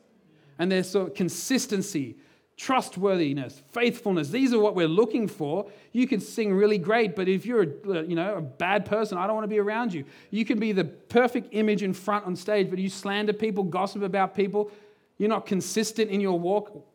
And 0.57 0.71
there's 0.71 0.89
sort 0.89 1.09
of 1.09 1.13
consistency, 1.15 2.15
trustworthiness, 2.57 3.61
faithfulness. 3.71 4.29
These 4.29 4.53
are 4.53 4.59
what 4.59 4.75
we're 4.75 4.87
looking 4.87 5.27
for. 5.27 5.69
You 5.91 6.07
can 6.07 6.21
sing 6.21 6.53
really 6.53 6.77
great, 6.77 7.15
but 7.15 7.27
if 7.27 7.45
you're 7.45 7.63
a, 7.63 8.03
you 8.03 8.15
know, 8.15 8.35
a 8.35 8.41
bad 8.41 8.85
person, 8.85 9.17
I 9.17 9.27
don't 9.27 9.35
want 9.35 9.43
to 9.43 9.49
be 9.49 9.59
around 9.59 9.93
you. 9.93 10.05
You 10.31 10.45
can 10.45 10.59
be 10.59 10.71
the 10.71 10.85
perfect 10.85 11.49
image 11.51 11.83
in 11.83 11.93
front 11.93 12.25
on 12.25 12.35
stage, 12.35 12.69
but 12.69 12.79
you 12.79 12.89
slander 12.89 13.33
people, 13.33 13.63
gossip 13.63 14.01
about 14.01 14.35
people, 14.35 14.71
you're 15.17 15.29
not 15.29 15.45
consistent 15.45 16.09
in 16.11 16.21
your 16.21 16.39
walk. 16.39 16.85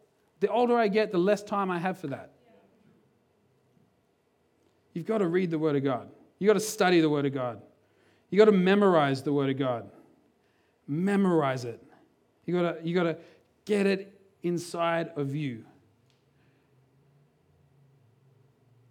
The 0.41 0.49
older 0.49 0.77
I 0.77 0.89
get, 0.89 1.13
the 1.13 1.19
less 1.19 1.43
time 1.43 1.71
I 1.71 1.79
have 1.79 1.99
for 1.99 2.09
that. 2.09 2.33
You've 4.93 5.07
got 5.07 5.19
to 5.19 5.27
read 5.27 5.51
the 5.51 5.59
Word 5.59 5.77
of 5.77 5.85
God. 5.85 6.09
You've 6.39 6.49
got 6.49 6.55
to 6.55 6.61
study 6.61 7.01
the 7.01 7.09
Word 7.09 7.27
of 7.27 7.35
God. 7.35 7.61
You've 8.31 8.39
got 8.39 8.47
to 8.47 8.57
memorize 8.57 9.23
the 9.23 9.33
Word 9.33 9.51
of 9.51 9.59
God. 9.59 9.91
Memorize 10.87 11.65
it. 11.65 11.83
You've 12.45 12.61
got 12.61 12.79
to, 12.79 12.89
you 12.89 12.95
got 12.95 13.05
to 13.05 13.17
get 13.65 13.87
it 13.87 14.21
inside 14.43 15.11
of 15.17 15.35
you. 15.35 15.65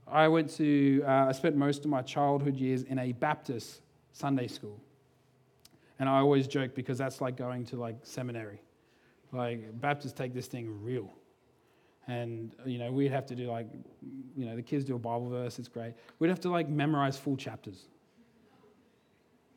I 0.08 0.28
went 0.28 0.50
to, 0.56 1.04
uh, 1.06 1.28
I 1.28 1.32
spent 1.34 1.56
most 1.56 1.86
of 1.86 1.92
my 1.92 2.02
childhood 2.02 2.56
years 2.56 2.84
in 2.84 2.98
a 2.98 3.12
Baptist 3.12 3.82
Sunday 4.12 4.48
school. 4.48 4.80
And 6.00 6.10
I 6.10 6.18
always 6.20 6.48
joke 6.48 6.74
because 6.74 6.98
that's 6.98 7.22
like 7.22 7.36
going 7.38 7.66
to 7.66 7.76
like 7.76 7.98
seminary. 8.04 8.62
Like 9.32 9.80
Baptists 9.80 10.14
take 10.14 10.34
this 10.34 10.48
thing 10.48 10.84
real. 10.84 11.14
And, 12.08 12.56
you 12.66 12.80
know, 12.80 12.92
we'd 12.92 13.12
have 13.12 13.28
to 13.28 13.36
do 13.36 13.52
like, 13.52 13.68
you 14.36 14.46
know, 14.46 14.56
the 14.56 14.64
kids 14.64 14.84
do 14.84 14.96
a 14.96 15.00
Bible 15.00 15.30
verse, 15.30 15.60
it's 15.60 15.68
great. 15.68 15.94
We'd 16.18 16.30
have 16.30 16.40
to 16.42 16.50
like 16.50 16.68
memorize 16.68 17.18
full 17.18 17.38
chapters. 17.38 17.86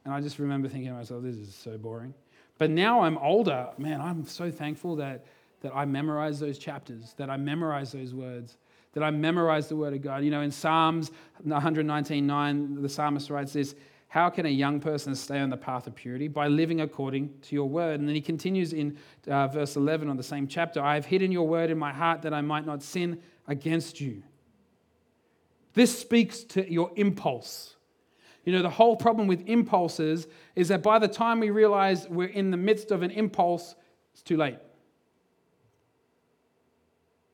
And 0.05 0.13
I 0.13 0.21
just 0.21 0.39
remember 0.39 0.69
thinking 0.69 0.91
to 0.91 0.97
myself, 0.97 1.23
this 1.23 1.37
is 1.37 1.55
so 1.55 1.79
boring. 1.79 2.13
But 2.59 2.71
now 2.71 3.01
I'm 3.01 3.17
older, 3.19 3.71
man, 3.79 4.01
I'm 4.01 4.27
so 4.27 4.51
thankful 4.51 4.97
that 4.97 5.25
that 5.63 5.73
I 5.75 5.85
memorize 5.85 6.39
those 6.39 6.59
chapters, 6.59 7.15
that 7.17 7.31
I 7.31 7.37
memorize 7.37 7.93
those 7.93 8.15
words, 8.15 8.59
that 8.93 9.03
I 9.03 9.11
memorize 9.11 9.69
the 9.69 9.77
word 9.77 9.95
of 9.95 10.03
God. 10.03 10.23
You 10.25 10.31
know, 10.31 10.43
in 10.43 10.51
Psalms 10.51 11.11
119.9, 11.47 12.83
the 12.83 12.89
psalmist 12.89 13.31
writes 13.31 13.55
this, 13.55 13.75
how 14.13 14.29
can 14.29 14.45
a 14.45 14.51
young 14.51 14.79
person 14.79 15.15
stay 15.15 15.39
on 15.39 15.49
the 15.49 15.57
path 15.57 15.87
of 15.87 15.95
purity? 15.95 16.29
By 16.29 16.47
living 16.49 16.83
according 16.83 17.33
to 17.45 17.55
your 17.55 17.67
word. 17.67 17.99
And 17.99 18.07
then 18.07 18.15
he 18.15 18.21
continues 18.21 18.75
in 18.75 18.99
uh, 19.27 19.49
verse 19.49 19.75
11 19.75 20.11
on 20.11 20.19
the 20.19 20.23
same 20.23 20.47
chapter 20.47 20.83
I 20.83 20.97
have 20.97 21.07
hidden 21.07 21.33
your 21.33 21.49
word 21.49 21.71
in 21.71 21.79
my 21.79 21.95
heart 21.95 22.21
that 22.21 22.35
I 22.35 22.43
might 22.43 22.67
not 22.67 22.83
sin 22.83 23.23
against 23.49 24.03
you. 24.03 24.23
This 25.73 25.99
speaks 25.99 26.45
to 26.45 26.71
your 26.71 26.91
impulse. 26.97 27.77
You 28.45 28.53
know, 28.53 28.61
the 28.61 28.69
whole 28.69 28.97
problem 28.97 29.29
with 29.29 29.49
impulses 29.49 30.27
is 30.57 30.69
that 30.69 30.83
by 30.83 30.99
the 30.99 31.09
time 31.09 31.41
we 31.41 31.49
realize 31.49 32.07
we're 32.07 32.29
in 32.29 32.51
the 32.51 32.59
midst 32.59 32.91
of 32.91 33.01
an 33.01 33.13
impulse, 33.13 33.75
it's 34.13 34.21
too 34.21 34.37
late. 34.37 34.59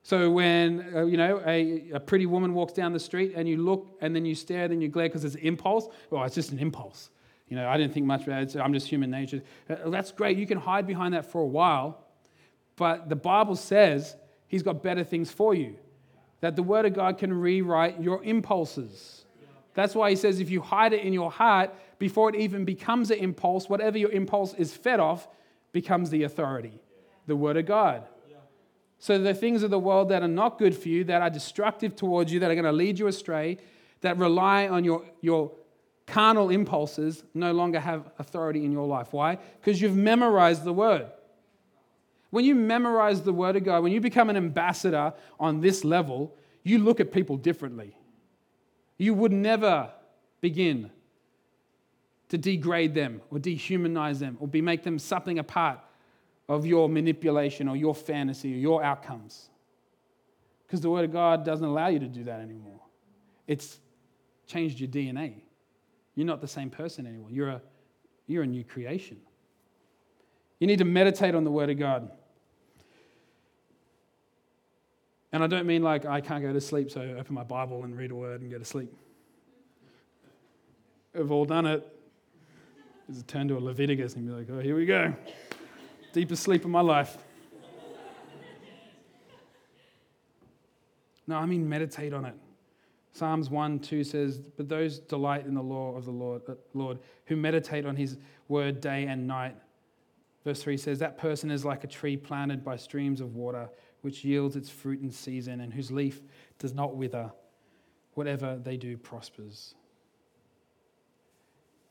So 0.09 0.31
when 0.31 0.91
uh, 0.97 1.05
you 1.05 1.19
know 1.19 1.43
a, 1.45 1.91
a, 1.93 2.01
pretty 2.01 2.25
woman 2.25 2.55
walks 2.55 2.73
down 2.73 2.95
the 2.95 2.99
street 2.99 3.35
and 3.37 3.47
you 3.47 3.59
look 3.59 3.89
and 4.01 4.17
then 4.17 4.25
you 4.25 4.35
stare, 4.35 4.67
then 4.67 4.81
you 4.81 4.89
glare 4.89 5.07
because 5.07 5.23
it's 5.23 5.35
an 5.35 5.43
impulse. 5.43 5.87
Well, 6.09 6.25
it's 6.25 6.35
just 6.35 6.51
an 6.51 6.59
impulse. 6.59 7.11
You 7.51 7.57
know, 7.57 7.69
I 7.69 7.77
didn't 7.77 7.93
think 7.93 8.07
much 8.07 8.23
about 8.23 8.43
it. 8.45 8.57
I'm 8.57 8.73
just 8.73 8.89
human 8.89 9.11
nature. 9.11 9.43
Uh, 9.69 9.91
that's 9.91 10.11
great. 10.11 10.39
You 10.39 10.47
can 10.47 10.57
hide 10.57 10.87
behind 10.87 11.13
that 11.13 11.31
for 11.31 11.43
a 11.43 11.47
while, 11.47 12.07
but 12.77 13.11
the 13.11 13.17
Bible 13.17 13.55
says 13.55 14.17
He's 14.47 14.63
got 14.63 14.83
better 14.83 15.05
things 15.05 15.31
for 15.31 15.53
you. 15.53 15.77
That 16.41 16.57
the 16.57 16.63
Word 16.63 16.87
of 16.87 16.95
God 16.95 17.19
can 17.19 17.31
rewrite 17.31 18.01
your 18.01 18.25
impulses. 18.25 19.27
That's 19.75 19.95
why 19.95 20.09
He 20.09 20.17
says 20.17 20.41
if 20.41 20.49
you 20.49 20.63
hide 20.63 20.95
it 20.95 21.03
in 21.03 21.13
your 21.13 21.31
heart 21.31 21.75
before 21.99 22.31
it 22.31 22.37
even 22.37 22.65
becomes 22.65 23.11
an 23.11 23.19
impulse, 23.19 23.69
whatever 23.69 23.99
your 23.99 24.13
impulse 24.13 24.55
is 24.55 24.73
fed 24.73 25.01
off 25.01 25.29
becomes 25.73 26.09
the 26.09 26.23
authority. 26.23 26.81
The 27.27 27.37
Word 27.37 27.59
of 27.59 27.67
God. 27.67 28.05
So 28.99 29.19
the 29.19 29.35
things 29.35 29.63
of 29.63 29.71
the 29.71 29.79
world 29.79 30.09
that 30.09 30.23
are 30.23 30.29
not 30.29 30.59
good 30.59 30.77
for 30.77 30.89
you, 30.89 31.05
that 31.05 31.23
are 31.23 31.31
destructive 31.31 31.95
towards 31.95 32.33
you, 32.33 32.41
that 32.41 32.51
are 32.51 32.55
going 32.55 32.65
to 32.65 32.73
lead 32.73 32.99
you 32.99 33.07
astray, 33.07 33.59
that 34.01 34.19
rely 34.19 34.67
on 34.69 34.85
your, 34.85 35.05
your 35.21 35.53
carnal 36.07 36.51
impulses, 36.51 37.23
no 37.35 37.53
longer 37.53 37.79
have 37.79 38.11
authority 38.19 38.65
in 38.65 38.73
your 38.73 38.87
life. 38.87 39.13
Why? 39.13 39.39
Because 39.61 39.81
you've 39.81 39.97
memorized 39.97 40.65
the 40.65 40.73
word. 40.73 41.07
When 42.31 42.45
you 42.45 42.55
memorize 42.55 43.23
the 43.23 43.33
word 43.33 43.57
of 43.57 43.65
God, 43.65 43.83
when 43.83 43.93
you 43.93 44.01
become 44.01 44.31
an 44.31 44.37
ambassador 44.37 45.15
on 45.39 45.61
this 45.61 45.85
level, 45.85 46.35
you 46.63 46.79
look 46.79 47.01
at 47.01 47.13
people 47.13 47.37
differently. 47.37 47.97
You 48.99 49.15
would 49.15 49.33
never 49.33 49.91
begin 50.41 50.91
to 52.29 52.37
degrade 52.37 52.95
them 52.95 53.23
or 53.31 53.39
dehumanize 53.39 54.19
them 54.19 54.37
or 54.41 54.49
be, 54.49 54.61
make 54.61 54.83
them 54.83 54.99
something 54.99 55.39
apart 55.39 55.79
of 56.49 56.65
your 56.65 56.89
manipulation 56.89 57.69
or 57.69 57.77
your 57.77 57.95
fantasy 57.95 58.55
or 58.55 58.57
your 58.57 58.83
outcomes. 58.83 59.51
Because 60.67 60.81
the 60.81 60.91
Word 60.91 61.05
of 61.05 61.13
God 61.13 61.45
doesn't 61.45 61.67
allow 61.67 61.89
you 61.89 61.99
to 61.99 62.09
do 62.09 62.25
that 62.25 62.41
anymore. 62.41 62.81
It's 63.47 63.79
changed 64.47 64.81
your 64.81 64.89
DNA. 64.89 65.35
you're 66.15 66.27
not 66.27 66.41
the 66.41 66.49
same 66.49 66.71
person 66.71 67.07
anymore. 67.07 67.31
You're 67.31 67.49
a, 67.49 67.63
you're 68.27 68.43
a 68.43 68.47
new 68.47 68.65
creation. 68.65 69.19
You 70.59 70.67
need 70.67 70.79
to 70.79 70.85
meditate 70.85 71.35
on 71.35 71.45
the 71.45 71.51
Word 71.51 71.71
of 71.71 71.79
God. 71.79 72.11
And 75.33 75.45
I 75.45 75.47
don't 75.47 75.67
mean 75.67 75.83
like 75.83 76.07
I 76.07 76.21
can't 76.21 76.43
go 76.43 76.53
to 76.53 76.61
sleep, 76.61 76.91
so 76.91 77.03
I 77.03 77.21
open 77.21 77.35
my 77.35 77.45
Bible 77.45 77.85
and 77.85 77.97
read 77.97 78.11
a 78.11 78.15
word 78.15 78.41
and 78.41 78.51
go 78.51 78.59
to 78.59 78.65
sleep. 78.65 78.93
We've 81.15 81.31
all 81.31 81.45
done 81.45 81.67
it. 81.67 81.87
Just 83.11 83.29
turn 83.29 83.49
to 83.49 83.59
a 83.59 83.61
Leviticus 83.61 84.15
and 84.15 84.27
be 84.27 84.33
like, 84.33 84.49
oh, 84.51 84.61
here 84.61 84.77
we 84.77 84.87
go. 84.87 85.15
Deepest 86.13 86.43
sleep 86.43 86.65
of 86.65 86.71
my 86.71 86.81
life. 86.81 87.19
No, 91.27 91.37
I 91.37 91.45
mean 91.45 91.69
meditate 91.69 92.15
on 92.15 92.25
it. 92.25 92.35
Psalms 93.13 93.51
1 93.51 93.81
2 93.81 94.05
says, 94.05 94.39
But 94.39 94.69
those 94.69 94.99
delight 94.99 95.45
in 95.45 95.55
the 95.55 95.63
law 95.63 95.95
of 95.97 96.05
the 96.05 96.11
Lord, 96.11 96.43
uh, 96.49 96.55
Lord, 96.73 96.99
who 97.27 97.37
meditate 97.37 97.85
on 97.85 97.97
his 97.97 98.17
word 98.49 98.81
day 98.81 99.05
and 99.07 99.27
night. 99.27 99.57
Verse 100.45 100.63
3 100.63 100.77
says, 100.77 100.99
That 101.01 101.19
person 101.19 101.51
is 101.51 101.65
like 101.65 101.85
a 101.85 101.87
tree 101.87 102.17
planted 102.17 102.65
by 102.65 102.77
streams 102.77 103.21
of 103.21 103.35
water, 103.35 103.69
which 104.01 104.25
yields 104.25 104.57
its 104.57 104.71
fruit 104.71 105.03
in 105.03 105.11
season, 105.11 105.61
and 105.61 105.73
whose 105.73 105.91
leaf 105.91 106.23
does 106.59 106.73
not 106.73 106.97
wither. 106.97 107.31
Whatever 108.15 108.59
they 108.63 108.77
do 108.77 108.97
prospers. 108.97 109.75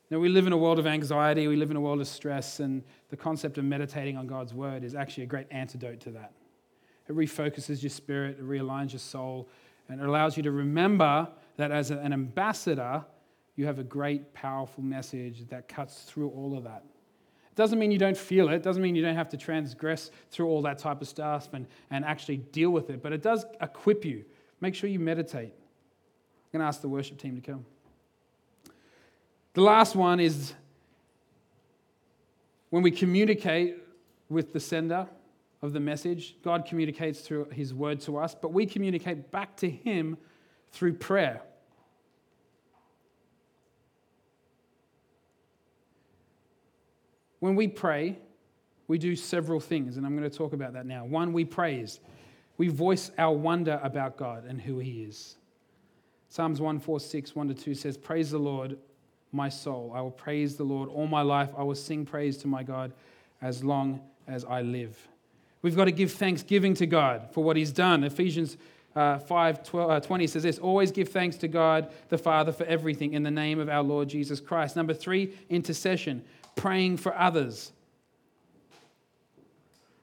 Now, 0.09 0.19
we 0.19 0.29
live 0.29 0.47
in 0.47 0.53
a 0.53 0.57
world 0.57 0.79
of 0.79 0.87
anxiety, 0.87 1.47
we 1.47 1.57
live 1.57 1.69
in 1.69 1.75
a 1.75 1.81
world 1.81 1.99
of 1.99 2.07
stress, 2.07 2.61
and 2.61 2.81
the 3.09 3.17
concept 3.17 3.57
of 3.57 3.65
meditating 3.65 4.15
on 4.15 4.25
God's 4.25 4.53
word 4.53 4.85
is 4.85 4.95
actually 4.95 5.23
a 5.23 5.27
great 5.27 5.47
antidote 5.51 5.99
to 6.01 6.11
that. 6.11 6.31
It 7.09 7.15
refocuses 7.15 7.83
your 7.83 7.89
spirit, 7.89 8.37
it 8.39 8.47
realigns 8.47 8.93
your 8.93 8.99
soul, 8.99 9.49
and 9.89 9.99
it 9.99 10.07
allows 10.07 10.37
you 10.37 10.43
to 10.43 10.51
remember 10.51 11.27
that 11.57 11.71
as 11.71 11.91
an 11.91 12.13
ambassador, 12.13 13.03
you 13.57 13.65
have 13.65 13.79
a 13.79 13.83
great, 13.83 14.33
powerful 14.33 14.83
message 14.83 15.45
that 15.49 15.67
cuts 15.67 16.03
through 16.03 16.29
all 16.29 16.57
of 16.57 16.63
that. 16.63 16.85
It 17.51 17.55
doesn't 17.55 17.79
mean 17.79 17.91
you 17.91 17.97
don't 17.97 18.17
feel 18.17 18.47
it, 18.47 18.53
it 18.53 18.63
doesn't 18.63 18.81
mean 18.81 18.95
you 18.95 19.01
don't 19.01 19.15
have 19.15 19.29
to 19.29 19.37
transgress 19.37 20.11
through 20.31 20.47
all 20.47 20.61
that 20.61 20.77
type 20.77 21.01
of 21.01 21.07
stuff 21.07 21.49
and, 21.53 21.67
and 21.91 22.05
actually 22.05 22.37
deal 22.37 22.69
with 22.69 22.89
it, 22.91 23.01
but 23.01 23.11
it 23.11 23.21
does 23.21 23.45
equip 23.59 24.05
you. 24.05 24.23
Make 24.61 24.73
sure 24.73 24.89
you 24.89 24.99
meditate. 24.99 25.53
I'm 25.53 26.59
going 26.59 26.61
to 26.61 26.67
ask 26.67 26.79
the 26.79 26.87
worship 26.87 27.17
team 27.17 27.35
to 27.35 27.41
come. 27.41 27.65
The 29.57 29.63
last 29.63 29.95
one 29.95 30.19
is 30.19 30.53
when 32.69 32.83
we 32.83 32.91
communicate 32.91 33.77
with 34.29 34.53
the 34.53 34.59
sender 34.59 35.07
of 35.63 35.73
the 35.73 35.79
message, 35.79 36.35
God 36.43 36.67
communicates 36.67 37.21
through 37.21 37.45
his 37.45 37.73
word 37.73 37.99
to 38.01 38.17
us, 38.17 38.35
but 38.39 38.53
we 38.53 38.67
communicate 38.67 39.31
back 39.31 39.57
to 39.57 39.67
him 39.67 40.19
through 40.71 40.93
prayer. 40.93 41.41
When 47.39 47.55
we 47.55 47.67
pray, 47.67 48.19
we 48.87 48.99
do 48.99 49.15
several 49.15 49.59
things, 49.59 49.97
and 49.97 50.05
I'm 50.05 50.15
going 50.15 50.29
to 50.29 50.37
talk 50.37 50.53
about 50.53 50.73
that 50.73 50.85
now. 50.85 51.03
One, 51.03 51.33
we 51.33 51.45
praise. 51.45 51.99
We 52.59 52.67
voice 52.67 53.09
our 53.17 53.35
wonder 53.35 53.79
about 53.81 54.17
God 54.17 54.45
and 54.45 54.61
who 54.61 54.77
he 54.77 55.01
is. 55.01 55.35
Psalms 56.29 56.61
146, 56.61 57.35
1 57.35 57.47
to 57.47 57.53
2 57.55 57.73
says, 57.73 57.97
Praise 57.97 58.29
the 58.29 58.37
Lord, 58.37 58.77
my 59.37 59.47
soul. 59.47 59.93
I 59.95 60.01
will 60.01 60.11
praise 60.11 60.57
the 60.57 60.65
Lord 60.65 60.89
all 60.89 61.07
my 61.07 61.21
life. 61.21 61.49
I 61.57 61.63
will 61.63 61.75
sing 61.75 62.05
praise 62.05 62.35
to 62.39 62.47
my 62.47 62.63
God 62.63 62.91
as 63.41 63.63
long 63.63 64.01
as 64.27 64.43
I 64.43 64.63
live. 64.63 65.07
We've 65.61 65.75
got 65.75 65.85
to 65.85 65.91
give 65.91 66.11
thanksgiving 66.11 66.73
to 66.75 66.85
God 66.85 67.29
for 67.31 67.43
what 67.43 67.55
He's 67.55 67.71
done. 67.71 68.03
Ephesians 68.03 68.57
uh, 68.95 69.19
5 69.19 69.63
12, 69.63 69.91
uh, 69.91 69.99
20 69.99 70.27
says 70.27 70.43
this 70.43 70.57
Always 70.57 70.91
give 70.91 71.09
thanks 71.09 71.37
to 71.37 71.47
God 71.47 71.89
the 72.09 72.17
Father 72.17 72.51
for 72.51 72.65
everything 72.65 73.13
in 73.13 73.23
the 73.23 73.31
name 73.31 73.59
of 73.59 73.69
our 73.69 73.83
Lord 73.83 74.09
Jesus 74.09 74.39
Christ. 74.41 74.75
Number 74.75 74.93
three, 74.93 75.33
intercession, 75.49 76.23
praying 76.55 76.97
for 76.97 77.15
others. 77.15 77.71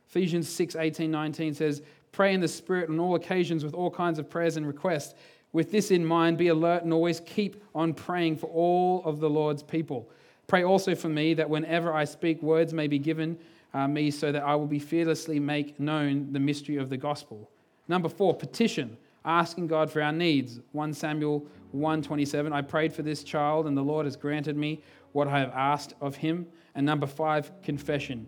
Ephesians 0.08 0.48
6 0.48 0.76
18, 0.76 1.10
19 1.10 1.54
says, 1.54 1.82
Pray 2.12 2.32
in 2.32 2.40
the 2.40 2.46
Spirit 2.46 2.88
on 2.88 3.00
all 3.00 3.16
occasions 3.16 3.64
with 3.64 3.74
all 3.74 3.90
kinds 3.90 4.20
of 4.20 4.30
prayers 4.30 4.56
and 4.56 4.64
requests. 4.64 5.14
With 5.54 5.70
this 5.70 5.92
in 5.92 6.04
mind, 6.04 6.36
be 6.36 6.48
alert 6.48 6.82
and 6.82 6.92
always 6.92 7.20
keep 7.20 7.62
on 7.76 7.94
praying 7.94 8.38
for 8.38 8.48
all 8.48 9.04
of 9.04 9.20
the 9.20 9.30
Lord's 9.30 9.62
people. 9.62 10.10
Pray 10.48 10.64
also 10.64 10.96
for 10.96 11.08
me 11.08 11.32
that 11.34 11.48
whenever 11.48 11.94
I 11.94 12.04
speak, 12.04 12.42
words 12.42 12.74
may 12.74 12.88
be 12.88 12.98
given 12.98 13.38
uh, 13.72 13.86
me 13.86 14.10
so 14.10 14.32
that 14.32 14.42
I 14.42 14.56
will 14.56 14.66
be 14.66 14.80
fearlessly 14.80 15.38
make 15.38 15.78
known 15.78 16.32
the 16.32 16.40
mystery 16.40 16.76
of 16.76 16.90
the 16.90 16.96
gospel. 16.96 17.48
Number 17.86 18.08
four, 18.08 18.34
petition, 18.34 18.96
asking 19.24 19.68
God 19.68 19.92
for 19.92 20.02
our 20.02 20.10
needs. 20.10 20.58
1 20.72 20.92
Samuel 20.92 21.46
1:27. 21.72 22.52
I 22.52 22.60
prayed 22.60 22.92
for 22.92 23.02
this 23.02 23.22
child, 23.22 23.68
and 23.68 23.76
the 23.76 23.82
Lord 23.82 24.06
has 24.06 24.16
granted 24.16 24.56
me 24.56 24.82
what 25.12 25.28
I 25.28 25.38
have 25.38 25.52
asked 25.54 25.94
of 26.00 26.16
him. 26.16 26.48
And 26.74 26.84
number 26.84 27.06
five, 27.06 27.52
confession, 27.62 28.26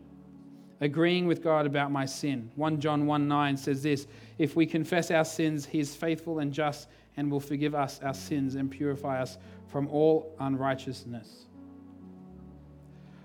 agreeing 0.81 1.27
with 1.27 1.43
God 1.43 1.67
about 1.67 1.91
my 1.91 2.07
sin. 2.07 2.53
1 2.55 2.79
John 2.79 3.05
1 3.05 3.27
9 3.27 3.57
says 3.57 3.83
this 3.83 4.07
If 4.39 4.55
we 4.55 4.65
confess 4.65 5.11
our 5.11 5.25
sins, 5.25 5.67
he 5.67 5.81
is 5.81 5.97
faithful 5.97 6.39
and 6.39 6.53
just 6.53 6.87
and 7.17 7.31
will 7.31 7.41
forgive 7.41 7.75
us 7.75 8.01
our 8.03 8.15
sins 8.15 8.55
and 8.55 8.71
purify 8.71 9.21
us 9.21 9.39
from 9.69 9.89
all 9.89 10.35
unrighteousness. 10.39 11.47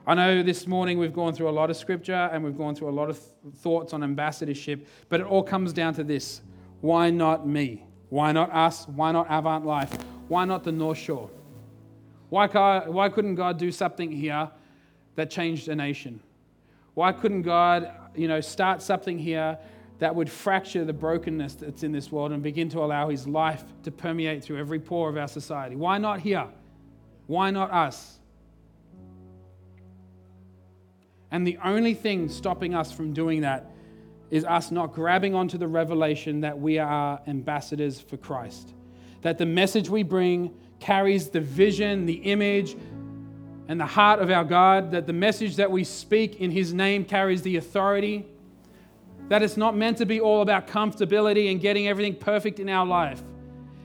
I 0.05 0.15
know 0.15 0.41
this 0.41 0.65
morning 0.65 0.97
we've 0.97 1.13
gone 1.13 1.33
through 1.33 1.49
a 1.49 1.51
lot 1.51 1.69
of 1.69 1.77
scripture 1.77 2.29
and 2.31 2.43
we've 2.43 2.57
gone 2.57 2.73
through 2.73 2.89
a 2.89 2.91
lot 2.91 3.09
of 3.09 3.19
thoughts 3.57 3.93
on 3.93 4.03
ambassadorship, 4.03 4.87
but 5.09 5.19
it 5.19 5.27
all 5.27 5.43
comes 5.43 5.73
down 5.73 5.93
to 5.95 6.03
this 6.03 6.41
why 6.81 7.11
not 7.11 7.47
me? 7.47 7.85
Why 8.09 8.31
not 8.31 8.51
us? 8.51 8.87
Why 8.87 9.11
not 9.11 9.27
Avant 9.29 9.65
Life? 9.65 9.93
Why 10.27 10.45
not 10.45 10.63
the 10.63 10.71
North 10.71 10.97
Shore? 10.97 11.29
Why, 12.29 12.47
why 12.47 13.09
couldn't 13.09 13.35
God 13.35 13.59
do 13.59 13.71
something 13.71 14.11
here 14.11 14.49
that 15.15 15.29
changed 15.29 15.67
a 15.67 15.75
nation? 15.75 16.19
Why 16.93 17.11
couldn't 17.11 17.43
God, 17.43 17.91
you 18.15 18.27
know, 18.27 18.41
start 18.41 18.81
something 18.81 19.19
here 19.19 19.59
that 20.01 20.15
would 20.15 20.31
fracture 20.31 20.83
the 20.83 20.93
brokenness 20.93 21.53
that's 21.53 21.83
in 21.83 21.91
this 21.91 22.11
world 22.11 22.31
and 22.31 22.41
begin 22.41 22.67
to 22.67 22.79
allow 22.79 23.09
his 23.09 23.27
life 23.27 23.63
to 23.83 23.91
permeate 23.91 24.43
through 24.43 24.57
every 24.57 24.79
pore 24.79 25.07
of 25.07 25.15
our 25.15 25.27
society. 25.27 25.75
Why 25.75 25.99
not 25.99 26.21
here? 26.21 26.47
Why 27.27 27.51
not 27.51 27.69
us? 27.69 28.17
And 31.29 31.45
the 31.45 31.59
only 31.63 31.93
thing 31.93 32.29
stopping 32.29 32.73
us 32.73 32.91
from 32.91 33.13
doing 33.13 33.41
that 33.41 33.69
is 34.31 34.43
us 34.43 34.71
not 34.71 34.91
grabbing 34.91 35.35
onto 35.35 35.59
the 35.59 35.67
revelation 35.67 36.41
that 36.41 36.57
we 36.57 36.79
are 36.79 37.21
ambassadors 37.27 38.01
for 38.01 38.17
Christ. 38.17 38.73
That 39.21 39.37
the 39.37 39.45
message 39.45 39.87
we 39.87 40.01
bring 40.01 40.51
carries 40.79 41.29
the 41.29 41.41
vision, 41.41 42.07
the 42.07 42.15
image, 42.15 42.75
and 43.67 43.79
the 43.79 43.85
heart 43.85 44.19
of 44.19 44.31
our 44.31 44.45
God. 44.45 44.93
That 44.93 45.05
the 45.05 45.13
message 45.13 45.57
that 45.57 45.69
we 45.69 45.83
speak 45.83 46.41
in 46.41 46.49
His 46.49 46.73
name 46.73 47.05
carries 47.05 47.43
the 47.43 47.57
authority 47.57 48.25
that 49.31 49.41
it's 49.41 49.55
not 49.55 49.77
meant 49.77 49.97
to 49.97 50.05
be 50.05 50.19
all 50.19 50.41
about 50.41 50.67
comfortability 50.67 51.49
and 51.49 51.61
getting 51.61 51.87
everything 51.87 52.13
perfect 52.13 52.59
in 52.59 52.67
our 52.67 52.85
life. 52.85 53.23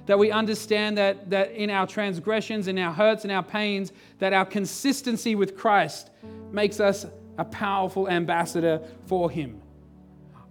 That 0.06 0.18
we 0.18 0.32
understand 0.32 0.98
that, 0.98 1.30
that 1.30 1.52
in 1.52 1.70
our 1.70 1.86
transgressions, 1.86 2.66
in 2.66 2.76
our 2.80 2.92
hurts, 2.92 3.22
and 3.22 3.30
our 3.30 3.44
pains, 3.44 3.92
that 4.18 4.32
our 4.32 4.44
consistency 4.44 5.36
with 5.36 5.56
Christ 5.56 6.10
makes 6.50 6.80
us 6.80 7.06
a 7.38 7.44
powerful 7.44 8.08
ambassador 8.08 8.80
for 9.06 9.30
Him. 9.30 9.62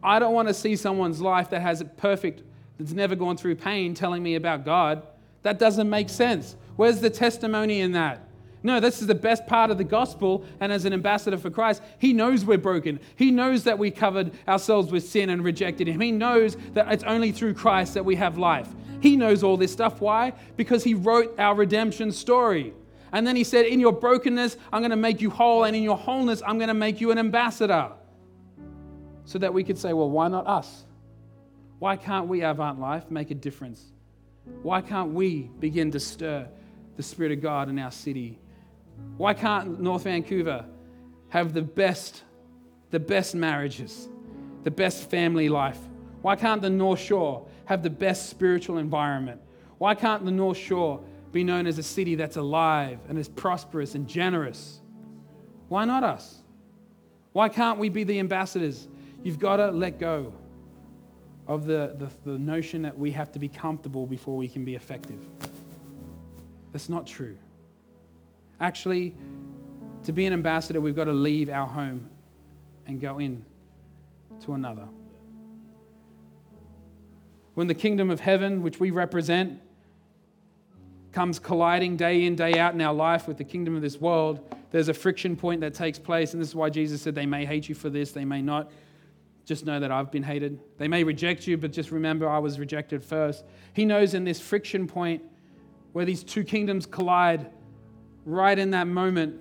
I 0.01 0.17
don't 0.17 0.33
want 0.33 0.47
to 0.47 0.53
see 0.53 0.77
someone's 0.77 1.19
life 1.19 1.49
that 1.49 1.61
has 1.61 1.81
it 1.81 1.97
perfect, 1.97 2.43
that's 2.79 2.93
never 2.93 3.15
gone 3.15 3.35
through 3.35 3.55
pain, 3.55 3.95
telling 3.95 4.23
me 4.23 4.35
about 4.35 4.63
God. 4.63 5.05
That 5.41 5.59
doesn't 5.59 5.89
make 5.89 6.07
sense. 6.07 6.55
Where's 6.77 7.01
the 7.01 7.09
testimony 7.09 7.81
in 7.81 7.91
that? 7.91 8.29
No, 8.66 8.80
this 8.80 8.99
is 8.99 9.05
the 9.05 9.13
best 9.13 9.45
part 9.45 9.70
of 9.70 9.78
the 9.78 9.84
gospel. 9.84 10.43
And 10.59 10.72
as 10.72 10.86
an 10.86 10.93
ambassador 10.93 11.38
for 11.38 11.51
Christ, 11.51 11.84
He 11.99 12.13
knows 12.13 12.43
we're 12.43 12.57
broken. 12.57 12.99
He 13.16 13.30
knows 13.30 13.63
that 13.66 13.78
we 13.78 13.91
covered 13.91 14.32
ourselves 14.47 14.91
with 14.91 15.07
sin 15.07 15.30
and 15.30 15.43
rejected 15.43 15.88
Him. 15.88 16.01
He 16.01 16.11
knows 16.11 16.57
that 16.74 16.91
it's 16.91 17.03
only 17.03 17.32
through 17.32 17.53
Christ 17.53 17.93
that 17.93 18.03
we 18.03 18.16
have 18.16 18.39
life. 18.39 18.68
He 19.01 19.18
knows 19.18 19.43
all 19.43 19.55
this 19.55 19.72
stuff. 19.72 20.01
Why? 20.01 20.34
Because 20.57 20.84
He 20.84 20.95
wrote 20.95 21.36
our 21.38 21.53
redemption 21.53 22.11
story. 22.11 22.74
And 23.11 23.28
then 23.28 23.36
He 23.36 23.43
said, 23.43 23.68
In 23.68 23.80
your 23.80 23.93
brokenness, 23.93 24.57
I'm 24.74 24.82
going 24.82 24.89
to 24.89 24.95
make 24.95 25.22
you 25.22 25.30
whole. 25.30 25.66
And 25.66 25.76
in 25.76 25.84
your 25.84 25.97
wholeness, 25.97 26.41
I'm 26.43 26.57
going 26.57 26.70
to 26.70 26.74
make 26.74 26.99
you 26.99 27.11
an 27.11 27.20
ambassador. 27.20 27.91
So 29.26 29.38
that 29.38 29.53
we 29.53 29.63
could 29.63 29.78
say, 29.78 29.93
Well, 29.93 30.09
why 30.09 30.28
not 30.28 30.47
us? 30.47 30.86
Why 31.78 31.97
can't 31.97 32.28
we, 32.28 32.39
have 32.39 32.55
Avant 32.55 32.80
Life, 32.80 33.11
make 33.11 33.30
a 33.30 33.36
difference? 33.36 33.84
Why 34.63 34.82
can't 34.82 35.13
we 35.13 35.51
begin 35.59 35.91
to 35.91 35.99
stir 35.99 36.47
the 36.97 37.03
Spirit 37.03 37.32
of 37.32 37.41
God 37.43 37.70
in 37.70 37.78
our 37.78 37.91
city 37.91 38.39
why 39.17 39.33
can't 39.33 39.79
North 39.79 40.03
Vancouver 40.03 40.65
have 41.29 41.53
the 41.53 41.61
best, 41.61 42.23
the 42.91 42.99
best 42.99 43.35
marriages, 43.35 44.09
the 44.63 44.71
best 44.71 45.09
family 45.09 45.49
life? 45.49 45.79
Why 46.21 46.35
can't 46.35 46.61
the 46.61 46.69
North 46.69 46.99
Shore 46.99 47.47
have 47.65 47.83
the 47.83 47.89
best 47.89 48.29
spiritual 48.29 48.77
environment? 48.77 49.41
Why 49.77 49.95
can't 49.95 50.25
the 50.25 50.31
North 50.31 50.57
Shore 50.57 51.01
be 51.31 51.43
known 51.43 51.67
as 51.67 51.77
a 51.77 51.83
city 51.83 52.15
that's 52.15 52.37
alive 52.37 52.99
and 53.09 53.17
is 53.17 53.29
prosperous 53.29 53.95
and 53.95 54.07
generous? 54.07 54.79
Why 55.67 55.85
not 55.85 56.03
us? 56.03 56.41
Why 57.33 57.49
can't 57.49 57.79
we 57.79 57.89
be 57.89 58.03
the 58.03 58.19
ambassadors? 58.19 58.87
You've 59.23 59.39
got 59.39 59.57
to 59.57 59.71
let 59.71 59.99
go 59.99 60.33
of 61.47 61.65
the, 61.65 61.95
the, 61.97 62.31
the 62.31 62.39
notion 62.39 62.81
that 62.83 62.97
we 62.97 63.11
have 63.11 63.31
to 63.33 63.39
be 63.39 63.47
comfortable 63.47 64.05
before 64.05 64.37
we 64.37 64.47
can 64.47 64.65
be 64.65 64.75
effective. 64.75 65.19
That's 66.71 66.89
not 66.89 67.05
true. 67.05 67.37
Actually, 68.60 69.16
to 70.03 70.12
be 70.12 70.26
an 70.26 70.34
ambassador, 70.34 70.80
we've 70.80 70.95
got 70.95 71.06
to 71.06 71.14
leave 71.14 71.49
our 71.49 71.68
home 71.68 72.10
and 72.88 73.01
go 73.01 73.20
in 73.20 73.43
to 74.41 74.53
another. 74.53 74.88
When 77.56 77.68
the 77.68 77.74
kingdom 77.74 78.10
of 78.10 78.20
heaven, 78.20 78.62
which 78.62 78.80
we 78.80 78.91
represent, 78.91 79.62
comes 81.12 81.39
colliding 81.39 81.95
day 81.95 82.26
in, 82.26 82.36
day 82.36 82.60
out 82.60 82.74
in 82.74 82.82
our 82.82 82.93
life 82.93 83.28
with 83.28 83.38
the 83.38 83.43
kingdom 83.43 83.76
of 83.76 83.82
this 83.82 83.99
world, 83.99 84.56
there's 84.72 84.89
a 84.89 84.93
friction 84.93 85.38
point 85.38 85.62
that 85.62 85.74
takes 85.74 85.97
place. 85.97 86.34
And 86.34 86.41
this 86.41 86.49
is 86.49 86.56
why 86.56 86.70
Jesus 86.70 87.01
said, 87.01 87.16
They 87.16 87.26
may 87.26 87.45
hate 87.45 87.70
you 87.70 87.76
for 87.76 87.89
this, 87.89 88.12
they 88.12 88.26
may 88.26 88.41
not. 88.41 88.70
Just 89.45 89.66
know 89.66 89.80
that 89.80 89.91
I've 89.91 90.12
been 90.12 90.24
hated. 90.24 90.60
They 90.78 90.88
may 90.88 91.03
reject 91.03 91.47
you, 91.47 91.56
but 91.56 91.72
just 91.72 91.91
remember 91.91 92.28
I 92.28 92.39
was 92.39 92.60
rejected 92.60 93.03
first. 93.03 93.45
He 93.74 93.86
knows 93.86 94.14
in 94.14 94.24
this 94.24 94.39
friction 94.41 94.88
point 94.88 95.22
where 95.93 96.03
these 96.03 96.24
two 96.24 96.43
kingdoms 96.43 96.86
collide, 96.86 97.49
right 98.26 98.57
in 98.57 98.71
that 98.71 98.88
moment, 98.88 99.39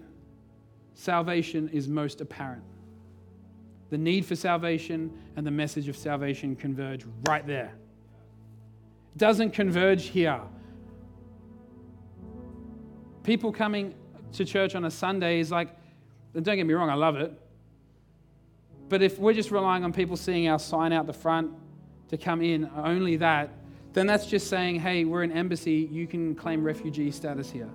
salvation 0.94 1.68
is 1.70 1.88
most 1.88 2.20
apparent. 2.20 2.62
The 3.90 3.98
need 3.98 4.24
for 4.24 4.36
salvation 4.36 5.12
and 5.36 5.46
the 5.46 5.50
message 5.50 5.88
of 5.88 5.96
salvation 5.96 6.54
converge 6.56 7.04
right 7.28 7.46
there. 7.46 7.74
It 9.14 9.18
doesn't 9.18 9.50
converge 9.50 10.06
here. 10.06 10.40
People 13.22 13.52
coming 13.52 13.94
to 14.32 14.44
church 14.44 14.74
on 14.74 14.84
a 14.84 14.90
Sunday 14.90 15.40
is 15.40 15.50
like, 15.50 15.70
don't 16.34 16.56
get 16.56 16.66
me 16.66 16.74
wrong, 16.74 16.90
I 16.90 16.94
love 16.94 17.16
it. 17.16 17.32
But 18.88 19.02
if 19.02 19.18
we're 19.18 19.32
just 19.32 19.50
relying 19.50 19.84
on 19.84 19.92
people 19.92 20.16
seeing 20.16 20.48
our 20.48 20.58
sign 20.58 20.92
out 20.92 21.06
the 21.06 21.12
front 21.12 21.52
to 22.08 22.18
come 22.18 22.42
in, 22.42 22.68
only 22.76 23.16
that, 23.16 23.50
then 23.92 24.06
that's 24.06 24.26
just 24.26 24.48
saying, 24.48 24.80
hey, 24.80 25.04
we're 25.04 25.22
an 25.22 25.32
embassy, 25.32 25.88
you 25.90 26.06
can 26.06 26.34
claim 26.34 26.64
refugee 26.64 27.10
status 27.10 27.50
here. 27.50 27.70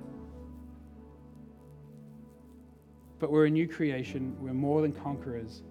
But 3.20 3.32
we're 3.32 3.45
a 3.45 3.49
new 3.49 3.67
creation, 3.67 4.36
we're 4.39 4.53
more 4.53 4.82
than 4.82 4.93
conquerors, 4.93 5.61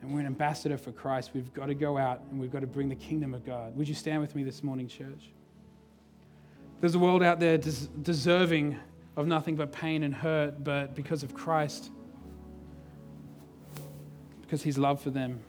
and 0.00 0.12
we're 0.12 0.20
an 0.20 0.26
ambassador 0.26 0.76
for 0.76 0.92
Christ. 0.92 1.30
We've 1.34 1.52
got 1.52 1.66
to 1.66 1.74
go 1.74 1.98
out 1.98 2.22
and 2.30 2.40
we've 2.40 2.52
got 2.52 2.60
to 2.60 2.66
bring 2.66 2.88
the 2.88 2.94
kingdom 2.94 3.34
of 3.34 3.44
God. 3.44 3.76
Would 3.76 3.88
you 3.88 3.94
stand 3.94 4.20
with 4.20 4.34
me 4.34 4.42
this 4.42 4.62
morning, 4.62 4.88
church? 4.88 5.30
There's 6.80 6.94
a 6.94 6.98
world 6.98 7.22
out 7.22 7.38
there 7.38 7.58
des- 7.58 7.88
deserving 8.02 8.78
of 9.16 9.26
nothing 9.26 9.56
but 9.56 9.72
pain 9.72 10.02
and 10.02 10.14
hurt, 10.14 10.64
but 10.64 10.94
because 10.94 11.22
of 11.22 11.34
Christ, 11.34 11.90
because 14.40 14.62
his 14.62 14.78
love 14.78 15.00
for 15.00 15.10
them, 15.10 15.40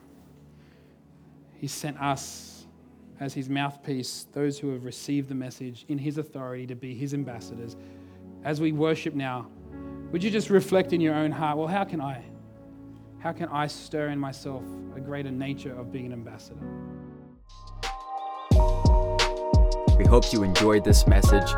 he 1.55 1.67
sent 1.67 1.99
us 1.99 2.65
as 3.19 3.33
his 3.33 3.49
mouthpiece, 3.49 4.27
those 4.33 4.59
who 4.59 4.69
have 4.73 4.83
received 4.83 5.29
the 5.29 5.35
message 5.35 5.85
in 5.87 5.97
his 5.97 6.17
authority 6.17 6.67
to 6.67 6.75
be 6.75 6.93
his 6.93 7.13
ambassadors. 7.13 7.75
As 8.43 8.59
we 8.59 8.71
worship 8.71 9.13
now, 9.13 9.47
would 10.13 10.23
you 10.23 10.29
just 10.29 10.51
reflect 10.51 10.93
in 10.93 11.01
your 11.01 11.15
own 11.15 11.31
heart, 11.31 11.57
well, 11.57 11.67
how 11.67 11.83
can 11.83 11.99
I? 11.99 12.23
How 13.17 13.31
can 13.31 13.49
I 13.49 13.65
stir 13.65 14.09
in 14.09 14.19
myself 14.19 14.63
a 14.95 14.99
greater 14.99 15.31
nature 15.31 15.75
of 15.75 15.91
being 15.91 16.05
an 16.05 16.13
ambassador? 16.13 16.59
We 19.97 20.05
hope 20.05 20.31
you 20.31 20.43
enjoyed 20.43 20.85
this 20.85 21.07
message. 21.07 21.49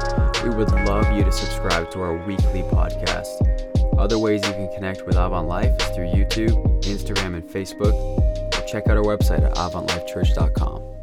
We 0.41 0.51
would 0.51 0.71
love 0.71 1.11
you 1.17 1.25
to 1.25 1.31
subscribe 1.33 1.91
to 1.91 2.01
our 2.01 2.25
weekly 2.25 2.61
podcast. 2.61 3.97
Other 3.97 4.17
ways 4.17 4.41
you 4.47 4.53
can 4.53 4.71
connect 4.73 5.05
with 5.05 5.17
Avant 5.17 5.49
Life 5.49 5.75
is 5.81 5.87
through 5.89 6.07
YouTube, 6.07 6.81
Instagram, 6.83 7.35
and 7.35 7.43
Facebook. 7.43 7.93
Or 7.93 8.65
check 8.67 8.87
out 8.87 8.95
our 8.95 9.03
website 9.03 9.43
at 9.43 9.53
avantlifechurch.com. 9.55 10.94